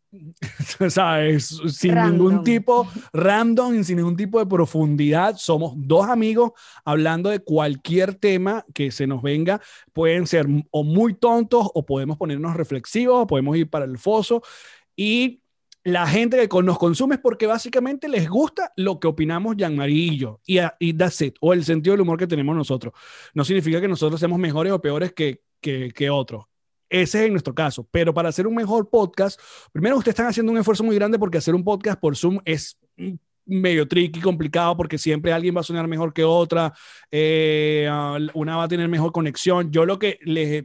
[0.90, 1.60] ¿sabes?
[1.68, 2.12] Sin Random.
[2.12, 5.36] ningún tipo, random, sin ningún tipo de profundidad.
[5.36, 6.52] Somos dos amigos
[6.84, 9.60] hablando de cualquier tema que se nos venga.
[9.92, 14.42] Pueden ser o muy tontos o podemos ponernos reflexivos o podemos ir para el foso.
[14.96, 15.40] Y
[15.84, 20.18] la gente que nos consume es porque básicamente les gusta lo que opinamos Jean-Marie y
[20.18, 20.40] yo.
[20.46, 21.36] Y, a- y that's it.
[21.40, 22.94] O el sentido del humor que tenemos nosotros.
[23.34, 26.46] No significa que nosotros seamos mejores o peores que, que, que otros.
[26.94, 27.88] Ese es nuestro caso.
[27.90, 29.40] Pero para hacer un mejor podcast,
[29.72, 32.78] primero ustedes están haciendo un esfuerzo muy grande porque hacer un podcast por Zoom es
[32.96, 33.14] mm,
[33.46, 36.72] medio tricky, complicado, porque siempre alguien va a sonar mejor que otra,
[37.10, 39.72] eh, ah, una va a tener mejor conexión.
[39.72, 40.64] Yo lo que les,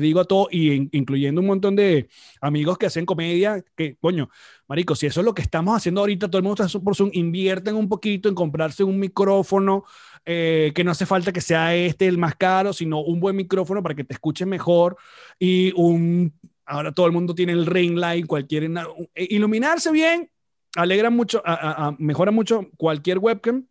[0.00, 2.08] digo a todos, y in- incluyendo un montón de
[2.40, 4.28] amigos que hacen comedia, que, coño,
[4.68, 7.10] marico, si eso es lo que estamos haciendo ahorita, todo el mundo está por Zoom,
[7.14, 9.84] invierten un poquito en comprarse un micrófono,
[10.24, 13.82] eh, que no hace falta que sea este el más caro, sino un buen micrófono
[13.82, 14.96] para que te escuches mejor
[15.38, 16.32] y un...
[16.66, 18.64] Ahora todo el mundo tiene el ring light, cualquier...
[18.64, 20.30] eh, Iluminarse bien,
[20.76, 23.66] alegra mucho, a- a- a- mejora mucho cualquier webcam,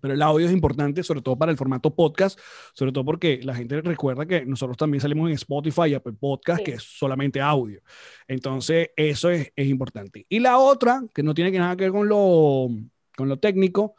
[0.00, 2.38] pero el audio es importante, sobre todo para el formato podcast,
[2.72, 6.58] sobre todo porque la gente recuerda que nosotros también salimos en Spotify y Apple Podcast,
[6.60, 6.64] Sí.
[6.64, 7.80] que es solamente audio.
[8.28, 10.24] Entonces, eso es, es importante.
[10.28, 12.68] Y la otra, que no tiene que nada que ver con lo,
[13.16, 13.96] con lo técnico,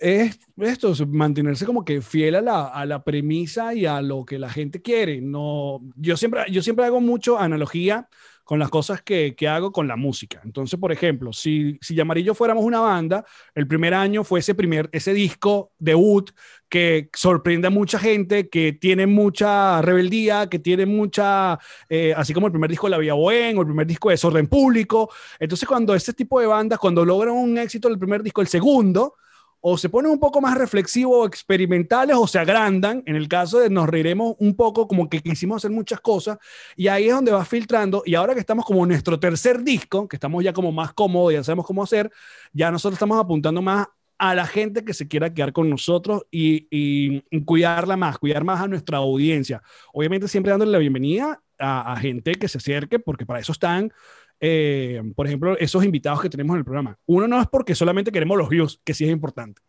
[0.00, 4.24] es esto, es mantenerse como que fiel a la, a la premisa y a lo
[4.24, 5.20] que la gente quiere.
[5.20, 8.08] No, yo, siempre, yo siempre hago mucho analogía
[8.50, 10.40] con las cosas que, que hago con la música.
[10.44, 13.24] Entonces, por ejemplo, si, si Yamarillo fuéramos una banda,
[13.54, 16.32] el primer año fue ese, primer, ese disco debut
[16.68, 22.48] que sorprende a mucha gente, que tiene mucha rebeldía, que tiene mucha, eh, así como
[22.48, 25.12] el primer disco de La Vía Buen o el primer disco de Desorden Público.
[25.38, 29.14] Entonces, cuando ese tipo de bandas, cuando logran un éxito el primer disco, el segundo,
[29.60, 33.02] o se ponen un poco más reflexivos o experimentales o se agrandan.
[33.06, 36.38] En el caso de nos reiremos un poco como que quisimos hacer muchas cosas
[36.76, 38.02] y ahí es donde va filtrando.
[38.06, 41.44] Y ahora que estamos como nuestro tercer disco, que estamos ya como más cómodos, ya
[41.44, 42.10] sabemos cómo hacer,
[42.52, 43.86] ya nosotros estamos apuntando más
[44.18, 48.68] a la gente que se quiera quedar con nosotros y cuidarla más, cuidar más a
[48.68, 49.62] nuestra audiencia.
[49.94, 53.92] Obviamente siempre dándole la bienvenida a, a gente que se acerque, porque para eso están
[54.40, 56.98] eh, por ejemplo, esos invitados que tenemos en el programa.
[57.06, 59.62] Uno no es porque solamente queremos los views, que sí es importante.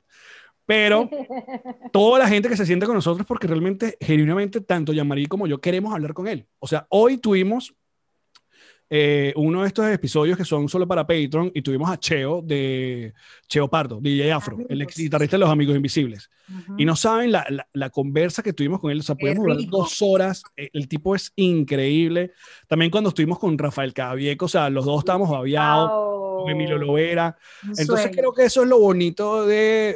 [0.66, 1.10] Pero
[1.92, 5.60] toda la gente que se siente con nosotros porque realmente, genuinamente, tanto Yamari como yo
[5.60, 6.48] queremos hablar con él.
[6.60, 7.76] O sea, hoy tuvimos
[8.94, 13.14] eh, uno de estos episodios que son solo para Patreon y tuvimos a Cheo de
[13.48, 16.30] Cheo Pardo, DJ Afro, el ex guitarrista de Los Amigos Invisibles.
[16.78, 19.66] Y no saben la, la, la conversa que tuvimos con él, o sea, podemos durar
[19.70, 22.34] dos horas, eh, el tipo es increíble.
[22.68, 26.42] También cuando estuvimos con Rafael Cabieco, o sea, los dos estábamos babiados, Wow.
[26.44, 27.38] con Emilio Lovera.
[27.64, 28.12] Un Entonces sueño.
[28.18, 29.96] creo que eso es lo bonito de,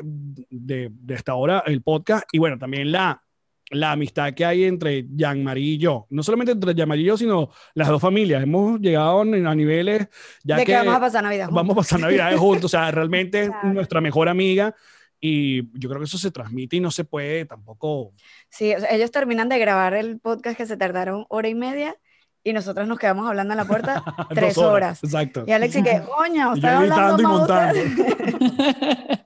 [0.49, 3.21] de, de esta hora, el podcast, y bueno, también la,
[3.71, 6.05] la amistad que hay entre Jean-Marie y yo.
[6.09, 8.43] No solamente entre Jean-Marie y yo, sino las dos familias.
[8.43, 10.07] Hemos llegado a niveles
[10.43, 11.63] ya de que, que vamos a pasar Navidad juntos.
[11.63, 12.65] vamos a pasar Navidades juntos.
[12.65, 13.73] O sea, realmente Claro.
[13.73, 14.75] nuestra mejor amiga.
[15.19, 18.13] Y yo creo que eso se transmite y no se puede tampoco.
[18.49, 21.95] Sí, o sea, ellos terminan de grabar el podcast que se tardaron hora y media
[22.43, 25.03] y nosotros nos quedamos hablando en la puerta tres dos horas.
[25.03, 25.43] Exacto.
[25.47, 26.03] Y Alex y que,
[26.35, 27.79] yo están editando hablando y montando.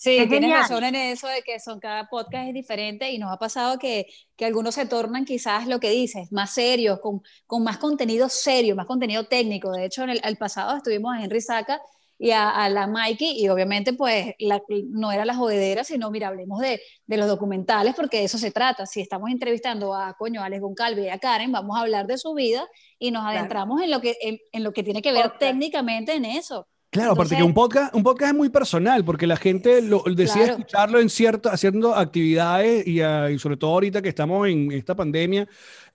[0.00, 0.16] ustedes".
[0.16, 0.60] Sí, Es tienes genial.
[0.62, 4.06] razón en eso de que son cada podcast es diferente y nos ha pasado que,
[4.36, 8.74] que algunos se tornan quizás lo que dices, más serios, con, con más contenido serio,
[8.76, 9.70] más contenido técnico.
[9.72, 11.80] De hecho, en el, el pasado estuvimos a Henry Saca
[12.22, 14.60] y a, a la Mikey y obviamente pues la-
[14.90, 18.50] no era la jodedera, sino mira, hablemos de, de los documentales porque de eso se
[18.50, 18.84] trata.
[18.86, 22.18] Si estamos entrevistando a coño, a Alex Goncalves y a Karen, vamos a hablar de
[22.18, 22.66] su vida
[22.98, 25.40] y nos adentramos en, lo que, en, en lo que tiene que ver Podcast.
[25.40, 26.68] técnicamente en eso.
[26.90, 30.44] Claro, aparte que un podcast, un podcast es muy personal porque la gente lo, decide
[30.44, 30.52] Claro.
[30.58, 34.96] escucharlo en cierto, haciendo actividades y, ah, y sobre todo ahorita que estamos en esta
[34.96, 35.46] pandemia,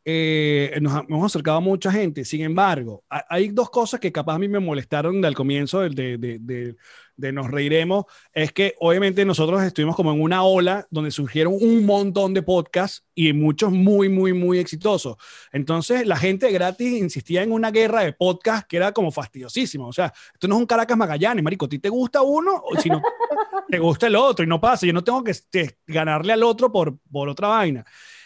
[0.06, 2.24] eh, nos hemos acercado a mucha gente.
[2.24, 5.96] Sin embargo, ha- hay dos cosas que capaz a mí me molestaron al comienzo del-
[5.96, 6.76] de, de, de-
[7.18, 8.06] de Nos Reiremos.
[8.34, 13.06] Es que obviamente nosotros estuvimos como en una ola donde surgieron un montón de podcasts
[13.14, 15.18] y muchos muy, muy, muy exitosos.
[15.52, 19.88] Entonces la gente gratis insistía en una guerra de podcasts que era como fastidiosísima.
[19.88, 21.66] O sea, esto no es un Caracas Magallanes, marico.
[21.66, 23.02] ¿A ti te gusta uno o si no
[23.70, 24.44] te gusta el otro?
[24.44, 24.86] Y no pasa.
[24.86, 27.86] Yo no tengo que este, ganarle al otro por, por otra vaina.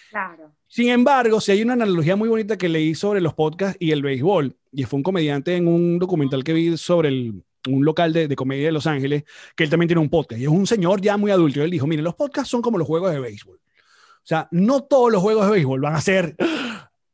[0.09, 0.51] Claro.
[0.67, 4.01] Sin embargo, si hay una analogía muy bonita que leí sobre los podcasts y el
[4.01, 8.27] béisbol, y fue un comediante en un documental que vi sobre el- un local de,
[8.27, 9.23] de comedia de Los Ángeles,
[9.55, 11.71] que él también tiene un podcast, y es un señor ya muy adulto, y él
[11.71, 13.57] dijo, miren, los podcasts son como los juegos de béisbol.
[13.57, 16.35] O sea, no todos los juegos de béisbol van a ser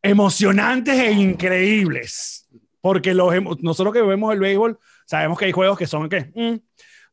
[0.02, 2.48] emocionantes e increíbles,
[2.82, 6.60] porque los, nosotros que vemos el béisbol sabemos que hay juegos que son que, mm.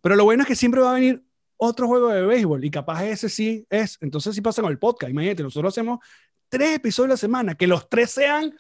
[0.01, 1.23] pero lo bueno es que siempre va a venir
[1.57, 3.97] otro juego de béisbol y capaz ese sí es.
[4.01, 5.11] Entonces sí pasa con el podcast.
[5.11, 6.01] Imagínate, nosotros hacemos
[6.49, 8.53] tres episodios a la semana, que los tres sean,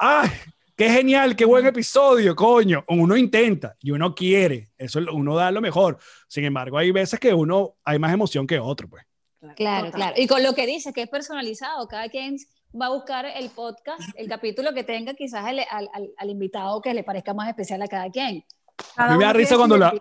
[0.00, 0.30] ¡ay!
[0.76, 1.34] ¡Qué genial!
[1.36, 2.84] ¡Qué buen episodio, coño!
[2.88, 5.96] Uno intenta y uno quiere, eso uno da lo mejor.
[6.28, 9.02] Sin embargo, hay veces que uno hay más emoción que otro, pues.
[9.54, 10.14] Claro, claro.
[10.18, 12.36] Y con lo que dices, que es personalizado, cada quien
[12.78, 16.82] va a buscar el podcast, el capítulo que tenga quizás al, al- al- al invitado
[16.82, 18.44] que le parezca más especial a cada quien.
[18.96, 19.94] A mí me da risa cuando la-.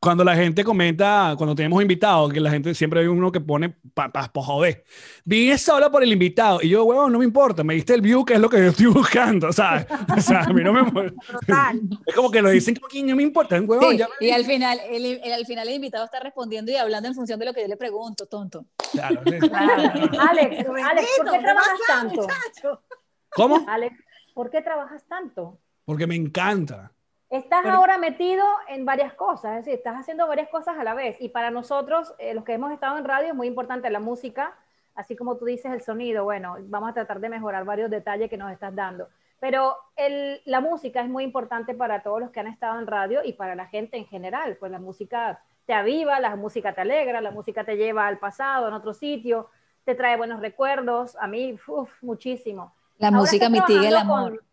[0.00, 3.70] Cuando la gente comenta, cuando tenemos invitados, que la gente siempre hay uno que pone
[3.94, 4.84] para pa, pa joder.
[5.24, 6.60] Vine sola por el invitado.
[6.62, 8.70] Y yo, huevón, no me importa, me diste el view, que es lo que yo
[8.70, 9.86] estoy buscando, ¿sabes?
[10.16, 11.80] O sea, a mí no me Total.
[12.06, 13.90] Es como que lo dicen como que no me importa, huevón.
[13.90, 16.76] Sí, ya me y al final, el, el- al final el invitado está respondiendo y
[16.76, 18.66] hablando en función de lo que yo le pregunto, tonto.
[18.92, 19.32] Claro, sí.
[19.50, 22.82] Alex, Pero Alex, ¿por qué trabajas ¿qué pasa, tanto?
[23.30, 23.64] ¿Cómo?
[23.68, 23.96] Alex,
[24.32, 25.58] ¿por qué trabajas tanto?
[25.84, 26.92] Porque me encanta.
[27.30, 30.94] Estás Pero- ahora metido en varias cosas, es decir, estás haciendo varias cosas a la
[30.94, 31.16] vez.
[31.20, 34.54] Y para nosotros, eh, los que hemos estado en radio, es muy importante la música,
[34.94, 36.24] así como tú dices, el sonido.
[36.24, 39.08] Bueno, vamos a tratar de mejorar varios detalles que nos estás dando.
[39.40, 43.20] Pero el- la música es muy importante para todos los que han estado en radio
[43.22, 44.56] y para la gente en general.
[44.58, 48.66] Pues la música te aviva, la música te alegra, la música te lleva al pasado,
[48.68, 49.48] en otro sitio,
[49.84, 51.14] te trae buenos recuerdos.
[51.20, 52.74] A mí, uf, muchísimo.
[52.96, 54.38] La Ahora música mitiga el amor.
[54.38, 54.46] con-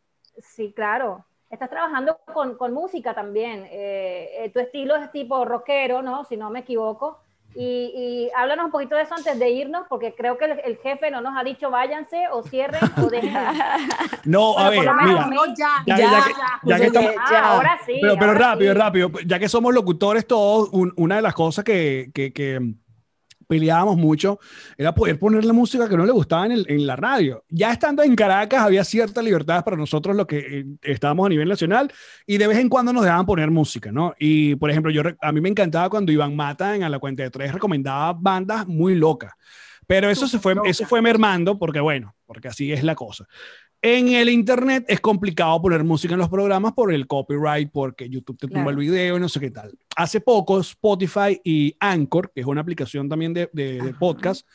[0.44, 1.26] sí, claro.
[1.56, 3.66] Estás trabajando con, con música también.
[3.72, 6.24] Eh, eh, tu estilo es tipo rockero, ¿no?
[6.26, 7.20] Si no me equivoco.
[7.58, 10.78] Y, y háblanos un poquito de eso antes de irnos, porque creo que el, el
[10.80, 13.34] jefe no nos ha dicho váyanse o cierren o dejen.
[14.26, 14.92] No, a ver, mira.
[15.24, 16.60] a mí- No, ya, Ya, ya, ya que- ya.
[16.66, 17.48] ya que estamos- Ah, Ya.
[17.54, 17.98] ahora sí.
[18.02, 18.78] Pero, pero ahora rápido, sí.
[18.80, 19.10] rápido.
[19.26, 22.60] Ya que somos locutores todos, un- una de las cosas que, que, que
[23.48, 24.40] peleábamos mucho
[24.78, 27.44] era poder poner la música que no le gustaba en, el- en la radio.
[27.50, 31.48] Ya estando en Caracas había cierta libertad para nosotros los que eh, estábamos a nivel
[31.50, 31.92] nacional
[32.26, 34.14] y de vez en cuando nos dejaban poner música, ¿no?
[34.20, 37.24] Y por ejemplo, yo a mí me encantaba cuando Iván Mata en A la cuenta
[37.24, 39.34] de tres recomendaba bandas muy locas.
[39.88, 43.26] Pero eso se fue, eso fue mermando porque bueno, porque así es la cosa.
[43.82, 48.36] En el internet es complicado poner música en los programas por el copyright, porque YouTube
[48.40, 48.70] te tumba Claro.
[48.72, 49.78] el video y no sé qué tal.
[49.96, 54.46] Hace poco Spotify y Anchor, que es una aplicación también de, de- de podcast,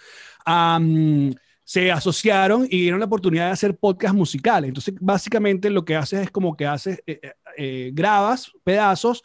[1.65, 4.69] se asociaron y dieron la oportunidad de hacer podcast musicales.
[4.69, 9.23] Entonces, básicamente lo que haces es como que haces, eh, eh, eh, grabas pedazos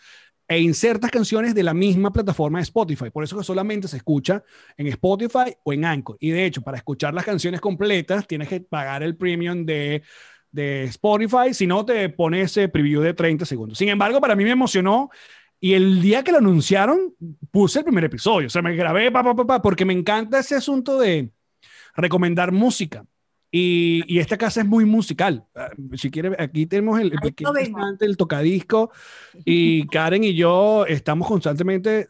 [0.48, 3.10] e insertas canciones de la misma plataforma de Spotify.
[3.10, 4.44] Por eso que solamente se escucha
[4.78, 6.18] en Spotify o en Anchor.
[6.20, 10.04] Y de hecho, para escuchar las canciones completas, tienes que pagar el premium de,
[10.52, 11.52] de Spotify.
[11.52, 13.80] Si no, te pone ese preview de 30 segundos.
[13.80, 15.10] Sin embargo, para mí me emocionó.
[15.66, 17.16] Y el día que lo anunciaron,
[17.50, 18.46] puse el primer episodio.
[18.46, 21.32] O sea, me grabé, pa, pa, pa, porque me encanta ese asunto de
[21.96, 23.04] recomendar música.
[23.50, 25.48] Y, y esta casa es muy musical.
[25.56, 27.14] Ah, Si quiere, aquí tenemos el,
[28.16, 28.92] tocadisco.
[29.44, 32.10] Y Karen y yo estamos constantemente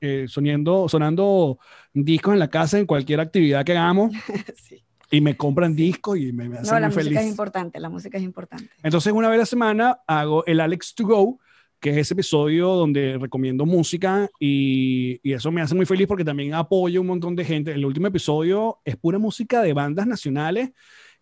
[0.00, 1.58] eh, soniendo, sonando
[1.92, 4.12] discos en la casa en cualquier actividad que hagamos.
[4.56, 4.82] Sí.
[5.10, 7.90] Y me compran discos y me, me hacen No, la muy música es importante, la
[7.90, 8.70] música es importante.
[8.82, 11.38] Entonces, una vez a la semana hago el Alex to Go,
[11.84, 16.24] que es ese episodio donde recomiendo música y, y eso me hace muy feliz porque
[16.24, 17.72] también apoyo un montón de gente.
[17.72, 20.70] El último episodio es pura música de bandas nacionales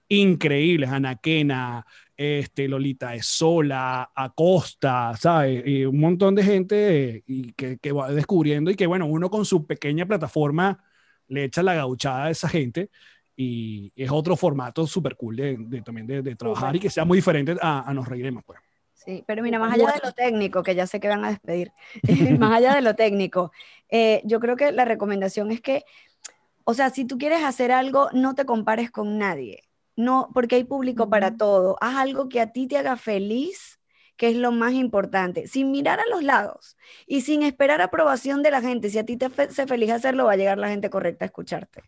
[0.09, 1.84] increíbles, Anaquena,
[2.16, 5.64] este, Lolita de Sola, Acosta, ¿sabes?
[5.66, 9.44] Y un montón de gente y que, que va descubriendo y que, bueno, uno con
[9.44, 10.78] su pequeña plataforma
[11.26, 12.89] le echa la gauchada a esa gente
[13.34, 17.18] y es otro formato súper cool de, también de, de trabajar y que sea muy
[17.18, 18.60] diferente a, a Nos Reiremos, pues.
[19.05, 21.73] Sí, pero mira, más allá de lo técnico, que ya sé que van a despedir,
[22.39, 23.53] más allá de lo técnico,
[23.89, 25.85] eh, yo creo que la recomendación es que,
[26.65, 29.62] o sea, si tú quieres hacer algo, no te compares con nadie,
[29.97, 31.77] no, porque hay público para todo.
[31.81, 33.81] Haz algo que a ti te haga feliz,
[34.16, 36.77] que es lo más importante, sin mirar a los lados
[37.07, 38.89] y sin esperar aprobación de la gente.
[38.91, 41.83] Si a ti te hace feliz hacerlo, va a llegar la gente correcta a escucharte.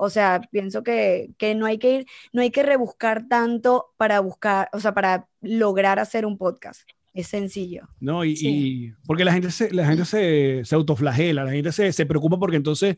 [0.00, 4.20] O sea, pienso que, que no hay que ir, no hay que rebuscar tanto para
[4.20, 6.82] buscar, o sea, para lograr hacer un podcast.
[7.14, 7.88] Es sencillo.
[7.98, 8.24] ¿no?
[8.24, 8.48] Y, Sí.
[8.48, 12.38] y- porque la gente se, la gente se, se autoflagela, la gente se, se preocupa
[12.38, 12.96] porque entonces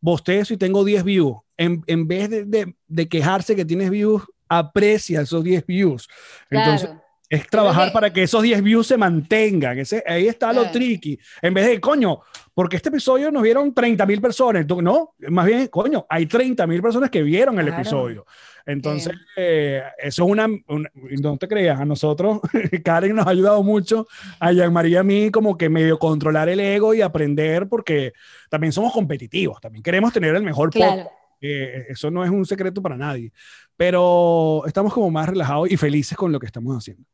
[0.00, 1.36] bostezo y tengo 10 views.
[1.56, 6.08] En, en vez de, de- de quejarse que tienes views, aprecia esos 10 views.
[6.50, 7.04] Entonces, Claro.
[7.30, 9.78] Es trabajar para que esos 10 views se mantengan.
[9.78, 11.18] Ese, ahí está lo tricky.
[11.42, 12.20] En vez de, coño,
[12.54, 14.66] porque este episodio nos vieron 30 mil personas.
[14.66, 17.82] No, más bien, coño, hay 30 mil personas que vieron el Claro.
[17.82, 18.26] episodio.
[18.64, 20.90] Entonces, eh, eso es una, una-
[21.22, 22.40] No te creas, a nosotros,
[22.84, 24.06] Karen nos ha ayudado mucho,
[24.40, 28.12] a Jean María y a mí, como que medio controlar el ego y aprender, porque
[28.50, 30.94] también somos competitivos, también queremos tener el mejor podcast.
[30.94, 31.10] Claro.
[31.40, 33.32] Eh, eso no es un secreto para nadie,
[33.76, 37.04] pero estamos como más relajados y felices con lo que estamos haciendo.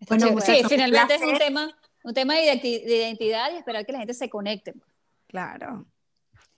[0.00, 3.84] Está Bueno, sí, finalmente es un tema, un tema de, identi- de identidad y esperar
[3.86, 4.74] que la gente se conecte.
[5.26, 5.86] Claro.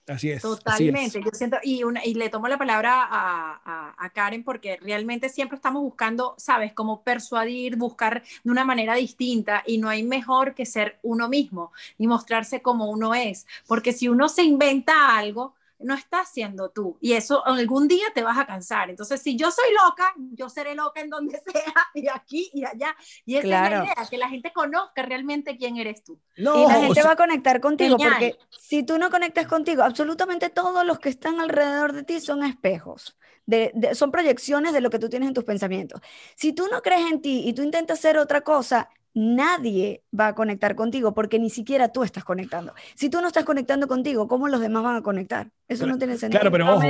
[0.07, 0.43] Así es.
[0.43, 0.63] así es.
[0.63, 4.77] Totalmente, yo siento, y, una, y le tomo la palabra a, a- a Karen porque
[4.77, 10.01] realmente siempre estamos buscando, sabes, como persuadir, buscar de una manera distinta y no hay
[10.01, 15.15] mejor que ser uno mismo y mostrarse como uno es, porque si uno se inventa
[15.15, 18.89] algo, no estás siendo tú y eso algún día te vas a cansar.
[18.89, 22.95] Entonces, si yo soy loca, yo seré loca en donde sea y aquí y allá.
[23.25, 26.19] Y esa es la idea, que la gente conozca realmente quién eres tú.
[26.37, 28.11] No, y la o gente sea, va a conectar contigo, Genial.
[28.11, 32.43] porque si tú no conectas contigo, absolutamente todos los que están alrededor de ti son
[32.43, 33.17] espejos.
[33.45, 36.01] De, de- son proyecciones de lo que tú tienes en tus pensamientos.
[36.35, 40.35] Si tú no crees en ti y tú intentas hacer otra cosa, nadie va a
[40.35, 42.73] conectar contigo porque ni siquiera tú estás conectando.
[42.95, 45.49] Si tú no estás conectando contigo, ¿cómo los demás van a conectar?
[45.67, 46.39] Eso no tiene sentido.
[46.39, 46.87] Claro, pero ojo,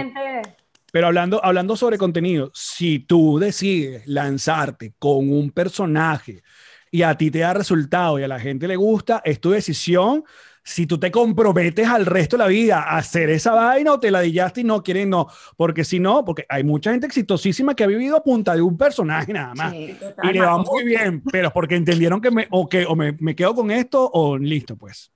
[0.92, 6.44] Pero hablando, hablando sobre contenido, si tú decides lanzarte con un personaje
[6.92, 10.24] y a ti te da resultado y a la gente le gusta, es tu decisión.
[10.64, 14.12] Si tú te comprometes al resto de la vida a hacer esa vaina o te
[14.12, 15.28] la dillaste y no quieren, no.
[15.58, 18.78] Porque si no, porque hay mucha gente exitosísima que ha vivido a punta de un
[18.78, 19.72] personaje nada más.
[19.72, 19.96] Sí.
[20.24, 23.36] Y le va muy bien, pero porque entendieron que me, o que o me, me
[23.36, 25.12] quedo con esto o listo, pues.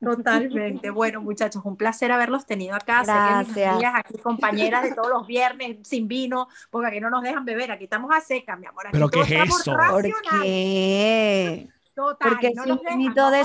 [0.00, 0.90] Totalmente.
[0.90, 3.00] Bueno, muchachos, un placer haberlos tenido acá.
[3.00, 3.94] Mis Gracias.
[3.94, 7.84] aquí, compañeras de todos los viernes, sin vino, porque aquí no nos dejan beber, aquí
[7.84, 8.86] estamos a seca, mi amor.
[8.86, 9.76] Aquí ¿Pero qué es eso?
[9.90, 10.04] ¿Por
[10.42, 11.68] qué?
[11.98, 13.44] Total, Porque no es infinito de.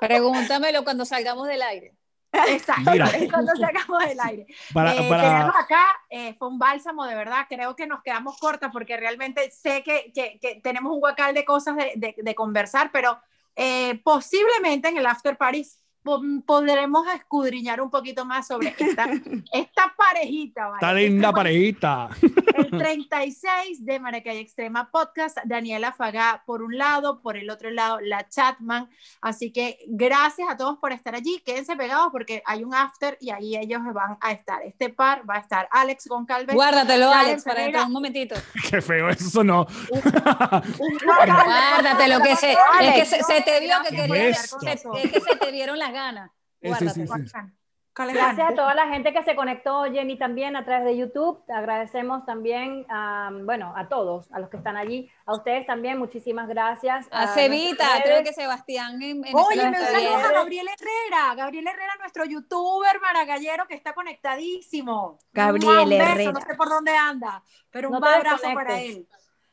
[0.00, 1.94] Pregúntamelo cuando salgamos del aire.
[2.48, 3.06] Exacto, Mira.
[3.10, 4.46] es cuando sacamos del aire.
[4.72, 7.46] Para, Eh, para, acá eh, fue un bálsamo, de verdad.
[7.48, 11.44] Creo que nos quedamos cortas porque realmente sé que, que- que tenemos un guacal de
[11.44, 13.18] cosas de, de- de conversar, pero
[13.54, 15.44] eh, posiblemente en el after po-
[16.46, 19.06] podremos escudriñar un poquito más sobre esta,
[19.52, 20.66] esta parejita.
[20.68, 20.76] ¿vale?
[20.76, 22.08] Está linda Esta parejita.
[22.56, 28.00] el 36 de Maracay Extrema Podcast, Daniela Fagá por un lado, por el otro lado
[28.00, 28.88] la Chatman.
[29.22, 31.40] Así que gracias a todos por estar allí.
[31.44, 34.62] Quédense pegados porque hay un after y ahí ellos van a estar.
[34.62, 36.54] Este par va a estar Alex Goncalves.
[36.54, 38.34] Guárdatelo, Alex, para dentro de un momentito.
[38.70, 39.66] Qué feo eso un
[41.04, 44.82] Guárdatelo, que se, es que se, se te vio que querías, se- es
[45.12, 46.30] que se te dieron las ganas.
[46.60, 47.28] Sí, sí, sí, Guárdatelo.
[47.28, 47.54] sí.
[47.96, 51.44] Gracias a toda la gente que se conectó, Jenny, también a través de YouTube.
[51.48, 55.08] Agradecemos también, a, bueno, a todos, a los que están allí.
[55.26, 57.06] A ustedes también, muchísimas gracias.
[57.12, 59.00] A, Cevita, creo que Sebastián.
[59.00, 61.34] En, en Oye, me saludos a Gabriel Herrera.
[61.36, 65.18] Gabriel Herrera, nuestro youtuber maragallero que está conectadísimo.
[65.32, 66.32] Gabriel un beso, Herrera.
[66.32, 69.06] No sé por dónde anda, pero un No abrazo para él.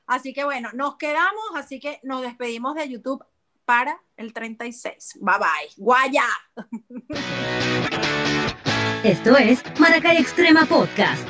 [0.07, 3.23] Así que bueno, nos quedamos, así que nos despedimos de YouTube
[3.71, 5.19] para el 36.
[5.21, 5.71] Bye bye.
[5.77, 6.25] Guaya.
[9.01, 11.25] Esto es Maracay Extrema Podcast.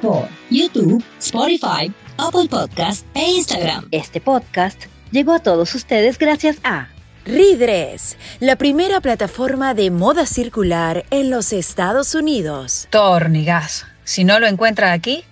[0.00, 3.88] Por YouTube, Spotify, Apple Podcast e Instagram.
[3.90, 6.86] Este podcast llegó a todos ustedes gracias a
[7.24, 12.86] Ridres, la primera plataforma de moda circular en los Estados Unidos.
[12.90, 13.86] Tornigas.
[14.04, 15.24] Si no lo encuentra aquí,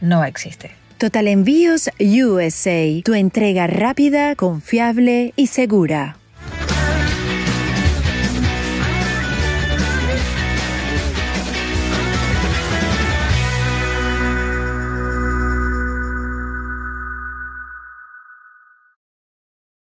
[0.00, 0.70] no existe.
[0.98, 6.16] Total Envíos USA, tu entrega rápida, confiable y segura.